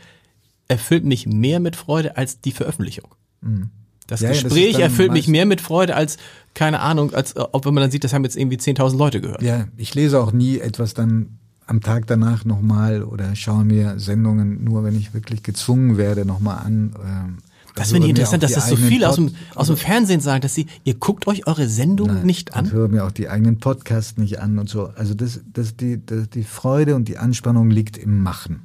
erfüllt 0.69 1.05
mich 1.05 1.27
mehr 1.27 1.61
mit 1.61 1.77
Freude 1.77 2.17
als 2.17 2.41
die 2.41 2.53
Veröffentlichung. 2.53 3.15
Mhm. 3.41 3.71
Das 4.07 4.21
ja, 4.21 4.31
Gespräch 4.31 4.73
ja, 4.73 4.81
das 4.81 4.91
erfüllt 4.91 5.13
mich 5.13 5.29
mehr 5.29 5.47
mit 5.47 5.61
Freude 5.61 5.95
als, 5.95 6.17
keine 6.55 6.81
Ahnung, 6.81 7.15
als 7.15 7.37
ob 7.37 7.65
wenn 7.65 7.75
man 7.75 7.83
dann 7.83 7.91
sieht, 7.91 8.05
das 8.05 8.13
haben 8.13 8.25
jetzt 8.25 8.37
irgendwie 8.37 8.57
10.000 8.57 8.97
Leute 8.97 9.21
gehört. 9.21 9.43
Ja, 9.43 9.67
ich 9.77 9.95
lese 9.95 10.21
auch 10.21 10.33
nie 10.33 10.59
etwas 10.59 10.95
dann 10.95 11.39
am 11.67 11.81
Tag 11.81 12.07
danach 12.07 12.45
nochmal 12.45 13.03
oder 13.03 13.35
schaue 13.35 13.65
mir 13.65 13.99
Sendungen 13.99 14.63
nur, 14.65 14.85
wenn 14.85 14.97
ich 14.97 15.15
wirklich 15.15 15.43
gezwungen 15.43 15.97
werde, 15.97 16.25
nochmal 16.25 16.59
an. 16.59 16.95
Ähm, 17.05 17.39
das 17.75 17.93
finde 17.93 18.07
ich 18.07 18.11
interessant, 18.11 18.43
dass 18.43 18.53
das 18.53 18.69
so 18.69 18.77
viele 18.77 19.09
aus 19.09 19.15
dem, 19.17 19.35
aus 19.55 19.69
dem 19.69 19.79
Fernsehen 19.79 20.21
sagen, 20.21 20.43
dass 20.43 20.55
sie, 20.55 20.67
ihr 20.85 20.95
guckt 20.95 21.27
euch 21.27 21.47
eure 21.47 21.69
Sendung 21.69 22.09
Nein, 22.09 22.27
nicht 22.27 22.55
an. 22.55 22.67
Ich 22.67 22.73
höre 22.73 22.89
mir 22.89 23.05
auch 23.05 23.11
die 23.11 23.31
eigenen 23.31 23.61
Podcasts 23.61 24.19
nicht 24.19 24.41
an 24.41 24.59
und 24.59 24.69
so. 24.69 24.89
Also 24.89 25.15
das, 25.15 25.41
das, 25.51 25.77
die, 25.77 26.05
das, 26.05 26.29
die 26.29 26.45
Freude 26.45 26.95
und 26.95 27.09
die 27.09 27.17
Anspannung 27.17 27.71
liegt 27.71 27.97
im 27.97 28.23
Machen. 28.23 28.63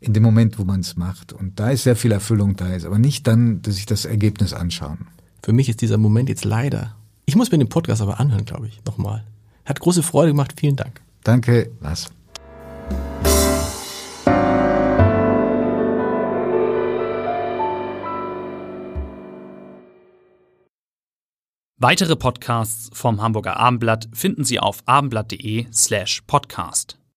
In 0.00 0.12
dem 0.12 0.22
Moment, 0.22 0.58
wo 0.58 0.64
man 0.64 0.80
es 0.80 0.96
macht. 0.96 1.32
Und 1.32 1.58
da 1.58 1.70
ist 1.70 1.84
sehr 1.84 1.96
viel 1.96 2.12
Erfüllung 2.12 2.56
da 2.56 2.74
ist. 2.74 2.84
Aber 2.84 2.98
nicht 2.98 3.26
dann, 3.26 3.62
dass 3.62 3.78
ich 3.78 3.86
das 3.86 4.04
Ergebnis 4.04 4.52
anschauen. 4.52 5.06
Für 5.42 5.52
mich 5.52 5.68
ist 5.68 5.80
dieser 5.80 5.98
Moment 5.98 6.28
jetzt 6.28 6.44
leider. 6.44 6.94
Ich 7.24 7.36
muss 7.36 7.50
mir 7.50 7.58
den 7.58 7.68
Podcast 7.68 8.02
aber 8.02 8.20
anhören, 8.20 8.44
glaube 8.44 8.66
ich, 8.66 8.82
nochmal. 8.84 9.24
Hat 9.64 9.80
große 9.80 10.02
Freude 10.02 10.32
gemacht. 10.32 10.54
Vielen 10.58 10.76
Dank. 10.76 11.00
Danke, 11.24 11.70
Lars. 11.80 12.10
Weitere 21.80 22.16
Podcasts 22.16 22.90
vom 22.92 23.22
Hamburger 23.22 23.56
Abendblatt 23.56 24.08
finden 24.12 24.42
Sie 24.42 24.58
auf 24.58 24.82
abendblatt.de 24.86 25.66
slash 25.72 26.22
podcast. 26.26 26.98